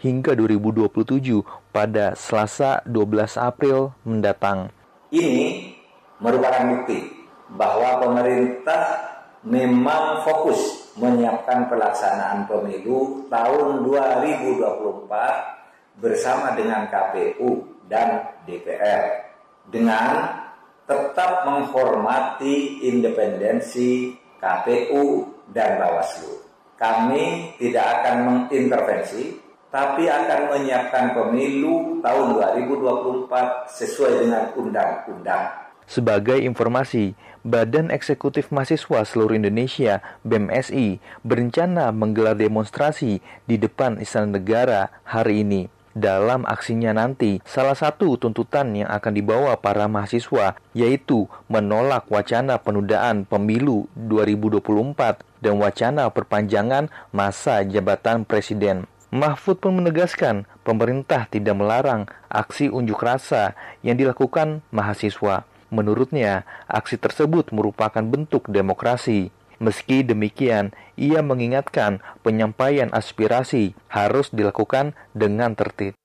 hingga 0.00 0.32
2027 0.32 1.44
pada 1.76 2.16
Selasa 2.16 2.80
12 2.88 3.36
April 3.36 3.92
mendatang. 4.00 4.72
Ini 5.12 5.76
merupakan 6.24 6.64
bukti 6.72 7.04
bahwa 7.52 8.00
pemerintah 8.00 9.13
memang 9.44 10.24
fokus 10.24 10.88
menyiapkan 10.96 11.68
pelaksanaan 11.68 12.48
pemilu 12.48 13.28
tahun 13.28 13.84
2024 13.84 16.00
bersama 16.00 16.56
dengan 16.56 16.88
KPU 16.88 17.76
dan 17.86 18.40
DPR 18.48 19.24
dengan 19.68 20.44
tetap 20.84 21.48
menghormati 21.48 22.84
independensi 22.84 24.12
KPU 24.40 25.32
dan 25.52 25.80
Bawaslu. 25.80 26.44
Kami 26.76 27.56
tidak 27.56 28.02
akan 28.02 28.16
mengintervensi, 28.28 29.40
tapi 29.72 30.10
akan 30.10 30.52
menyiapkan 30.52 31.16
pemilu 31.16 32.04
tahun 32.04 32.26
2024 32.60 33.72
sesuai 33.72 34.12
dengan 34.26 34.52
undang-undang. 34.58 35.63
Sebagai 35.84 36.40
informasi, 36.40 37.12
Badan 37.44 37.92
Eksekutif 37.92 38.48
Mahasiswa 38.48 39.04
Seluruh 39.04 39.36
Indonesia 39.36 40.00
BMSI 40.24 40.96
berencana 41.20 41.92
menggelar 41.92 42.34
demonstrasi 42.34 43.20
di 43.44 43.56
depan 43.60 44.00
Istana 44.00 44.40
Negara 44.40 44.88
hari 45.04 45.44
ini. 45.44 45.68
dalam 45.94 46.42
aksinya 46.44 46.90
nanti. 46.90 47.38
Salah 47.46 47.78
satu 47.78 48.18
tuntutan 48.18 48.74
yang 48.74 48.90
akan 48.90 49.12
dibawa 49.14 49.54
para 49.56 49.86
mahasiswa 49.86 50.58
yaitu 50.74 51.30
menolak 51.46 52.10
wacana 52.10 52.58
penundaan 52.58 53.24
pemilu 53.24 53.86
2024 53.94 55.22
dan 55.40 55.54
wacana 55.62 56.10
perpanjangan 56.10 56.90
masa 57.14 57.62
jabatan 57.62 58.26
presiden. 58.26 58.90
Mahfud 59.14 59.62
pun 59.62 59.78
menegaskan 59.78 60.42
pemerintah 60.66 61.30
tidak 61.30 61.54
melarang 61.54 62.10
aksi 62.26 62.66
unjuk 62.66 62.98
rasa 62.98 63.54
yang 63.86 63.94
dilakukan 63.94 64.66
mahasiswa. 64.74 65.46
Menurutnya, 65.74 66.46
aksi 66.70 66.94
tersebut 66.94 67.50
merupakan 67.50 67.98
bentuk 68.06 68.46
demokrasi. 68.46 69.34
Meski 69.58 70.06
demikian, 70.06 70.70
ia 70.94 71.18
mengingatkan 71.18 71.98
penyampaian 72.22 72.94
aspirasi 72.94 73.74
harus 73.90 74.30
dilakukan 74.30 74.94
dengan 75.18 75.58
tertib. 75.58 75.98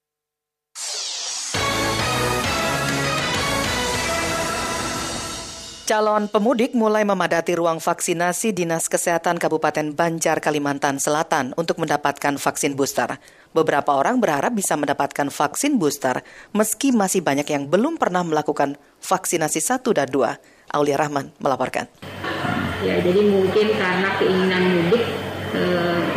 Calon 5.89 6.29
pemudik 6.29 6.77
mulai 6.77 7.01
memadati 7.01 7.57
ruang 7.57 7.81
vaksinasi 7.81 8.53
Dinas 8.53 8.85
Kesehatan 8.85 9.41
Kabupaten 9.41 9.97
Banjar, 9.97 10.37
Kalimantan 10.37 11.01
Selatan 11.01 11.57
untuk 11.57 11.81
mendapatkan 11.81 12.37
vaksin 12.37 12.77
booster. 12.77 13.17
Beberapa 13.49 13.97
orang 13.97 14.21
berharap 14.21 14.53
bisa 14.53 14.77
mendapatkan 14.77 15.25
vaksin 15.33 15.81
booster 15.81 16.21
meski 16.53 16.93
masih 16.93 17.25
banyak 17.25 17.49
yang 17.49 17.65
belum 17.65 17.97
pernah 17.97 18.21
melakukan 18.21 18.77
vaksinasi 19.01 19.57
1 19.57 19.81
dan 19.89 20.05
2. 20.05 20.77
Aulia 20.77 21.01
Rahman 21.01 21.33
melaporkan. 21.41 21.89
Ya, 22.85 23.01
jadi 23.01 23.25
mungkin 23.25 23.73
karena 23.73 24.09
keinginan 24.21 24.63
mudik 24.69 25.01
e, 25.51 25.63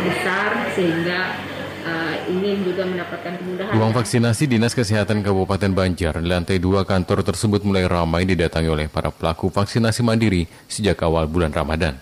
besar 0.05 0.69
sehingga 0.77 1.33
e, 1.81 1.91
ingin 2.29 2.69
juga 2.69 2.85
mendapatkan 2.85 3.33
kemudahan. 3.41 3.73
Ruang 3.73 3.97
vaksinasi 3.97 4.45
Dinas 4.45 4.77
Kesehatan 4.77 5.25
Kabupaten 5.25 5.73
Banjar 5.73 6.21
di 6.21 6.29
lantai 6.29 6.61
dua 6.61 6.85
kantor 6.85 7.25
tersebut 7.25 7.65
mulai 7.65 7.89
ramai 7.89 8.29
didatangi 8.29 8.69
oleh 8.69 8.85
para 8.93 9.09
pelaku 9.09 9.49
vaksinasi 9.49 10.05
mandiri 10.05 10.45
sejak 10.69 11.01
awal 11.01 11.25
bulan 11.25 11.49
Ramadan. 11.49 11.97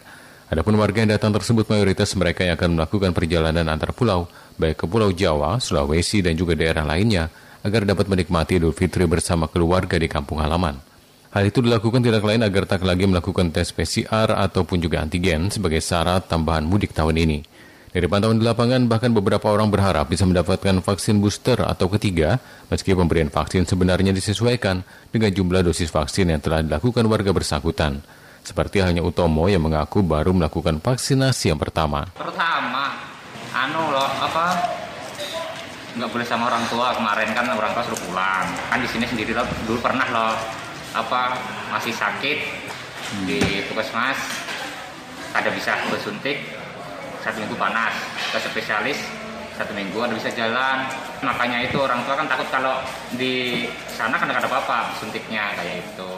Adapun 0.51 0.75
warga 0.75 0.99
yang 0.99 1.15
datang 1.15 1.31
tersebut 1.31 1.71
mayoritas 1.71 2.11
mereka 2.19 2.43
yang 2.43 2.59
akan 2.59 2.75
melakukan 2.75 3.15
perjalanan 3.15 3.63
antar 3.71 3.95
pulau, 3.95 4.27
baik 4.57 4.83
ke 4.83 4.85
Pulau 4.87 5.11
Jawa, 5.13 5.59
Sulawesi, 5.61 6.23
dan 6.25 6.35
juga 6.35 6.57
daerah 6.57 6.83
lainnya, 6.83 7.29
agar 7.61 7.85
dapat 7.85 8.09
menikmati 8.09 8.57
Idul 8.57 8.73
Fitri 8.73 9.05
bersama 9.05 9.45
keluarga 9.45 9.95
di 9.95 10.09
kampung 10.09 10.41
halaman. 10.41 10.79
Hal 11.31 11.47
itu 11.47 11.63
dilakukan 11.63 12.03
tidak 12.03 12.27
lain 12.27 12.43
agar 12.43 12.67
tak 12.67 12.83
lagi 12.83 13.07
melakukan 13.07 13.55
tes 13.55 13.71
PCR 13.71 14.35
ataupun 14.35 14.83
juga 14.83 14.99
antigen 14.99 15.47
sebagai 15.47 15.79
syarat 15.79 16.27
tambahan 16.27 16.67
mudik 16.67 16.91
tahun 16.91 17.15
ini. 17.23 17.39
Dari 17.91 18.07
pantauan 18.07 18.39
di 18.39 18.47
lapangan, 18.47 18.87
bahkan 18.87 19.11
beberapa 19.11 19.51
orang 19.51 19.67
berharap 19.67 20.07
bisa 20.07 20.23
mendapatkan 20.23 20.79
vaksin 20.79 21.19
booster 21.19 21.59
atau 21.59 21.91
ketiga, 21.91 22.39
meski 22.71 22.95
pemberian 22.95 23.27
vaksin 23.27 23.67
sebenarnya 23.67 24.15
disesuaikan 24.15 24.79
dengan 25.11 25.31
jumlah 25.31 25.59
dosis 25.59 25.91
vaksin 25.91 26.31
yang 26.31 26.39
telah 26.39 26.63
dilakukan 26.63 27.03
warga 27.07 27.35
bersangkutan. 27.35 27.99
Seperti 28.47 28.79
halnya 28.79 29.03
Utomo 29.03 29.51
yang 29.51 29.63
mengaku 29.67 29.99
baru 30.03 30.31
melakukan 30.31 30.79
vaksinasi 30.79 31.51
yang 31.51 31.59
pertama. 31.59 32.07
Pertama, 32.15 33.10
anu 33.51 33.91
loh, 33.91 34.09
apa, 34.19 34.45
nggak 35.95 36.09
boleh 36.11 36.27
sama 36.27 36.47
orang 36.47 36.63
tua. 36.71 36.95
Kemarin 36.95 37.29
kan 37.35 37.45
orang 37.51 37.71
tua 37.75 37.83
suruh 37.83 38.01
pulang. 38.07 38.47
Kan 38.71 38.79
di 38.79 38.89
sini 38.89 39.05
sendiri 39.07 39.35
loh. 39.35 39.47
Dulu 39.67 39.79
pernah 39.83 40.07
loh 40.11 40.33
apa 40.95 41.35
masih 41.71 41.91
sakit. 41.95 42.37
Di 43.27 43.67
puskesmas. 43.67 44.17
Ada 45.31 45.49
bisa 45.51 45.75
bersuntik. 45.91 46.43
Satu 47.23 47.43
minggu 47.43 47.55
panas. 47.59 47.95
Ke 48.31 48.39
spesialis. 48.39 48.99
Satu 49.59 49.75
minggu 49.75 49.99
ada 49.99 50.15
bisa 50.15 50.31
jalan. 50.31 50.87
Makanya 51.21 51.67
itu 51.67 51.77
orang 51.79 52.01
tua 52.07 52.15
kan 52.15 52.27
takut 52.27 52.47
kalau 52.49 52.79
di 53.15 53.67
sana 53.91 54.15
kan 54.15 54.31
ada 54.31 54.47
apa-apa 54.47 54.95
suntiknya 54.97 55.53
kayak 55.59 55.85
itu 55.85 56.11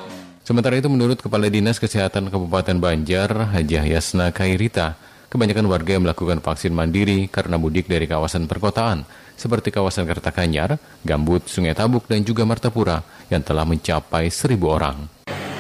Sementara 0.43 0.75
itu 0.75 0.91
menurut 0.91 1.23
Kepala 1.23 1.47
Dinas 1.47 1.79
Kesehatan 1.79 2.27
Kabupaten 2.27 2.75
Banjar, 2.75 3.55
Hajah 3.55 3.87
Yasna 3.87 4.27
Kairita, 4.35 4.99
kebanyakan 5.33 5.65
warga 5.65 5.97
yang 5.97 6.05
melakukan 6.05 6.45
vaksin 6.45 6.77
mandiri 6.77 7.25
karena 7.25 7.57
mudik 7.57 7.89
dari 7.89 8.05
kawasan 8.05 8.45
perkotaan 8.45 9.01
seperti 9.33 9.73
kawasan 9.73 10.05
Kertakanyar, 10.05 10.77
Gambut, 11.01 11.49
Sungai 11.49 11.73
Tabuk, 11.73 12.05
dan 12.05 12.21
juga 12.21 12.45
Martapura 12.45 13.01
yang 13.33 13.41
telah 13.41 13.65
mencapai 13.65 14.29
seribu 14.29 14.69
orang. 14.69 15.09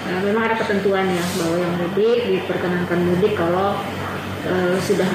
Nah, 0.05 0.19
memang 0.21 0.45
ada 0.45 0.61
ketentuan 0.61 1.09
ya 1.09 1.25
bahwa 1.41 1.57
yang 1.57 1.73
mudik 1.81 2.19
diperkenankan 2.21 2.99
mudik 3.01 3.33
kalau 3.33 3.81
e, 4.45 4.77
sudah 4.85 5.09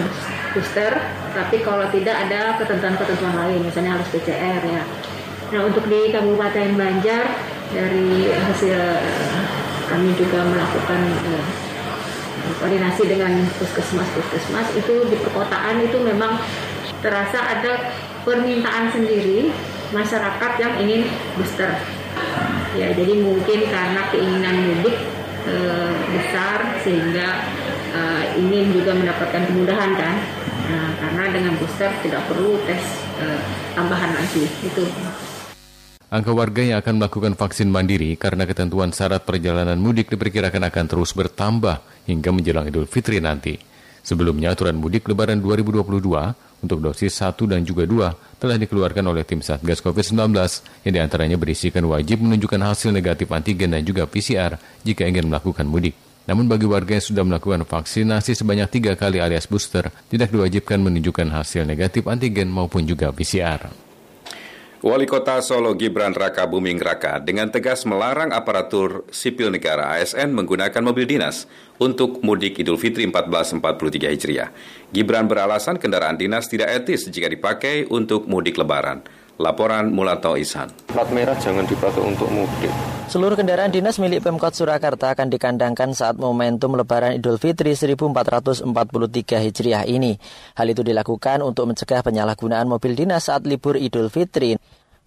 booster, 0.51 0.91
tapi 1.39 1.63
kalau 1.63 1.87
tidak 1.95 2.19
ada 2.27 2.59
ketentuan-ketentuan 2.59 3.39
lain, 3.39 3.63
misalnya 3.63 3.95
harus 3.95 4.11
PCR 4.11 4.59
ya. 4.67 4.83
Nah 5.55 5.61
untuk 5.65 5.87
di 5.87 6.11
Kabupaten 6.11 6.75
Banjar 6.75 7.25
dari 7.71 8.27
hasil 8.27 8.79
kami 9.87 10.13
juga 10.19 10.45
melakukan 10.45 11.01
e, 11.25 11.33
koordinasi 12.59 13.03
dengan 13.07 13.33
puskesmas-puskesmas 13.59 14.75
itu 14.79 15.07
di 15.09 15.17
perkotaan 15.21 15.83
itu 15.85 15.99
memang 16.03 16.39
terasa 16.99 17.39
ada 17.39 17.95
permintaan 18.27 18.91
sendiri 18.91 19.53
masyarakat 19.95 20.53
yang 20.61 20.73
ingin 20.85 21.03
booster. 21.39 21.73
Ya, 22.77 22.95
jadi 22.95 23.15
mungkin 23.19 23.67
karena 23.73 24.07
keinginan 24.13 24.57
mudik 24.71 24.97
e, 25.49 25.57
besar 26.15 26.79
sehingga 26.85 27.43
e, 27.91 28.01
ingin 28.39 28.71
juga 28.77 28.93
mendapatkan 28.95 29.43
kemudahan 29.49 29.91
kan. 29.97 30.15
Nah, 30.69 30.89
karena 31.01 31.25
dengan 31.33 31.53
booster 31.57 31.91
tidak 32.05 32.23
perlu 32.29 32.61
tes 32.69 32.83
e, 33.19 33.27
tambahan 33.73 34.13
lagi 34.15 34.45
itu. 34.63 34.85
Angka 36.09 36.33
warga 36.33 36.65
yang 36.65 36.79
akan 36.81 37.05
melakukan 37.05 37.33
vaksin 37.37 37.69
mandiri 37.69 38.17
karena 38.17 38.49
ketentuan 38.49 38.97
syarat 38.97 39.29
perjalanan 39.29 39.77
mudik 39.77 40.09
diperkirakan 40.09 40.65
akan 40.69 40.85
terus 40.89 41.13
bertambah 41.13 41.85
hingga 42.09 42.33
menjelang 42.33 42.67
Idul 42.67 42.89
Fitri 42.89 43.21
nanti. 43.21 43.61
Sebelumnya 44.01 44.57
aturan 44.57 44.81
mudik 44.81 45.05
lebaran 45.05 45.45
2022 45.45 45.85
untuk 46.65 46.79
dosis 46.81 47.13
1 47.21 47.37
dan 47.45 47.61
juga 47.63 47.85
2 47.85 48.41
telah 48.41 48.57
dikeluarkan 48.57 49.05
oleh 49.05 49.23
tim 49.23 49.45
Satgas 49.45 49.85
COVID-19 49.85 50.33
yang 50.89 50.93
di 50.97 51.01
antaranya 51.05 51.37
berisikan 51.37 51.85
wajib 51.87 52.25
menunjukkan 52.25 52.59
hasil 52.65 52.91
negatif 52.91 53.29
antigen 53.29 53.77
dan 53.77 53.85
juga 53.85 54.09
PCR 54.09 54.57
jika 54.83 55.05
ingin 55.05 55.29
melakukan 55.29 55.69
mudik. 55.69 55.93
Namun 56.29 56.45
bagi 56.45 56.69
warga 56.69 56.97
yang 56.97 57.05
sudah 57.05 57.25
melakukan 57.25 57.65
vaksinasi 57.65 58.37
sebanyak 58.37 58.69
tiga 58.69 58.93
kali 58.97 59.17
alias 59.21 59.49
booster, 59.49 59.89
tidak 60.13 60.29
diwajibkan 60.29 60.77
menunjukkan 60.77 61.29
hasil 61.33 61.65
negatif 61.65 62.05
antigen 62.05 62.53
maupun 62.53 62.85
juga 62.85 63.13
PCR. 63.13 63.88
Wali 64.79 65.11
Kota 65.11 65.43
Solo 65.43 65.75
Gibran 65.75 66.15
Raka 66.15 66.47
Buming 66.47 66.79
Raka 66.79 67.19
dengan 67.19 67.51
tegas 67.51 67.83
melarang 67.83 68.31
aparatur 68.31 69.11
sipil 69.11 69.51
negara 69.51 69.99
ASN 69.99 70.31
menggunakan 70.31 70.79
mobil 70.79 71.03
dinas 71.03 71.51
untuk 71.83 72.23
mudik 72.23 72.63
Idul 72.63 72.79
Fitri 72.79 73.03
1443 73.11 73.59
Hijriah. 74.15 74.55
Gibran 74.95 75.27
beralasan 75.27 75.83
kendaraan 75.83 76.15
dinas 76.15 76.47
tidak 76.47 76.71
etis 76.71 77.11
jika 77.11 77.27
dipakai 77.27 77.91
untuk 77.91 78.31
mudik 78.31 78.55
lebaran. 78.55 79.03
Laporan 79.39 79.91
Mulato 79.91 80.39
Isan. 80.39 80.71
Plat 80.91 81.07
merah 81.15 81.35
jangan 81.39 81.63
dipakai 81.67 82.03
untuk 82.03 82.27
mudik. 82.31 82.71
Seluruh 83.07 83.39
kendaraan 83.39 83.71
dinas 83.71 83.97
milik 84.03 84.21
Pemkot 84.21 84.53
Surakarta 84.53 85.15
akan 85.15 85.31
dikandangkan 85.31 85.95
saat 85.95 86.19
momentum 86.19 86.75
Lebaran 86.75 87.17
Idul 87.17 87.39
Fitri 87.39 87.73
1443 87.79 88.67
Hijriah 89.43 89.87
ini. 89.87 90.19
Hal 90.59 90.69
itu 90.69 90.83
dilakukan 90.83 91.41
untuk 91.47 91.71
mencegah 91.71 92.03
penyalahgunaan 92.03 92.67
mobil 92.67 92.99
dinas 92.99 93.31
saat 93.31 93.47
libur 93.47 93.79
Idul 93.79 94.11
Fitri. 94.11 94.59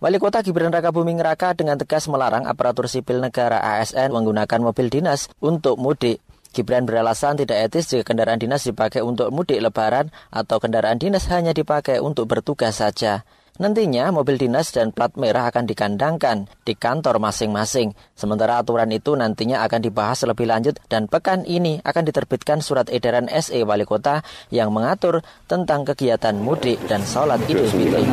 Wali 0.01 0.17
Kota 0.17 0.41
Gibran 0.41 0.73
Raka 0.73 0.89
Buming 0.89 1.21
Raka 1.21 1.53
dengan 1.53 1.77
tegas 1.77 2.09
melarang 2.09 2.49
aparatur 2.49 2.89
sipil 2.89 3.21
negara 3.21 3.61
ASN 3.61 4.09
menggunakan 4.09 4.57
mobil 4.57 4.89
dinas 4.89 5.29
untuk 5.37 5.77
mudik. 5.77 6.17
Gibran 6.57 6.89
beralasan 6.89 7.37
tidak 7.37 7.69
etis 7.69 7.85
jika 7.85 8.09
kendaraan 8.09 8.41
dinas 8.41 8.65
dipakai 8.65 9.05
untuk 9.05 9.29
mudik 9.29 9.61
lebaran 9.61 10.09
atau 10.33 10.57
kendaraan 10.57 10.97
dinas 10.97 11.29
hanya 11.29 11.53
dipakai 11.53 12.01
untuk 12.01 12.25
bertugas 12.25 12.81
saja. 12.81 13.29
Nantinya 13.59 14.15
mobil 14.15 14.39
dinas 14.39 14.71
dan 14.71 14.95
plat 14.95 15.11
merah 15.19 15.51
akan 15.51 15.67
dikandangkan 15.67 16.47
di 16.63 16.71
kantor 16.71 17.19
masing-masing. 17.19 17.91
Sementara 18.15 18.63
aturan 18.63 18.87
itu 18.95 19.11
nantinya 19.19 19.67
akan 19.67 19.83
dibahas 19.83 20.23
lebih 20.23 20.47
lanjut 20.47 20.79
dan 20.87 21.11
pekan 21.11 21.43
ini 21.43 21.83
akan 21.83 22.07
diterbitkan 22.07 22.63
surat 22.63 22.87
edaran 22.87 23.27
SE 23.27 23.59
Wali 23.67 23.83
Kota 23.83 24.23
yang 24.55 24.71
mengatur 24.71 25.19
tentang 25.51 25.83
kegiatan 25.83 26.31
mudik 26.39 26.79
dan 26.87 27.03
sholat 27.03 27.43
Idul 27.51 27.67
Fitri. 27.67 28.07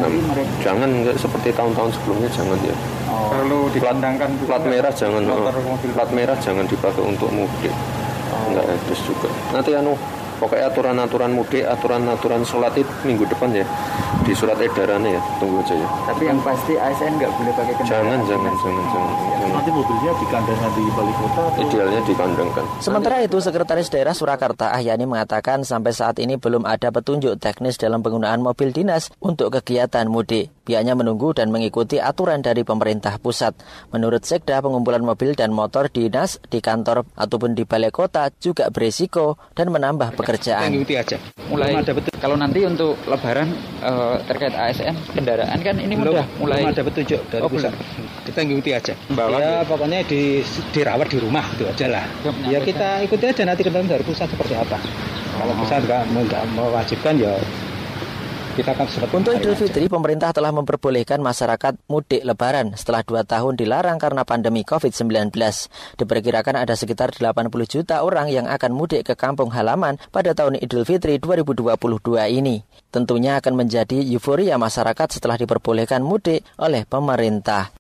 Jangan 0.67 0.91
enggak 0.91 1.23
seperti 1.23 1.55
tahun-tahun 1.55 1.95
sebelumnya 1.95 2.29
jangan 2.35 2.59
ya. 2.67 2.77
Oh, 3.07 3.31
perlu 3.31 3.61
dikandangkan 3.71 4.31
plat, 4.43 4.59
plat 4.59 4.65
merah 4.67 4.93
jangan 4.93 5.23
plat 5.95 6.11
merah 6.11 6.37
jangan 6.43 6.67
dipakai 6.67 7.03
untuk 7.07 7.31
mudik. 7.31 7.71
Oh. 8.35 8.51
Enggak 8.51 8.75
etis 8.75 9.01
juga. 9.07 9.31
Nanti 9.55 9.71
anu 9.79 9.95
Pokoknya 10.39 10.71
aturan-aturan 10.71 11.31
mudik, 11.35 11.67
aturan-aturan 11.67 12.47
sholat 12.47 12.73
itu 12.79 12.91
minggu 13.03 13.27
depan 13.27 13.51
ya 13.53 13.67
di 14.23 14.33
surat 14.37 14.59
edarannya 14.59 15.19
ya. 15.19 15.23
Tunggu 15.43 15.61
aja 15.63 15.75
ya. 15.75 15.89
Tapi 16.07 16.23
yang 16.31 16.39
pasti 16.47 16.73
ASN 16.79 17.13
nggak 17.19 17.31
boleh 17.35 17.53
pakai 17.55 17.75
kendaraan. 17.77 17.91
Jangan, 17.91 18.19
jangan, 18.29 18.53
jangan, 18.63 18.85
jangan. 18.95 19.13
jangan. 19.19 19.49
Nanti 19.49 19.71
mobilnya 19.73 20.13
dikandangkan 20.21 20.71
di 20.77 20.83
balik 20.93 21.17
kota. 21.17 21.43
Atau... 21.49 21.63
Idealnya 21.65 22.01
dikandangkan. 22.05 22.65
Sementara 22.85 23.17
itu, 23.25 23.37
Sekretaris 23.41 23.89
Daerah 23.89 24.15
Surakarta 24.15 24.67
Ahyani 24.77 25.09
mengatakan 25.09 25.65
sampai 25.65 25.93
saat 25.97 26.21
ini 26.21 26.37
belum 26.37 26.69
ada 26.69 26.93
petunjuk 26.93 27.41
teknis 27.41 27.81
dalam 27.81 28.05
penggunaan 28.05 28.45
mobil 28.45 28.71
dinas 28.71 29.09
untuk 29.19 29.51
kegiatan 29.51 30.07
mudik. 30.07 30.53
Pihaknya 30.69 30.93
menunggu 30.93 31.33
dan 31.33 31.49
mengikuti 31.49 31.97
aturan 31.97 32.45
dari 32.45 32.61
pemerintah 32.61 33.17
pusat. 33.17 33.57
Menurut 33.89 34.29
Sekda, 34.29 34.61
pengumpulan 34.61 35.01
mobil 35.01 35.33
dan 35.33 35.49
motor 35.49 35.89
dinas 35.89 36.37
di 36.53 36.61
kantor 36.61 37.09
ataupun 37.17 37.57
di 37.57 37.65
balai 37.65 37.89
kota 37.89 38.29
juga 38.37 38.69
berisiko 38.69 39.41
dan 39.57 39.73
menambah 39.73 40.13
pekerjaan. 40.13 40.28
Ikuti 40.77 40.95
aja. 41.01 41.17
Mulai 41.49 41.81
ada 41.81 41.93
betul. 41.97 42.13
Kalau 42.21 42.37
nanti 42.37 42.61
untuk 42.69 43.01
Lebaran 43.09 43.49
uh, 43.81 44.21
terkait 44.29 44.53
ASN 44.53 44.93
kendaraan 45.17 45.59
kan 45.65 45.81
ini 45.81 45.97
belum, 45.97 46.13
mudah. 46.13 46.27
Mulai 46.37 46.61
belum 46.61 46.73
ada 46.77 46.83
petunjuk 46.85 47.21
dari 47.33 47.43
oh, 47.43 47.49
pusat. 47.49 47.73
Kita 48.29 48.45
ikuti 48.45 48.71
aja. 48.77 48.93
Bawa 49.09 49.41
ya 49.41 49.53
pokoknya 49.65 50.05
di, 50.05 50.45
dirawat 50.77 51.09
di 51.09 51.19
rumah 51.23 51.45
itu 51.57 51.65
aja 51.65 51.87
lah. 51.89 52.05
Ya 52.53 52.61
kita 52.61 53.01
ikuti 53.01 53.25
aja 53.25 53.43
nanti 53.49 53.65
kendaraan 53.65 53.89
dari 53.89 54.05
pusat 54.05 54.29
seperti 54.29 54.53
apa. 54.53 54.77
Kalau 55.39 55.55
pusat 55.57 55.81
nggak 55.89 56.03
nggak 56.13 56.43
mewajibkan 56.53 57.15
ya 57.17 57.33
kita 58.59 58.75
akan 58.75 58.87
Untuk 59.23 59.33
Idul 59.39 59.55
Fitri, 59.55 59.87
pemerintah 59.87 60.35
telah 60.35 60.51
memperbolehkan 60.51 61.23
masyarakat 61.23 61.79
mudik 61.87 62.27
lebaran 62.27 62.75
setelah 62.75 63.07
dua 63.07 63.23
tahun 63.23 63.55
dilarang 63.55 64.03
karena 64.03 64.27
pandemi 64.27 64.67
COVID-19. 64.67 65.31
Diperkirakan 65.95 66.67
ada 66.67 66.75
sekitar 66.75 67.15
80 67.15 67.55
juta 67.71 68.03
orang 68.03 68.27
yang 68.27 68.51
akan 68.51 68.75
mudik 68.75 69.07
ke 69.07 69.15
kampung 69.15 69.55
halaman 69.55 70.03
pada 70.11 70.35
tahun 70.35 70.59
Idul 70.59 70.83
Fitri 70.83 71.23
2022 71.23 71.79
ini. 72.35 72.67
Tentunya 72.91 73.39
akan 73.39 73.55
menjadi 73.55 74.03
euforia 74.11 74.59
masyarakat 74.59 75.07
setelah 75.23 75.39
diperbolehkan 75.39 76.03
mudik 76.03 76.43
oleh 76.59 76.83
pemerintah. 76.83 77.71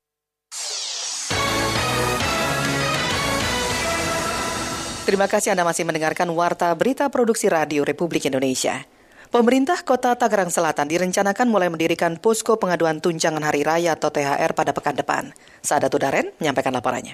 Terima 5.03 5.27
kasih 5.27 5.57
Anda 5.57 5.65
masih 5.65 5.89
mendengarkan 5.89 6.29
Warta 6.31 6.71
Berita 6.77 7.09
Produksi 7.09 7.49
Radio 7.49 7.83
Republik 7.83 8.29
Indonesia. 8.29 8.98
Pemerintah 9.29 9.85
Kota 9.85 10.17
Tangerang 10.17 10.49
Selatan 10.49 10.89
direncanakan 10.89 11.53
mulai 11.53 11.69
mendirikan 11.69 12.17
posko 12.17 12.57
pengaduan 12.57 12.97
tunjangan 12.97 13.45
hari 13.45 13.61
raya 13.61 13.93
atau 13.93 14.09
THR 14.09 14.57
pada 14.57 14.73
pekan 14.73 14.97
depan. 14.97 15.37
Sadat 15.61 15.93
Udaren 15.93 16.33
menyampaikan 16.41 16.73
laporannya. 16.73 17.13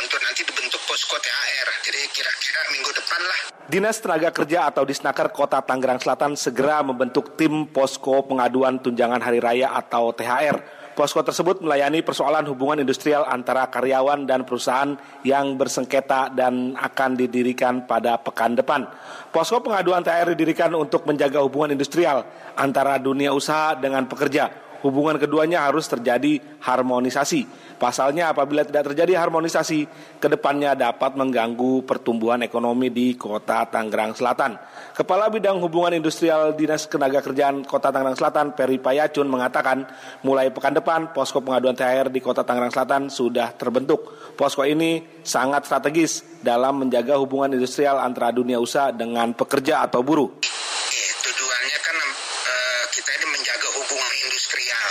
untuk 0.00 0.20
nanti 0.24 0.40
dibentuk 0.48 0.80
posko 0.88 1.20
THR. 1.20 1.68
Jadi 1.84 2.00
kira-kira 2.16 2.60
minggu 2.72 2.90
depan 2.96 3.20
lah. 3.28 3.40
Dinas 3.68 4.00
Tenaga 4.00 4.32
Kerja 4.32 4.72
atau 4.72 4.88
Disnaker 4.88 5.28
Kota 5.28 5.60
Tangerang 5.60 6.00
Selatan 6.00 6.32
segera 6.32 6.80
membentuk 6.80 7.36
tim 7.36 7.68
posko 7.68 8.24
pengaduan 8.24 8.80
tunjangan 8.80 9.20
hari 9.20 9.44
raya 9.44 9.76
atau 9.76 10.16
THR. 10.16 10.75
Posko 10.96 11.20
tersebut 11.20 11.60
melayani 11.60 12.00
persoalan 12.00 12.48
hubungan 12.48 12.80
industrial 12.80 13.28
antara 13.28 13.68
karyawan 13.68 14.24
dan 14.24 14.48
perusahaan 14.48 14.96
yang 15.28 15.52
bersengketa 15.60 16.32
dan 16.32 16.72
akan 16.72 17.20
didirikan 17.20 17.84
pada 17.84 18.16
pekan 18.16 18.56
depan. 18.56 18.88
Posko 19.28 19.60
pengaduan 19.60 20.00
THR 20.00 20.32
didirikan 20.32 20.72
untuk 20.72 21.04
menjaga 21.04 21.44
hubungan 21.44 21.76
industrial 21.76 22.24
antara 22.56 22.96
dunia 22.96 23.36
usaha 23.36 23.76
dengan 23.76 24.08
pekerja. 24.08 24.48
Hubungan 24.80 25.20
keduanya 25.20 25.68
harus 25.68 25.84
terjadi 25.84 26.40
harmonisasi. 26.64 27.44
Pasalnya 27.76 28.32
apabila 28.32 28.64
tidak 28.64 28.88
terjadi 28.88 29.20
harmonisasi, 29.20 29.80
ke 30.16 30.26
depannya 30.32 30.72
dapat 30.72 31.12
mengganggu 31.12 31.84
pertumbuhan 31.84 32.40
ekonomi 32.40 32.88
di 32.88 33.20
kota 33.20 33.68
Tangerang 33.68 34.16
Selatan. 34.16 34.56
Kepala 34.96 35.28
Bidang 35.28 35.60
Hubungan 35.60 35.92
Industrial 35.92 36.56
Dinas 36.56 36.88
Tenaga 36.88 37.20
Kerjaan 37.20 37.68
Kota 37.68 37.92
Tangerang 37.92 38.16
Selatan, 38.16 38.56
Peri 38.56 38.80
Payacun, 38.80 39.28
mengatakan 39.28 39.84
mulai 40.24 40.48
pekan 40.48 40.72
depan 40.72 41.12
posko 41.12 41.44
pengaduan 41.44 41.76
THR 41.76 42.08
di 42.08 42.24
Kota 42.24 42.48
Tangerang 42.48 42.72
Selatan 42.72 43.12
sudah 43.12 43.52
terbentuk. 43.52 44.08
Posko 44.40 44.64
ini 44.64 45.20
sangat 45.20 45.68
strategis 45.68 46.40
dalam 46.40 46.80
menjaga 46.80 47.20
hubungan 47.20 47.52
industrial 47.52 48.00
antara 48.00 48.32
dunia 48.32 48.56
usaha 48.56 48.88
dengan 48.88 49.36
pekerja 49.36 49.84
atau 49.84 50.00
buruh. 50.00 50.32
Tujuannya 50.40 51.78
kan 51.84 51.96
uh, 52.00 52.82
kita 52.88 53.10
ini 53.20 53.26
menjaga 53.36 53.68
hubungan 53.76 54.12
industrial. 54.24 54.88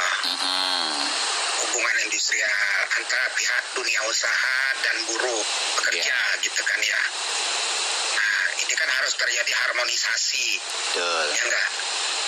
Hubungan 1.66 1.96
industrial 2.06 2.62
antara 2.94 3.26
pihak 3.34 3.64
dunia 3.74 4.06
usaha 4.06 4.58
dan 4.86 4.96
buruh 5.10 5.42
pekerja 5.82 6.14
gitu 6.46 6.62
kan 6.62 6.80
ya. 6.86 7.02
Kan 8.86 9.02
harus 9.02 9.18
terjadi 9.18 9.50
harmonisasi. 9.50 10.62
Betul. 10.62 11.26
Ya 11.34 11.42
enggak? 11.50 11.70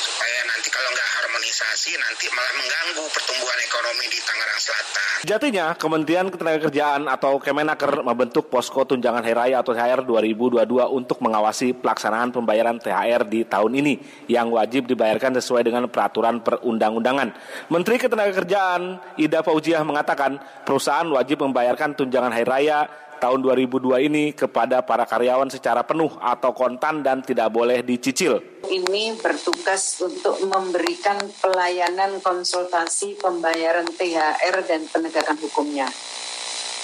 Supaya 0.01 0.39
nanti 0.49 0.73
kalau 0.73 0.89
nggak 0.89 1.09
harmonisasi 1.21 1.91
nanti 2.01 2.25
malah 2.33 2.53
mengganggu 2.57 3.05
pertumbuhan 3.13 3.59
ekonomi 3.61 4.05
di 4.09 4.17
Tangerang 4.25 4.57
Selatan. 4.57 5.13
Sejatinya, 5.21 5.65
Kementerian 5.77 6.33
Ketenagakerjaan 6.33 7.05
atau 7.05 7.37
Kemenaker 7.37 8.01
membentuk 8.01 8.49
posko 8.49 8.89
tunjangan 8.89 9.21
hari 9.21 9.37
raya 9.37 9.61
atau 9.61 9.77
THR 9.77 10.01
2022 10.01 10.65
untuk 10.89 11.21
mengawasi 11.21 11.77
pelaksanaan 11.77 12.33
pembayaran 12.33 12.81
THR 12.81 13.29
di 13.29 13.45
tahun 13.45 13.77
ini 13.77 13.93
yang 14.25 14.49
wajib 14.49 14.89
dibayarkan 14.89 15.37
sesuai 15.37 15.61
dengan 15.61 15.85
peraturan 15.93 16.41
perundang-undangan. 16.41 17.37
Menteri 17.69 18.01
Ketenagakerjaan 18.01 19.13
Ida 19.21 19.45
Fauziah 19.45 19.85
mengatakan 19.85 20.41
perusahaan 20.65 21.05
wajib 21.05 21.45
membayarkan 21.45 21.93
tunjangan 21.93 22.33
hari 22.33 22.49
raya 22.49 22.89
tahun 23.19 23.43
2002 23.43 24.07
ini 24.07 24.31
kepada 24.31 24.85
para 24.85 25.03
karyawan 25.03 25.51
secara 25.51 25.83
penuh 25.83 26.13
atau 26.21 26.53
kontan 26.53 27.01
dan 27.01 27.25
tidak 27.25 27.51
boleh 27.51 27.83
dicicil. 27.83 28.39
Ini 28.65 29.19
bertugas 29.19 29.99
untuk 30.01 30.39
memberikan 30.45 31.17
pelayanan 31.41 32.21
konsultasi 32.23 33.19
pembayaran 33.19 33.89
THR 33.89 34.55
dan 34.65 34.87
penegakan 34.87 35.37
hukumnya. 35.41 35.89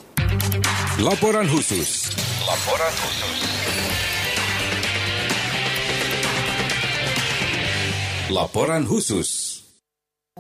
Laporan 0.98 1.46
khusus. 1.46 2.10
Laporan 2.42 2.94
khusus. 2.98 3.38
Laporan 8.34 8.82
khusus. 8.82 9.30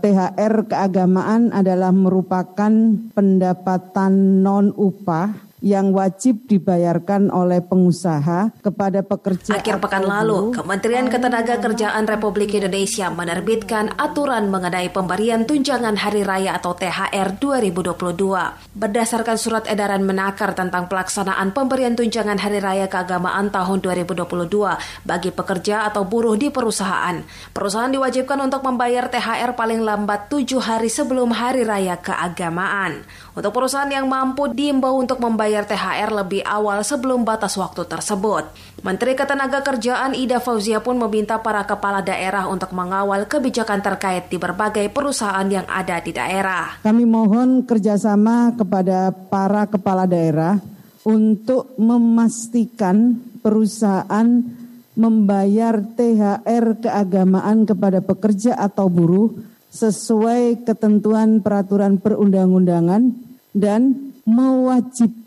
THR 0.01 0.65
keagamaan 0.65 1.53
adalah 1.53 1.93
merupakan 1.93 2.73
pendapatan 3.13 4.41
non 4.41 4.73
upah 4.73 5.46
yang 5.57 5.89
wajib 5.89 6.45
dibayarkan 6.45 7.33
oleh 7.33 7.65
pengusaha 7.65 8.53
kepada 8.61 9.01
pekerja. 9.01 9.57
Akhir 9.57 9.81
pekan 9.81 10.05
lalu, 10.05 10.53
Kementerian 10.53 11.09
Ketenagakerjaan 11.09 12.05
Republik 12.05 12.53
Indonesia 12.53 13.09
menerbitkan 13.09 13.97
aturan 13.97 14.53
mengenai 14.53 14.93
pemberian 14.93 15.49
tunjangan 15.49 15.97
hari 15.97 16.21
raya 16.21 16.53
atau 16.61 16.77
THR 16.77 17.41
2022. 17.41 18.77
Berdasarkan 18.77 19.37
surat 19.41 19.65
edaran 19.65 20.05
menakar 20.05 20.53
tentang 20.53 20.85
pelaksanaan 20.85 21.49
pemberian 21.57 21.97
tunjangan 21.97 22.37
hari 22.37 22.61
raya 22.61 22.85
keagamaan 22.85 23.49
tahun 23.49 23.81
2022 23.81 24.29
bagi 25.09 25.33
pekerja 25.33 25.89
atau 25.89 26.05
buruh 26.05 26.37
di 26.37 26.53
perusahaan, 26.53 27.17
perusahaan 27.49 27.89
diwajibkan 27.89 28.37
untuk 28.45 28.61
membayar 28.61 29.09
THR 29.09 29.57
paling 29.57 29.81
lambat 29.81 30.29
tujuh 30.29 30.61
hari 30.61 30.93
sebelum 30.93 31.33
hari 31.33 31.65
raya 31.65 31.97
keagamaan. 31.97 33.01
Untuk 33.33 33.53
perusahaan 33.53 33.89
yang 33.89 34.09
mampu 34.09 34.49
diimbau 34.49 34.97
untuk 34.97 35.21
membayar 35.21 35.46
THR 35.47 36.11
lebih 36.11 36.43
awal 36.43 36.83
sebelum 36.83 37.23
batas 37.23 37.55
waktu 37.55 37.87
tersebut. 37.87 38.49
Menteri 38.83 39.15
Ketenagakerjaan 39.15 40.13
Ida 40.13 40.43
Fauzia 40.43 40.83
pun 40.83 40.99
meminta 40.99 41.39
para 41.39 41.63
kepala 41.63 42.03
daerah 42.03 42.45
untuk 42.51 42.75
mengawal 42.75 43.25
kebijakan 43.25 43.79
terkait 43.79 44.27
di 44.27 44.35
berbagai 44.35 44.91
perusahaan 44.91 45.47
yang 45.47 45.65
ada 45.71 45.97
di 46.03 46.11
daerah. 46.11 46.83
Kami 46.83 47.03
mohon 47.07 47.63
kerjasama 47.63 48.53
kepada 48.59 49.09
para 49.09 49.65
kepala 49.65 50.03
daerah 50.03 50.59
untuk 51.07 51.71
memastikan 51.79 53.15
perusahaan 53.39 54.27
membayar 54.97 55.77
THR 55.77 56.81
keagamaan 56.81 57.69
kepada 57.69 58.01
pekerja 58.01 58.57
atau 58.57 58.89
buruh 58.89 59.29
sesuai 59.69 60.65
ketentuan 60.65 61.39
peraturan 61.45 62.01
perundang-undangan 62.01 63.13
dan 63.53 64.13
mewajibkan 64.25 65.26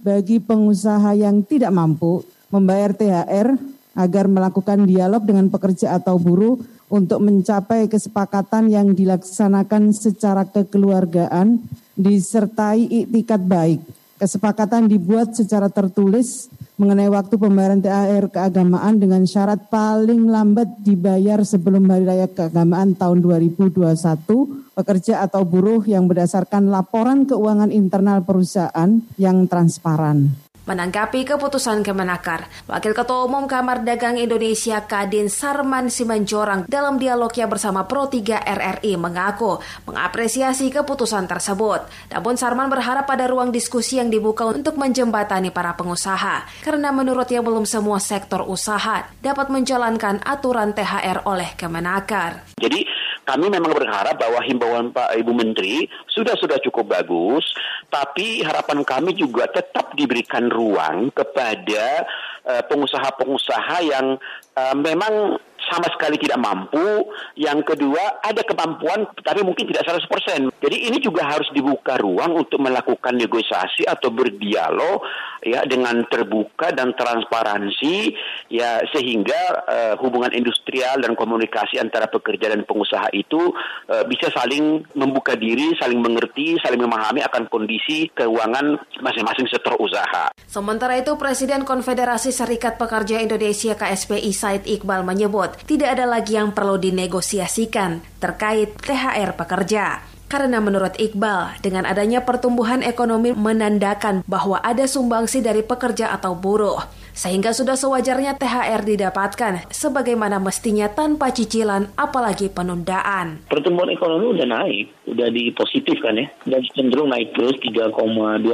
bagi 0.00 0.40
pengusaha 0.40 1.12
yang 1.12 1.44
tidak 1.44 1.68
mampu 1.68 2.24
membayar 2.48 2.96
THR 2.96 3.52
agar 3.94 4.24
melakukan 4.26 4.88
dialog 4.88 5.20
dengan 5.22 5.52
pekerja 5.52 6.00
atau 6.00 6.16
buruh 6.16 6.56
untuk 6.88 7.20
mencapai 7.20 7.90
kesepakatan 7.90 8.72
yang 8.72 8.96
dilaksanakan 8.96 9.92
secara 9.92 10.48
kekeluargaan 10.48 11.60
disertai 11.92 12.88
iktikat 13.04 13.42
baik. 13.44 13.80
Kesepakatan 14.16 14.88
dibuat 14.88 15.34
secara 15.36 15.68
tertulis 15.68 16.48
mengenai 16.74 17.06
waktu 17.06 17.38
pembayaran 17.38 17.78
THR 17.78 18.34
keagamaan 18.34 18.98
dengan 18.98 19.22
syarat 19.22 19.70
paling 19.70 20.26
lambat 20.26 20.82
dibayar 20.82 21.38
sebelum 21.46 21.86
Hari 21.86 22.02
Raya 22.02 22.26
Keagamaan 22.26 22.98
tahun 22.98 23.22
2021 23.22 24.74
pekerja 24.74 25.22
atau 25.22 25.46
buruh 25.46 25.86
yang 25.86 26.10
berdasarkan 26.10 26.66
laporan 26.66 27.30
keuangan 27.30 27.70
internal 27.70 28.26
perusahaan 28.26 28.90
yang 29.14 29.46
transparan. 29.46 30.43
Menanggapi 30.64 31.28
keputusan 31.28 31.84
Kemenakar, 31.84 32.48
Wakil 32.64 32.96
Ketua 32.96 33.28
Umum 33.28 33.44
Kamar 33.44 33.84
Dagang 33.84 34.16
Indonesia 34.16 34.80
Kadin 34.88 35.28
Sarman 35.28 35.92
Simanjorang 35.92 36.64
dalam 36.64 36.96
dialognya 36.96 37.44
bersama 37.44 37.84
Pro 37.84 38.08
3 38.08 38.40
RRI 38.40 38.96
mengaku 38.96 39.60
mengapresiasi 39.84 40.72
keputusan 40.72 41.28
tersebut. 41.28 41.84
Namun 42.08 42.40
Sarman 42.40 42.72
berharap 42.72 43.04
pada 43.04 43.28
ruang 43.28 43.52
diskusi 43.52 44.00
yang 44.00 44.08
dibuka 44.08 44.48
untuk 44.48 44.80
menjembatani 44.80 45.52
para 45.52 45.76
pengusaha, 45.76 46.48
karena 46.64 46.88
menurutnya 46.96 47.44
belum 47.44 47.68
semua 47.68 48.00
sektor 48.00 48.48
usaha 48.48 49.04
dapat 49.20 49.52
menjalankan 49.52 50.24
aturan 50.24 50.72
THR 50.72 51.28
oleh 51.28 51.52
Kemenakar. 51.60 52.56
Jadi 52.56 52.88
kami 53.24 53.52
memang 53.52 53.72
berharap 53.72 54.16
bahwa 54.16 54.40
himbauan 54.44 54.92
Pak 54.92 55.12
Ibu 55.16 55.32
Menteri 55.32 55.88
sudah 56.08 56.36
sudah 56.36 56.56
cukup 56.60 56.92
bagus, 56.96 57.44
tapi 57.88 58.44
harapan 58.44 58.84
kami 58.84 59.16
juga 59.16 59.48
tetap 59.48 59.96
diberikan 59.96 60.52
ruang 60.54 61.10
kepada 61.10 62.06
eh, 62.46 62.62
pengusaha-pengusaha 62.70 63.76
yang 63.82 64.14
uh, 64.54 64.74
memang 64.78 65.38
sama 65.70 65.88
sekali 65.92 66.20
tidak 66.20 66.40
mampu. 66.40 67.08
Yang 67.38 67.74
kedua, 67.74 68.20
ada 68.20 68.42
kemampuan 68.44 69.08
tapi 69.22 69.40
mungkin 69.42 69.68
tidak 69.70 69.86
100%. 69.86 70.50
Jadi 70.60 70.76
ini 70.90 70.98
juga 71.00 71.26
harus 71.28 71.48
dibuka 71.52 71.96
ruang 71.98 72.44
untuk 72.44 72.60
melakukan 72.60 73.16
negosiasi 73.16 73.86
atau 73.86 74.10
berdialog 74.12 75.02
ya 75.44 75.62
dengan 75.68 76.04
terbuka 76.08 76.72
dan 76.72 76.96
transparansi 76.96 78.16
ya 78.48 78.80
sehingga 78.90 79.40
uh, 79.68 79.94
hubungan 80.00 80.32
industrial 80.32 81.00
dan 81.04 81.12
komunikasi 81.12 81.76
antara 81.76 82.08
pekerja 82.08 82.52
dan 82.52 82.64
pengusaha 82.64 83.12
itu 83.12 83.52
uh, 83.92 84.04
bisa 84.08 84.32
saling 84.32 84.84
membuka 84.96 85.36
diri, 85.36 85.76
saling 85.76 86.00
mengerti, 86.00 86.56
saling 86.64 86.80
memahami 86.80 87.20
akan 87.24 87.46
kondisi 87.52 88.08
keuangan 88.16 88.80
masing-masing 89.04 89.46
sektor 89.52 89.76
usaha. 89.76 90.32
Sementara 90.48 90.96
itu 90.96 91.14
Presiden 91.20 91.66
Konfederasi 91.68 92.32
Serikat 92.32 92.80
Pekerja 92.80 93.20
Indonesia 93.20 93.76
KSPI 93.76 94.32
Said 94.32 94.62
Iqbal 94.64 95.04
menyebut 95.04 95.53
tidak 95.62 95.94
ada 95.94 96.10
lagi 96.10 96.34
yang 96.34 96.50
perlu 96.50 96.74
dinegosiasikan 96.76 98.02
terkait 98.18 98.74
THR 98.82 99.38
pekerja. 99.38 100.02
Karena 100.34 100.58
menurut 100.58 100.98
Iqbal, 100.98 101.62
dengan 101.62 101.86
adanya 101.86 102.26
pertumbuhan 102.26 102.82
ekonomi 102.82 103.30
menandakan 103.30 104.26
bahwa 104.26 104.58
ada 104.64 104.88
sumbangsi 104.88 105.44
dari 105.44 105.62
pekerja 105.62 106.10
atau 106.10 106.34
buruh. 106.34 106.82
Sehingga 107.14 107.54
sudah 107.54 107.78
sewajarnya 107.78 108.34
THR 108.34 108.82
didapatkan 108.82 109.70
sebagaimana 109.70 110.42
mestinya 110.42 110.90
tanpa 110.90 111.30
cicilan 111.30 111.94
apalagi 111.94 112.50
penundaan. 112.50 113.46
Pertumbuhan 113.46 113.94
ekonomi 113.94 114.34
udah 114.34 114.46
naik, 114.50 114.90
udah 115.06 115.30
di 115.30 115.54
positif 115.54 116.02
kan 116.02 116.18
ya, 116.18 116.26
dan 116.50 116.66
cenderung 116.74 117.14
naik 117.14 117.30
terus 117.38 117.54
3,2 117.62 117.94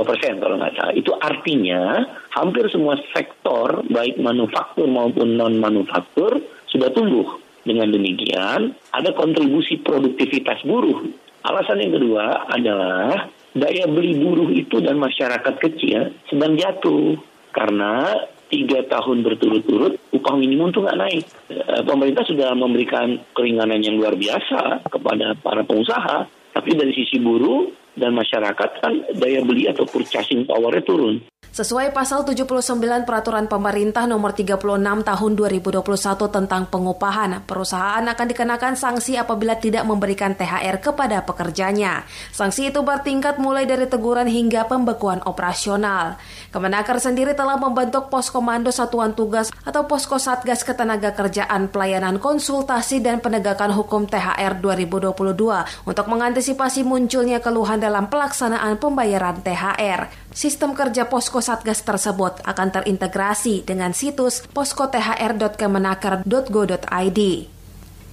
persen 0.05 0.37
kalau 0.37 0.61
nggak 0.61 0.77
salah. 0.77 0.93
Itu 0.93 1.17
artinya 1.17 2.05
hampir 2.37 2.69
semua 2.69 3.01
sektor 3.17 3.81
baik 3.89 4.21
manufaktur 4.21 4.85
maupun 4.85 5.41
non 5.41 5.57
manufaktur 5.57 6.60
sudah 6.71 6.91
tumbuh. 6.95 7.39
Dengan 7.61 7.93
demikian, 7.93 8.73
ada 8.89 9.13
kontribusi 9.13 9.85
produktivitas 9.85 10.65
buruh. 10.65 11.13
Alasan 11.45 11.85
yang 11.85 11.93
kedua 11.93 12.49
adalah 12.49 13.29
daya 13.53 13.85
beli 13.85 14.17
buruh 14.17 14.49
itu 14.49 14.81
dan 14.81 14.97
masyarakat 14.97 15.55
kecil 15.61 16.09
sedang 16.33 16.57
jatuh 16.57 17.21
karena 17.53 18.17
tiga 18.51 18.83
tahun 18.89 19.23
berturut-turut 19.23 20.01
upah 20.11 20.35
minimum 20.41 20.75
itu 20.75 20.81
nggak 20.83 21.01
naik. 21.01 21.25
Eh, 21.53 21.83
pemerintah 21.87 22.25
sudah 22.27 22.51
memberikan 22.57 23.21
keringanan 23.37 23.81
yang 23.81 24.01
luar 24.01 24.19
biasa 24.19 24.85
kepada 24.91 25.39
para 25.39 25.63
pengusaha, 25.63 26.27
tapi 26.57 26.71
dari 26.75 26.93
sisi 26.97 27.21
buruh 27.23 27.71
dan 27.95 28.17
masyarakat 28.17 28.71
kan 28.83 28.93
daya 29.21 29.41
beli 29.45 29.71
atau 29.71 29.87
purchasing 29.87 30.49
power-nya 30.49 30.83
turun. 30.83 31.23
Sesuai 31.51 31.91
pasal 31.91 32.23
79 32.23 32.47
Peraturan 33.03 33.51
Pemerintah 33.51 34.07
Nomor 34.07 34.39
36 34.39 34.55
Tahun 35.03 35.33
2021 35.35 35.83
tentang 36.31 36.63
pengupahan, 36.71 37.43
perusahaan 37.43 38.07
akan 38.07 38.27
dikenakan 38.31 38.79
sanksi 38.79 39.19
apabila 39.19 39.59
tidak 39.59 39.83
memberikan 39.83 40.39
THR 40.39 40.79
kepada 40.79 41.27
pekerjanya. 41.27 42.07
Sanksi 42.31 42.71
itu 42.71 42.87
bertingkat 42.87 43.43
mulai 43.43 43.67
dari 43.67 43.91
teguran 43.91 44.31
hingga 44.31 44.71
pembekuan 44.71 45.27
operasional. 45.27 46.23
Kemenaker 46.55 47.03
sendiri 47.03 47.35
telah 47.35 47.59
membentuk 47.59 48.15
pos 48.15 48.31
komando 48.31 48.71
satuan 48.71 49.19
tugas 49.19 49.51
atau 49.67 49.91
posko 49.91 50.23
Satgas 50.23 50.63
Ketenaga 50.63 51.19
Kerjaan 51.19 51.67
Pelayanan 51.67 52.23
Konsultasi 52.23 53.03
dan 53.03 53.19
Penegakan 53.19 53.75
Hukum 53.75 54.07
THR 54.07 54.63
2022 54.63 55.19
untuk 55.83 56.07
mengantisipasi 56.07 56.87
munculnya 56.87 57.43
keluhan 57.43 57.83
dalam 57.83 58.07
pelaksanaan 58.07 58.79
pembayaran 58.79 59.43
THR. 59.43 60.20
Sistem 60.31 60.79
kerja 60.79 61.11
posko 61.11 61.43
Satgas 61.43 61.83
tersebut 61.83 62.39
akan 62.47 62.69
terintegrasi 62.71 63.67
dengan 63.67 63.91
situs 63.91 64.47
poskothr.kemenaker.go.id. 64.55 67.21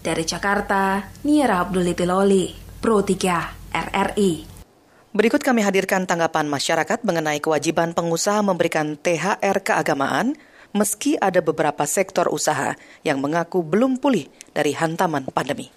Dari 0.02 0.24
Jakarta, 0.26 1.14
Niera 1.30 1.62
Abdul 1.62 1.94
Piloli, 1.94 2.50
Pro 2.82 3.06
3 3.06 3.70
RRI. 3.70 4.50
Berikut 5.14 5.46
kami 5.46 5.62
hadirkan 5.62 6.10
tanggapan 6.10 6.50
masyarakat 6.50 7.06
mengenai 7.06 7.38
kewajiban 7.38 7.94
pengusaha 7.94 8.42
memberikan 8.42 8.98
THR 8.98 9.62
keagamaan 9.62 10.34
meski 10.74 11.22
ada 11.22 11.46
beberapa 11.46 11.86
sektor 11.86 12.34
usaha 12.34 12.74
yang 13.06 13.22
mengaku 13.22 13.62
belum 13.62 14.02
pulih 14.02 14.26
dari 14.58 14.74
hantaman 14.74 15.30
pandemi. 15.30 15.70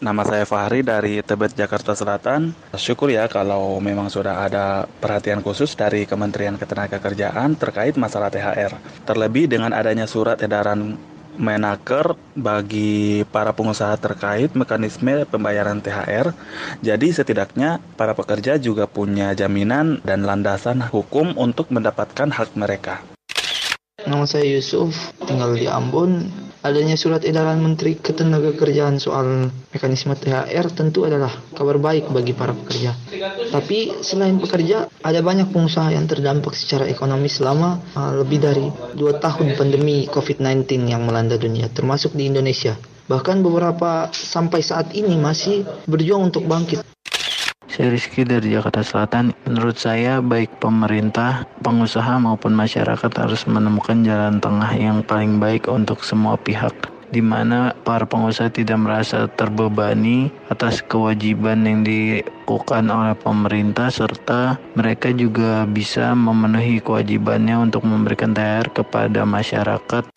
Nama 0.00 0.24
saya 0.24 0.48
Fahri 0.48 0.80
dari 0.80 1.20
Tebet, 1.20 1.52
Jakarta 1.52 1.92
Selatan. 1.92 2.56
Syukur 2.72 3.12
ya 3.12 3.28
kalau 3.28 3.76
memang 3.84 4.08
sudah 4.08 4.48
ada 4.48 4.88
perhatian 4.88 5.44
khusus 5.44 5.76
dari 5.76 6.08
Kementerian 6.08 6.56
Ketenagakerjaan 6.56 7.52
terkait 7.60 8.00
masalah 8.00 8.32
THR. 8.32 8.80
Terlebih 9.04 9.52
dengan 9.52 9.76
adanya 9.76 10.08
surat 10.08 10.40
edaran 10.40 10.96
Menaker 11.36 12.16
bagi 12.32 13.28
para 13.28 13.52
pengusaha 13.52 13.92
terkait 14.00 14.56
mekanisme 14.56 15.28
pembayaran 15.28 15.84
THR. 15.84 16.32
Jadi 16.80 17.12
setidaknya 17.12 17.76
para 18.00 18.16
pekerja 18.16 18.56
juga 18.56 18.88
punya 18.88 19.36
jaminan 19.36 20.00
dan 20.00 20.24
landasan 20.24 20.80
hukum 20.80 21.36
untuk 21.36 21.68
mendapatkan 21.68 22.32
hak 22.32 22.56
mereka. 22.56 23.04
Nama 24.06 24.24
saya 24.24 24.46
Yusuf, 24.48 24.94
tinggal 25.28 25.52
di 25.56 25.68
Ambon 25.68 26.28
adanya 26.60 26.92
surat 26.92 27.24
edaran 27.24 27.60
Menteri 27.64 27.96
Ketenagakerjaan 27.96 29.00
soal 29.00 29.48
mekanisme 29.72 30.12
THR 30.12 30.66
tentu 30.76 31.08
adalah 31.08 31.32
kabar 31.56 31.80
baik 31.80 32.12
bagi 32.12 32.36
para 32.36 32.52
pekerja. 32.52 32.92
Tapi 33.48 34.04
selain 34.04 34.36
pekerja, 34.36 34.88
ada 35.00 35.20
banyak 35.24 35.48
pengusaha 35.48 35.88
yang 35.92 36.04
terdampak 36.04 36.52
secara 36.52 36.84
ekonomi 36.84 37.32
selama 37.32 37.80
uh, 37.96 38.12
lebih 38.20 38.38
dari 38.44 38.68
dua 38.92 39.16
tahun 39.16 39.56
pandemi 39.56 40.04
COVID-19 40.12 40.92
yang 40.92 41.08
melanda 41.08 41.40
dunia, 41.40 41.72
termasuk 41.72 42.12
di 42.12 42.28
Indonesia. 42.28 42.76
Bahkan 43.10 43.42
beberapa 43.42 44.12
sampai 44.12 44.62
saat 44.62 44.94
ini 44.94 45.18
masih 45.18 45.66
berjuang 45.88 46.30
untuk 46.30 46.46
bangkit. 46.46 46.84
Saya 47.70 47.94
Rizky 47.94 48.26
dari 48.26 48.50
Jakarta 48.50 48.82
Selatan. 48.82 49.30
Menurut 49.46 49.78
saya, 49.78 50.18
baik 50.18 50.58
pemerintah, 50.58 51.46
pengusaha 51.62 52.18
maupun 52.18 52.50
masyarakat 52.50 53.14
harus 53.14 53.46
menemukan 53.46 54.02
jalan 54.02 54.42
tengah 54.42 54.74
yang 54.74 55.06
paling 55.06 55.38
baik 55.38 55.70
untuk 55.70 56.02
semua 56.02 56.34
pihak 56.34 56.90
di 57.10 57.18
mana 57.18 57.74
para 57.82 58.06
pengusaha 58.06 58.50
tidak 58.54 58.78
merasa 58.78 59.26
terbebani 59.26 60.30
atas 60.46 60.78
kewajiban 60.82 61.66
yang 61.66 61.82
dilakukan 61.82 62.86
oleh 62.86 63.18
pemerintah 63.18 63.90
serta 63.90 64.58
mereka 64.78 65.10
juga 65.10 65.66
bisa 65.66 66.14
memenuhi 66.14 66.78
kewajibannya 66.78 67.70
untuk 67.70 67.82
memberikan 67.82 68.30
THR 68.30 68.70
kepada 68.70 69.26
masyarakat. 69.26 70.09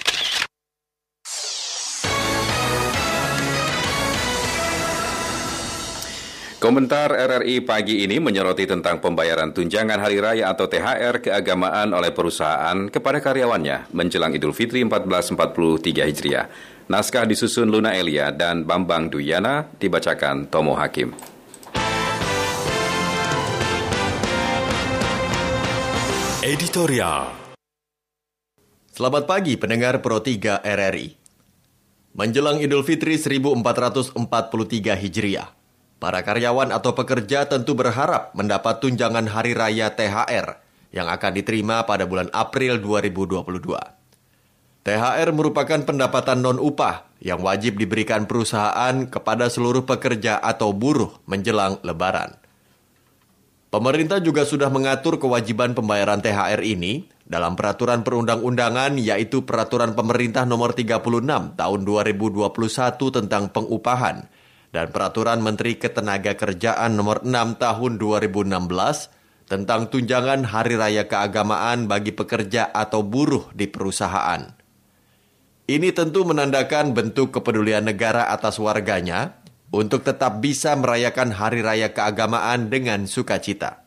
Komentar 6.64 7.12
RRI 7.12 7.60
pagi 7.68 8.08
ini 8.08 8.24
menyoroti 8.24 8.64
tentang 8.64 9.04
pembayaran 9.04 9.52
tunjangan 9.52 10.00
hari 10.00 10.24
raya 10.24 10.48
atau 10.48 10.72
THR 10.72 11.20
keagamaan 11.20 11.92
oleh 11.92 12.16
perusahaan 12.16 12.88
kepada 12.88 13.20
karyawannya 13.20 13.92
menjelang 13.92 14.32
Idul 14.32 14.56
Fitri 14.56 14.80
1443 14.88 16.08
Hijriah. 16.08 16.48
Naskah 16.88 17.28
disusun 17.28 17.68
Luna 17.68 17.92
Elia 17.92 18.32
dan 18.32 18.64
Bambang 18.64 19.12
Duyana 19.12 19.68
dibacakan 19.76 20.48
Tomo 20.48 20.80
Hakim. 20.80 21.12
Editorial 26.48 27.28
Selamat 28.88 29.28
pagi 29.28 29.60
pendengar 29.60 30.00
Pro 30.00 30.24
3 30.24 30.64
RRI. 30.64 31.08
Menjelang 32.16 32.64
Idul 32.64 32.88
Fitri 32.88 33.20
1443 33.20 34.16
Hijriah, 34.96 35.63
Para 36.04 36.20
karyawan 36.20 36.76
atau 36.76 36.92
pekerja 36.92 37.48
tentu 37.48 37.80
berharap 37.80 38.36
mendapat 38.36 38.84
tunjangan 38.84 39.24
hari 39.24 39.56
raya 39.56 39.88
THR 39.96 40.60
yang 40.92 41.08
akan 41.08 41.32
diterima 41.32 41.88
pada 41.88 42.04
bulan 42.04 42.28
April 42.36 42.84
2022. 42.84 43.40
THR 44.84 45.30
merupakan 45.32 45.80
pendapatan 45.80 46.44
non-upah 46.44 47.08
yang 47.24 47.40
wajib 47.40 47.80
diberikan 47.80 48.28
perusahaan 48.28 49.08
kepada 49.08 49.48
seluruh 49.48 49.88
pekerja 49.88 50.44
atau 50.44 50.76
buruh 50.76 51.24
menjelang 51.24 51.80
lebaran. 51.88 52.36
Pemerintah 53.72 54.20
juga 54.20 54.44
sudah 54.44 54.68
mengatur 54.68 55.24
kewajiban 55.24 55.72
pembayaran 55.72 56.20
THR 56.20 56.68
ini 56.68 57.08
dalam 57.24 57.56
peraturan 57.56 58.04
perundang-undangan 58.04 59.00
yaitu 59.00 59.48
Peraturan 59.48 59.96
Pemerintah 59.96 60.44
Nomor 60.44 60.76
36 60.76 61.00
Tahun 61.56 61.80
2021 61.88 62.44
tentang 63.24 63.56
pengupahan 63.56 64.43
dan 64.74 64.90
Peraturan 64.90 65.40
Menteri 65.46 65.78
Ketenagakerjaan 65.78 66.98
Nomor 66.98 67.22
6 67.22 67.62
Tahun 67.62 67.92
2016 68.02 68.50
tentang 69.46 69.86
tunjangan 69.94 70.50
hari 70.50 70.74
raya 70.74 71.06
keagamaan 71.06 71.86
bagi 71.86 72.10
pekerja 72.10 72.74
atau 72.74 73.06
buruh 73.06 73.54
di 73.54 73.70
perusahaan. 73.70 74.50
Ini 75.70 75.94
tentu 75.94 76.26
menandakan 76.26 76.92
bentuk 76.92 77.38
kepedulian 77.38 77.86
negara 77.86 78.34
atas 78.34 78.58
warganya 78.58 79.40
untuk 79.70 80.02
tetap 80.02 80.42
bisa 80.42 80.74
merayakan 80.74 81.38
hari 81.38 81.62
raya 81.62 81.94
keagamaan 81.94 82.74
dengan 82.74 83.06
sukacita. 83.06 83.86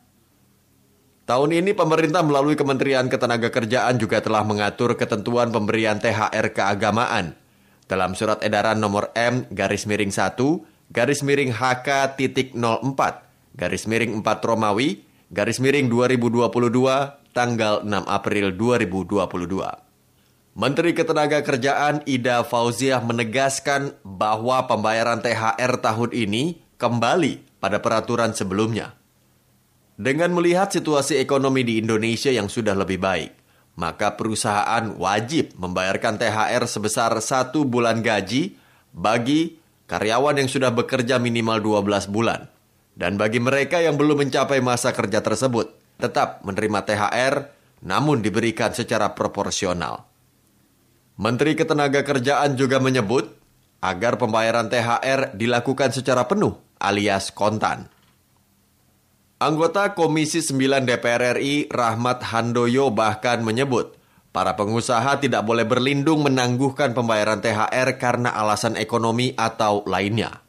Tahun 1.27 1.51
ini 1.51 1.75
pemerintah 1.75 2.23
melalui 2.23 2.55
Kementerian 2.55 3.11
Ketenagakerjaan 3.11 3.99
juga 3.99 4.23
telah 4.23 4.47
mengatur 4.47 4.95
ketentuan 4.95 5.51
pemberian 5.51 5.99
THR 5.99 6.55
keagamaan 6.55 7.35
dalam 7.91 8.15
surat 8.15 8.39
edaran 8.47 8.79
nomor 8.79 9.11
M 9.19 9.51
garis 9.51 9.91
miring 9.91 10.15
1 10.15 10.76
garis 10.91 11.23
miring 11.23 11.53
HK 11.55 12.19
titik 12.19 12.55
04, 12.55 13.57
garis 13.59 13.85
miring 13.89 14.23
4 14.23 14.27
Romawi, 14.43 15.03
garis 15.33 15.59
miring 15.59 15.91
2022, 15.91 17.35
tanggal 17.35 17.83
6 17.83 17.89
April 18.07 18.47
2022. 18.55 19.87
Menteri 20.57 20.97
Ketenagakerjaan 20.97 22.09
Ida 22.09 22.41
Fauziah 22.41 23.05
menegaskan 23.05 23.93
bahwa 24.01 24.65
pembayaran 24.65 25.21
THR 25.21 25.85
tahun 25.85 26.17
ini 26.17 26.65
kembali 26.81 27.61
pada 27.61 27.77
peraturan 27.77 28.33
sebelumnya. 28.33 28.97
Dengan 30.01 30.33
melihat 30.33 30.73
situasi 30.73 31.21
ekonomi 31.21 31.61
di 31.61 31.81
Indonesia 31.81 32.33
yang 32.33 32.49
sudah 32.49 32.73
lebih 32.73 33.01
baik, 33.01 33.37
maka 33.77 34.17
perusahaan 34.17 34.97
wajib 34.97 35.53
membayarkan 35.61 36.17
THR 36.17 36.65
sebesar 36.65 37.13
satu 37.21 37.69
bulan 37.69 38.01
gaji 38.01 38.57
bagi 38.97 39.61
karyawan 39.87 40.43
yang 40.43 40.51
sudah 40.51 40.71
bekerja 40.75 41.19
minimal 41.19 41.63
12 41.83 42.11
bulan. 42.13 42.51
Dan 42.97 43.17
bagi 43.17 43.41
mereka 43.41 43.81
yang 43.81 43.99
belum 43.99 44.27
mencapai 44.27 44.61
masa 44.61 44.93
kerja 44.93 45.21
tersebut, 45.21 45.73
tetap 46.01 46.45
menerima 46.45 46.81
THR 46.85 47.35
namun 47.85 48.25
diberikan 48.25 48.73
secara 48.73 49.13
proporsional. 49.13 50.09
Menteri 51.17 51.57
Ketenagakerjaan 51.57 52.61
juga 52.61 52.77
menyebut 52.77 53.33
agar 53.81 54.21
pembayaran 54.21 54.69
THR 54.69 55.33
dilakukan 55.37 55.93
secara 55.93 56.29
penuh 56.29 56.57
alias 56.77 57.33
kontan. 57.33 57.89
Anggota 59.37 59.93
Komisi 59.93 60.41
9 60.41 60.89
DPR 60.89 61.37
RI 61.37 61.69
Rahmat 61.69 62.25
Handoyo 62.33 62.89
bahkan 62.89 63.45
menyebut 63.45 63.96
Para 64.37 64.53
pengusaha 64.53 65.17
tidak 65.17 65.49
boleh 65.49 65.65
berlindung 65.65 66.21
menangguhkan 66.21 66.93
pembayaran 66.93 67.41
THR 67.41 67.97
karena 67.97 68.37
alasan 68.37 68.77
ekonomi 68.77 69.33
atau 69.33 69.81
lainnya. 69.89 70.45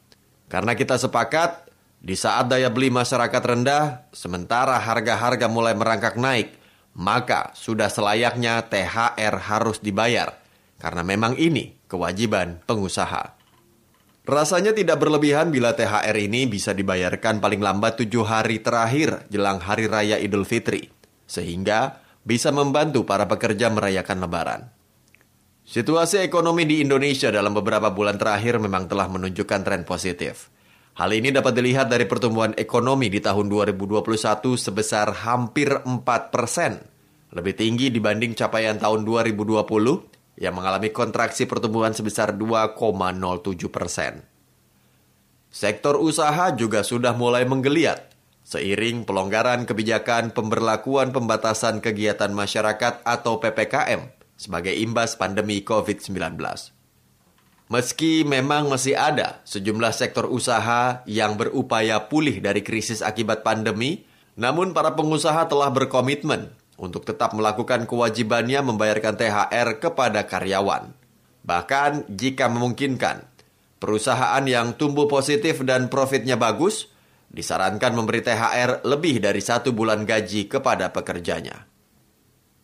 Karena 0.52 0.76
kita 0.76 1.00
sepakat, 1.00 1.72
di 2.04 2.12
saat 2.20 2.52
daya 2.52 2.68
beli 2.68 2.92
masyarakat 2.92 3.40
rendah, 3.40 4.12
sementara 4.12 4.76
harga-harga 4.76 5.48
mulai 5.48 5.72
merangkak 5.72 6.20
naik, 6.20 6.52
maka 7.00 7.56
sudah 7.56 7.88
selayaknya 7.88 8.68
THR 8.68 9.40
harus 9.56 9.80
dibayar, 9.80 10.36
karena 10.84 11.08
memang 11.08 11.40
ini 11.40 11.80
kewajiban 11.88 12.60
pengusaha. 12.68 13.40
Rasanya 14.28 14.76
tidak 14.76 15.00
berlebihan 15.00 15.48
bila 15.48 15.72
THR 15.72 16.28
ini 16.28 16.44
bisa 16.44 16.76
dibayarkan 16.76 17.40
paling 17.40 17.64
lambat 17.64 18.04
tujuh 18.04 18.28
hari 18.28 18.60
terakhir 18.60 19.32
jelang 19.32 19.64
Hari 19.64 19.88
Raya 19.88 20.20
Idul 20.20 20.44
Fitri, 20.44 20.92
sehingga 21.24 22.04
bisa 22.28 22.52
membantu 22.52 23.08
para 23.08 23.24
pekerja 23.24 23.72
merayakan 23.72 24.28
Lebaran. 24.28 24.62
Situasi 25.64 26.20
ekonomi 26.20 26.68
di 26.68 26.84
Indonesia 26.84 27.32
dalam 27.32 27.56
beberapa 27.56 27.88
bulan 27.96 28.20
terakhir 28.20 28.60
memang 28.60 28.92
telah 28.92 29.08
menunjukkan 29.08 29.64
tren 29.64 29.88
positif. 29.88 30.52
Hal 31.00 31.16
ini 31.16 31.32
dapat 31.32 31.56
dilihat 31.56 31.88
dari 31.88 32.04
pertumbuhan 32.04 32.52
ekonomi 32.60 33.08
di 33.08 33.24
tahun 33.24 33.48
2021 33.48 34.04
sebesar 34.60 35.24
hampir 35.24 35.72
4 35.72 36.04
persen, 36.28 36.84
lebih 37.32 37.56
tinggi 37.56 37.88
dibanding 37.88 38.36
capaian 38.36 38.76
tahun 38.76 39.08
2020 39.08 40.40
yang 40.40 40.54
mengalami 40.56 40.92
kontraksi 40.92 41.48
pertumbuhan 41.48 41.96
sebesar 41.96 42.36
2,07 42.36 43.72
persen. 43.72 44.24
Sektor 45.48 45.96
usaha 45.96 46.52
juga 46.56 46.84
sudah 46.84 47.16
mulai 47.16 47.48
menggeliat 47.48 48.07
Seiring 48.48 49.04
pelonggaran 49.04 49.68
kebijakan 49.68 50.32
pemberlakuan 50.32 51.12
pembatasan 51.12 51.84
kegiatan 51.84 52.32
masyarakat 52.32 53.04
atau 53.04 53.44
PPKM 53.44 54.08
sebagai 54.40 54.72
imbas 54.72 55.20
pandemi 55.20 55.68
COVID-19. 55.68 56.40
Meski 57.68 58.24
memang 58.24 58.72
masih 58.72 58.96
ada 58.96 59.44
sejumlah 59.44 59.92
sektor 59.92 60.32
usaha 60.32 61.04
yang 61.04 61.36
berupaya 61.36 62.08
pulih 62.08 62.40
dari 62.40 62.64
krisis 62.64 63.04
akibat 63.04 63.44
pandemi, 63.44 64.08
namun 64.40 64.72
para 64.72 64.96
pengusaha 64.96 65.44
telah 65.52 65.68
berkomitmen 65.68 66.48
untuk 66.80 67.04
tetap 67.04 67.36
melakukan 67.36 67.84
kewajibannya 67.84 68.64
membayarkan 68.64 69.20
THR 69.20 69.76
kepada 69.84 70.24
karyawan. 70.24 70.96
Bahkan 71.44 72.16
jika 72.16 72.48
memungkinkan, 72.48 73.28
perusahaan 73.84 74.44
yang 74.48 74.80
tumbuh 74.80 75.12
positif 75.12 75.68
dan 75.68 75.92
profitnya 75.92 76.40
bagus– 76.40 76.88
disarankan 77.38 77.94
memberi 77.94 78.26
THR 78.26 78.82
lebih 78.82 79.22
dari 79.22 79.38
satu 79.46 79.70
bulan 79.70 80.10
gaji 80.10 80.50
kepada 80.50 80.90
pekerjanya. 80.90 81.70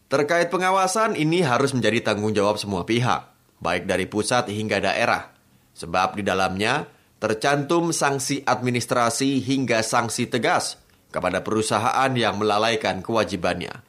Terkait 0.09 0.49
pengawasan, 0.49 1.13
ini 1.13 1.45
harus 1.45 1.77
menjadi 1.77 2.09
tanggung 2.09 2.33
jawab 2.33 2.57
semua 2.57 2.81
pihak, 2.81 3.29
baik 3.61 3.85
dari 3.85 4.09
pusat 4.09 4.49
hingga 4.49 4.81
daerah, 4.81 5.29
sebab 5.77 6.17
di 6.17 6.25
dalamnya 6.25 6.89
tercantum 7.21 7.93
sanksi 7.93 8.41
administrasi 8.41 9.45
hingga 9.45 9.85
sanksi 9.85 10.25
tegas 10.27 10.81
kepada 11.13 11.45
perusahaan 11.45 12.09
yang 12.17 12.41
melalaikan 12.41 13.05
kewajibannya. 13.05 13.85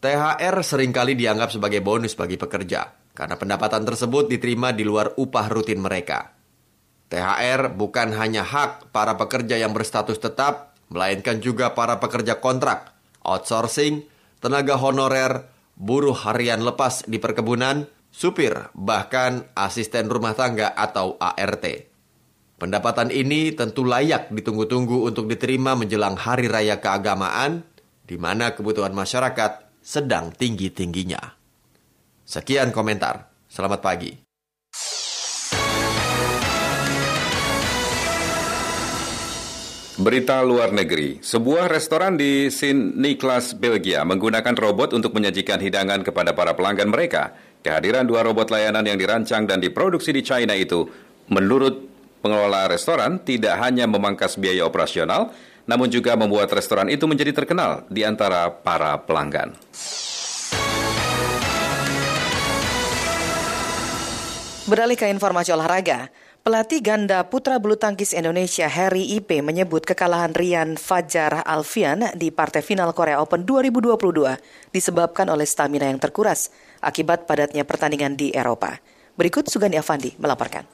THR 0.00 0.56
sering 0.64 0.94
kali 0.94 1.18
dianggap 1.18 1.52
sebagai 1.52 1.82
bonus 1.84 2.14
bagi 2.16 2.40
pekerja, 2.40 2.94
karena 3.12 3.36
pendapatan 3.36 3.84
tersebut 3.84 4.30
diterima 4.30 4.70
di 4.70 4.86
luar 4.86 5.18
upah 5.18 5.46
rutin 5.52 5.82
mereka. 5.82 6.39
THR 7.10 7.74
bukan 7.74 8.14
hanya 8.14 8.46
hak 8.46 8.94
para 8.94 9.18
pekerja 9.18 9.58
yang 9.58 9.74
berstatus 9.74 10.22
tetap, 10.22 10.78
melainkan 10.94 11.42
juga 11.42 11.74
para 11.74 11.98
pekerja 11.98 12.38
kontrak, 12.38 12.94
outsourcing, 13.26 14.06
tenaga 14.38 14.78
honorer, 14.78 15.50
buruh 15.74 16.14
harian 16.14 16.62
lepas 16.62 17.02
di 17.10 17.18
perkebunan, 17.18 17.90
supir, 18.14 18.70
bahkan 18.78 19.50
asisten 19.58 20.06
rumah 20.06 20.38
tangga 20.38 20.70
atau 20.70 21.18
ART. 21.18 21.66
Pendapatan 22.60 23.10
ini 23.10 23.56
tentu 23.58 23.82
layak 23.82 24.30
ditunggu-tunggu 24.30 25.08
untuk 25.08 25.26
diterima 25.26 25.74
menjelang 25.74 26.14
hari 26.14 26.46
raya 26.46 26.78
keagamaan, 26.78 27.66
di 28.06 28.20
mana 28.20 28.54
kebutuhan 28.54 28.94
masyarakat 28.94 29.82
sedang 29.82 30.30
tinggi-tingginya. 30.30 31.40
Sekian 32.22 32.70
komentar. 32.70 33.32
Selamat 33.50 33.80
pagi. 33.82 34.29
Berita 40.00 40.40
luar 40.40 40.72
negeri, 40.72 41.20
sebuah 41.20 41.68
restoran 41.68 42.16
di 42.16 42.48
Sint 42.48 42.96
Niklas, 42.96 43.52
Belgia 43.52 44.00
menggunakan 44.00 44.56
robot 44.56 44.96
untuk 44.96 45.12
menyajikan 45.12 45.60
hidangan 45.60 46.00
kepada 46.00 46.32
para 46.32 46.56
pelanggan 46.56 46.88
mereka. 46.88 47.36
Kehadiran 47.60 48.08
dua 48.08 48.24
robot 48.24 48.48
layanan 48.48 48.80
yang 48.80 48.96
dirancang 48.96 49.44
dan 49.44 49.60
diproduksi 49.60 50.08
di 50.16 50.24
China 50.24 50.56
itu, 50.56 50.88
menurut 51.28 51.84
pengelola 52.24 52.72
restoran, 52.72 53.20
tidak 53.20 53.60
hanya 53.60 53.84
memangkas 53.84 54.40
biaya 54.40 54.64
operasional, 54.64 55.36
namun 55.68 55.92
juga 55.92 56.16
membuat 56.16 56.48
restoran 56.48 56.88
itu 56.88 57.04
menjadi 57.04 57.36
terkenal 57.36 57.84
di 57.92 58.00
antara 58.00 58.48
para 58.48 58.96
pelanggan. 59.04 59.52
Beralih 64.64 64.96
ke 64.96 65.12
informasi 65.12 65.52
olahraga, 65.52 66.08
Pelatih 66.40 66.80
ganda 66.80 67.20
putra 67.28 67.60
bulu 67.60 67.76
tangkis 67.76 68.16
Indonesia 68.16 68.64
Harry 68.64 69.04
Ipe 69.12 69.44
menyebut 69.44 69.84
kekalahan 69.84 70.32
Rian 70.32 70.80
Fajar 70.80 71.44
Alfian 71.44 72.16
di 72.16 72.32
partai 72.32 72.64
final 72.64 72.96
Korea 72.96 73.20
Open 73.20 73.44
2022 73.44 74.72
disebabkan 74.72 75.28
oleh 75.28 75.44
stamina 75.44 75.92
yang 75.92 76.00
terkuras 76.00 76.48
akibat 76.80 77.28
padatnya 77.28 77.68
pertandingan 77.68 78.16
di 78.16 78.32
Eropa. 78.32 78.80
Berikut 79.20 79.52
Sugani 79.52 79.76
Avandi 79.76 80.16
melaporkan. 80.16 80.64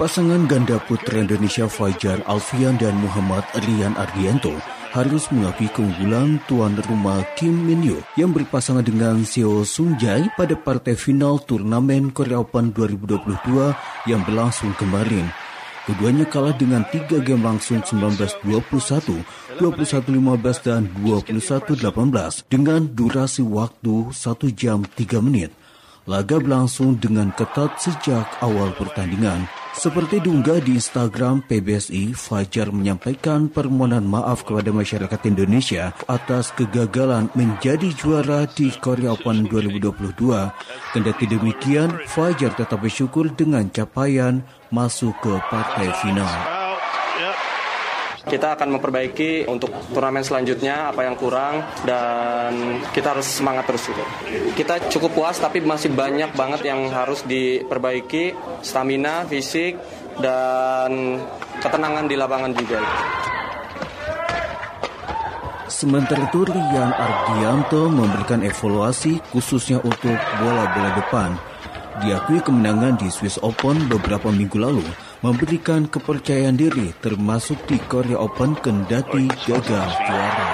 Pasangan 0.00 0.48
ganda 0.48 0.80
putra 0.88 1.20
Indonesia 1.20 1.68
Fajar 1.68 2.24
Alfian 2.24 2.80
dan 2.80 2.96
Muhammad 3.04 3.44
Rian 3.52 3.92
Ardianto 4.00 4.56
harus 4.96 5.28
mengakui 5.28 5.68
keunggulan 5.76 6.40
tuan 6.48 6.72
rumah 6.88 7.20
Kim 7.36 7.52
Min 7.52 7.84
Yoo 7.84 8.00
yang 8.16 8.32
berpasangan 8.32 8.80
dengan 8.80 9.20
Seo 9.28 9.60
Sung 9.68 10.00
Jae 10.00 10.32
pada 10.40 10.56
partai 10.56 10.96
final 10.96 11.44
turnamen 11.44 12.16
Korea 12.16 12.40
Open 12.40 12.72
2022 12.72 13.76
yang 14.08 14.24
berlangsung 14.24 14.72
kemarin. 14.80 15.28
Keduanya 15.84 16.24
kalah 16.24 16.56
dengan 16.56 16.80
tiga 16.88 17.20
game 17.20 17.44
langsung 17.44 17.84
19-21, 17.84 18.40
21-15 19.60 20.64
dan 20.64 20.88
21-18 21.04 22.48
dengan 22.48 22.88
durasi 22.88 23.44
waktu 23.44 24.16
1 24.16 24.16
jam 24.56 24.80
3 24.80 24.96
menit. 25.20 25.52
Laga 26.08 26.40
berlangsung 26.40 26.96
dengan 26.96 27.36
ketat 27.36 27.76
sejak 27.76 28.40
awal 28.40 28.72
pertandingan. 28.80 29.59
Seperti 29.70 30.18
diunggah 30.20 30.60
di 30.60 30.76
Instagram 30.76 31.46
PBSI, 31.46 32.12
Fajar 32.12 32.74
menyampaikan 32.74 33.46
permohonan 33.46 34.04
maaf 34.04 34.42
kepada 34.42 34.74
masyarakat 34.74 35.20
Indonesia 35.30 35.94
atas 36.10 36.50
kegagalan 36.52 37.30
menjadi 37.38 37.88
juara 37.94 38.44
di 38.50 38.68
Korea 38.76 39.14
Open 39.14 39.46
2022. 39.46 40.14
Kendati 40.92 41.24
demikian, 41.30 42.02
Fajar 42.10 42.52
tetap 42.58 42.82
bersyukur 42.82 43.30
dengan 43.32 43.70
capaian 43.70 44.42
masuk 44.74 45.14
ke 45.22 45.32
partai 45.48 45.88
final 46.02 46.59
kita 48.28 48.52
akan 48.58 48.76
memperbaiki 48.76 49.48
untuk 49.48 49.72
turnamen 49.96 50.20
selanjutnya 50.20 50.92
apa 50.92 51.08
yang 51.08 51.16
kurang 51.16 51.64
dan 51.88 52.82
kita 52.92 53.16
harus 53.16 53.24
semangat 53.24 53.64
terus 53.64 53.88
gitu. 53.88 54.04
Kita 54.52 54.76
cukup 54.92 55.16
puas 55.16 55.40
tapi 55.40 55.64
masih 55.64 55.88
banyak 55.94 56.36
banget 56.36 56.68
yang 56.68 56.92
harus 56.92 57.24
diperbaiki 57.24 58.36
stamina, 58.60 59.24
fisik 59.24 59.80
dan 60.20 61.16
ketenangan 61.64 62.04
di 62.04 62.16
lapangan 62.20 62.52
juga. 62.52 62.80
Sementara 65.70 66.28
itu 66.28 66.44
Rian 66.44 66.92
Ardianto 66.92 67.88
memberikan 67.88 68.44
evaluasi 68.44 69.16
khususnya 69.32 69.80
untuk 69.80 70.18
bola-bola 70.36 70.92
depan. 70.92 71.30
Diakui 72.04 72.44
kemenangan 72.44 73.00
di 73.00 73.08
Swiss 73.08 73.40
Open 73.40 73.88
beberapa 73.88 74.28
minggu 74.28 74.60
lalu 74.60 74.84
memberikan 75.20 75.84
kepercayaan 75.88 76.56
diri 76.56 76.96
termasuk 77.04 77.60
di 77.68 77.76
Korea 77.88 78.20
Open 78.20 78.56
kendati 78.56 79.28
gagal 79.44 79.88
juara. 80.08 80.50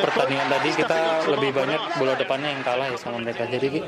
Pertandingan 0.00 0.48
tadi 0.48 0.68
kita 0.74 0.98
lebih 1.28 1.50
banyak 1.52 1.80
bola 2.00 2.14
depannya 2.16 2.48
yang 2.56 2.62
kalah 2.64 2.86
ya 2.88 2.96
sama 2.96 3.20
mereka. 3.20 3.44
Jadi 3.46 3.80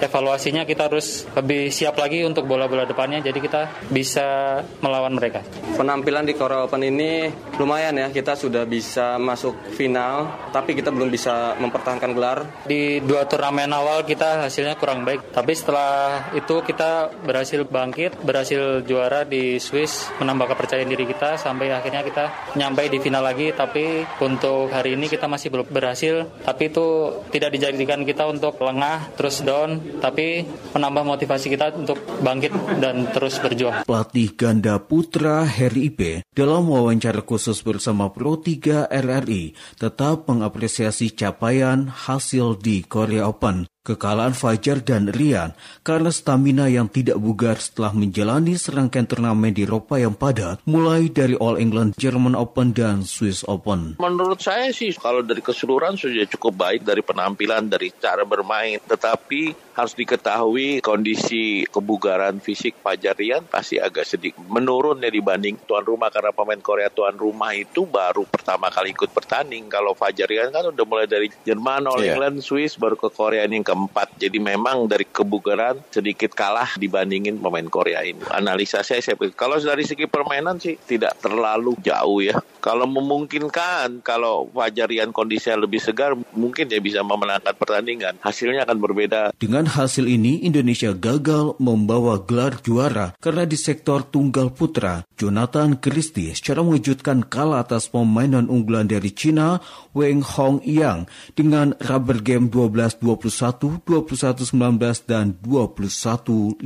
evaluasinya 0.00 0.62
kita 0.64 0.88
harus 0.88 1.26
lebih 1.34 1.68
siap 1.68 1.98
lagi 1.98 2.24
untuk 2.24 2.48
bola-bola 2.48 2.88
depannya. 2.88 3.20
Jadi 3.20 3.38
kita 3.38 3.88
bisa 3.92 4.60
melawan 4.80 5.14
mereka. 5.14 5.44
Penampilan 5.76 6.24
di 6.26 6.34
Korea 6.34 6.64
Open 6.64 6.82
ini 6.84 7.28
lumayan 7.58 7.98
ya. 7.98 8.08
Kita 8.08 8.34
sudah 8.38 8.64
bisa 8.64 9.18
masuk 9.18 9.74
final, 9.74 10.48
tapi 10.54 10.74
kita 10.74 10.94
belum 10.94 11.10
bisa 11.10 11.58
mempertahankan 11.58 12.10
gelar. 12.14 12.38
Di 12.64 13.02
dua 13.02 13.26
turnamen 13.26 13.70
awal 13.74 14.02
kita 14.06 14.48
hasilnya 14.48 14.78
kurang 14.78 15.02
baik. 15.02 15.34
Tapi 15.34 15.52
setelah 15.54 16.30
itu 16.34 16.62
kita 16.62 17.10
berhasil 17.22 17.66
bangkit, 17.66 18.22
berhasil 18.22 18.82
juara 18.86 19.26
di 19.26 19.58
Swiss, 19.58 20.08
menambah 20.22 20.54
kepercayaan 20.54 20.88
diri 20.88 21.04
kita 21.08 21.36
sampai 21.38 21.74
akhirnya 21.74 22.02
kita 22.06 22.54
nyampe 22.54 22.86
di 22.86 22.98
final 23.02 23.22
lagi. 23.26 23.50
Tapi 23.50 24.06
untuk 24.22 24.70
hari 24.70 24.94
ini 24.94 25.10
kita 25.10 25.26
masih 25.26 25.50
belum 25.50 25.57
berhasil, 25.66 26.30
tapi 26.46 26.70
itu 26.70 27.18
tidak 27.34 27.58
dijadikan 27.58 28.06
kita 28.06 28.30
untuk 28.30 28.62
lengah 28.62 29.10
terus 29.18 29.42
down, 29.42 29.98
tapi 29.98 30.46
menambah 30.78 31.02
motivasi 31.02 31.50
kita 31.50 31.74
untuk 31.74 31.98
bangkit 32.22 32.54
dan 32.78 33.10
terus 33.10 33.42
berjuang. 33.42 33.82
Pelatih 33.82 34.38
ganda 34.38 34.78
putra 34.78 35.42
Heri 35.42 35.90
Ipe 35.90 36.12
dalam 36.30 36.70
wawancara 36.70 37.26
khusus 37.26 37.58
bersama 37.66 38.14
Pro 38.14 38.38
3 38.38 38.86
RRI 38.86 39.58
tetap 39.74 40.30
mengapresiasi 40.30 41.10
capaian 41.18 41.90
hasil 41.90 42.62
di 42.62 42.86
Korea 42.86 43.26
Open 43.26 43.66
Kekalahan 43.88 44.36
Fajar 44.36 44.84
dan 44.84 45.08
Rian 45.08 45.56
karena 45.80 46.12
stamina 46.12 46.68
yang 46.68 46.92
tidak 46.92 47.16
bugar 47.16 47.56
setelah 47.56 47.96
menjalani 47.96 48.60
serangkaian 48.60 49.08
turnamen 49.08 49.56
di 49.56 49.64
Eropa 49.64 49.96
yang 49.96 50.12
padat, 50.12 50.60
mulai 50.68 51.08
dari 51.08 51.32
All 51.40 51.56
England, 51.56 51.96
German 51.96 52.36
Open, 52.36 52.76
dan 52.76 53.08
Swiss 53.08 53.48
Open. 53.48 53.96
Menurut 53.96 54.44
saya 54.44 54.68
sih, 54.76 54.92
kalau 54.92 55.24
dari 55.24 55.40
keseluruhan 55.40 55.96
sudah 55.96 56.28
cukup 56.28 56.68
baik 56.68 56.84
dari 56.84 57.00
penampilan, 57.00 57.72
dari 57.72 57.88
cara 57.96 58.28
bermain. 58.28 58.76
Tetapi 58.84 59.72
harus 59.78 59.94
diketahui 59.94 60.82
kondisi 60.82 61.62
kebugaran 61.70 62.42
fisik 62.42 62.82
Fajar 62.82 63.14
Rian 63.14 63.46
pasti 63.46 63.78
agak 63.78 64.02
sedikit 64.02 64.42
menurun 64.42 64.98
ya 64.98 65.06
dibanding 65.06 65.54
tuan 65.70 65.86
rumah 65.86 66.10
karena 66.10 66.34
pemain 66.34 66.58
Korea 66.58 66.90
tuan 66.90 67.14
rumah 67.14 67.54
itu 67.54 67.86
baru 67.86 68.26
pertama 68.26 68.74
kali 68.74 68.90
ikut 68.90 69.14
bertanding. 69.14 69.70
Kalau 69.70 69.94
Fajar 69.94 70.26
Rian 70.26 70.50
kan 70.50 70.66
udah 70.74 70.82
mulai 70.82 71.06
dari 71.06 71.30
Jerman, 71.46 71.86
All 71.86 72.02
yeah. 72.02 72.18
England, 72.18 72.42
Swiss, 72.42 72.74
baru 72.74 72.98
ke 72.98 73.06
Korea 73.06 73.46
ini 73.46 73.62
ke 73.62 73.77
keempat. 73.78 74.18
Jadi 74.18 74.42
memang 74.42 74.90
dari 74.90 75.06
kebugaran 75.06 75.78
sedikit 75.94 76.34
kalah 76.34 76.74
dibandingin 76.74 77.38
pemain 77.38 77.70
Korea 77.70 78.02
ini. 78.02 78.18
Analisa 78.34 78.82
saya, 78.82 78.98
saya 78.98 79.14
kalau 79.38 79.62
dari 79.62 79.86
segi 79.86 80.10
permainan 80.10 80.58
sih 80.58 80.74
tidak 80.74 81.22
terlalu 81.22 81.78
jauh 81.78 82.18
ya. 82.18 82.34
Kalau 82.58 82.90
memungkinkan, 82.90 84.02
kalau 84.02 84.50
Fajarian 84.50 85.14
kondisinya 85.14 85.62
lebih 85.62 85.78
segar, 85.78 86.18
mungkin 86.34 86.66
dia 86.66 86.82
bisa 86.82 87.06
memenangkan 87.06 87.54
pertandingan. 87.54 88.18
Hasilnya 88.18 88.66
akan 88.66 88.78
berbeda. 88.82 89.20
Dengan 89.38 89.70
hasil 89.70 90.10
ini, 90.10 90.42
Indonesia 90.42 90.90
gagal 90.90 91.54
membawa 91.62 92.18
gelar 92.26 92.58
juara 92.58 93.14
karena 93.22 93.46
di 93.46 93.54
sektor 93.54 94.02
tunggal 94.02 94.50
putra, 94.50 95.06
Jonathan 95.18 95.74
Christie 95.82 96.30
secara 96.32 96.62
mengejutkan 96.62 97.26
kalah 97.26 97.66
atas 97.66 97.90
pemainan 97.90 98.46
unggulan 98.46 98.86
dari 98.86 99.10
Cina, 99.10 99.58
Weng 99.92 100.22
Hong 100.22 100.62
Yang 100.62 101.10
dengan 101.34 101.74
rubber 101.82 102.22
game 102.22 102.46
12-21 102.46 103.82
21-19 103.82 105.10
dan 105.10 105.34
21-15. 105.42 106.62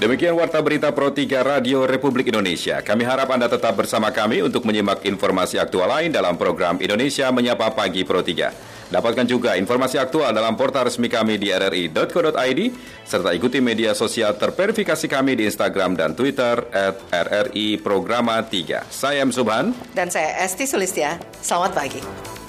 Demikian 0.00 0.32
Warta 0.32 0.64
Berita 0.64 0.96
Pro 0.96 1.12
3 1.12 1.28
Radio 1.44 1.84
Republik 1.84 2.32
Indonesia. 2.32 2.80
Kami 2.80 3.04
harap 3.04 3.36
Anda 3.36 3.52
tetap 3.52 3.76
bersama 3.76 4.08
kami 4.08 4.40
untuk 4.40 4.64
menyimak 4.64 5.04
informasi 5.04 5.60
aktual 5.60 5.92
lain 5.92 6.08
dalam 6.08 6.40
program 6.40 6.80
Indonesia 6.80 7.28
Menyapa 7.28 7.68
Pagi 7.76 8.00
Pro 8.08 8.24
3. 8.24 8.88
Dapatkan 8.88 9.28
juga 9.28 9.60
informasi 9.60 10.00
aktual 10.00 10.32
dalam 10.32 10.56
portal 10.56 10.88
resmi 10.88 11.12
kami 11.12 11.36
di 11.36 11.52
rri.co.id, 11.52 12.60
serta 13.04 13.30
ikuti 13.36 13.60
media 13.60 13.92
sosial 13.92 14.40
terverifikasi 14.40 15.04
kami 15.04 15.36
di 15.36 15.44
Instagram 15.44 15.92
dan 15.92 16.16
Twitter 16.16 16.64
at 16.72 16.96
RRI 17.12 17.76
Programa 17.84 18.40
3. 18.40 18.88
Saya 18.88 19.20
M. 19.20 19.28
Subhan. 19.28 19.76
Dan 19.92 20.08
saya 20.08 20.32
Esti 20.40 20.64
Sulistia. 20.64 21.20
Selamat 21.44 21.76
pagi. 21.76 22.39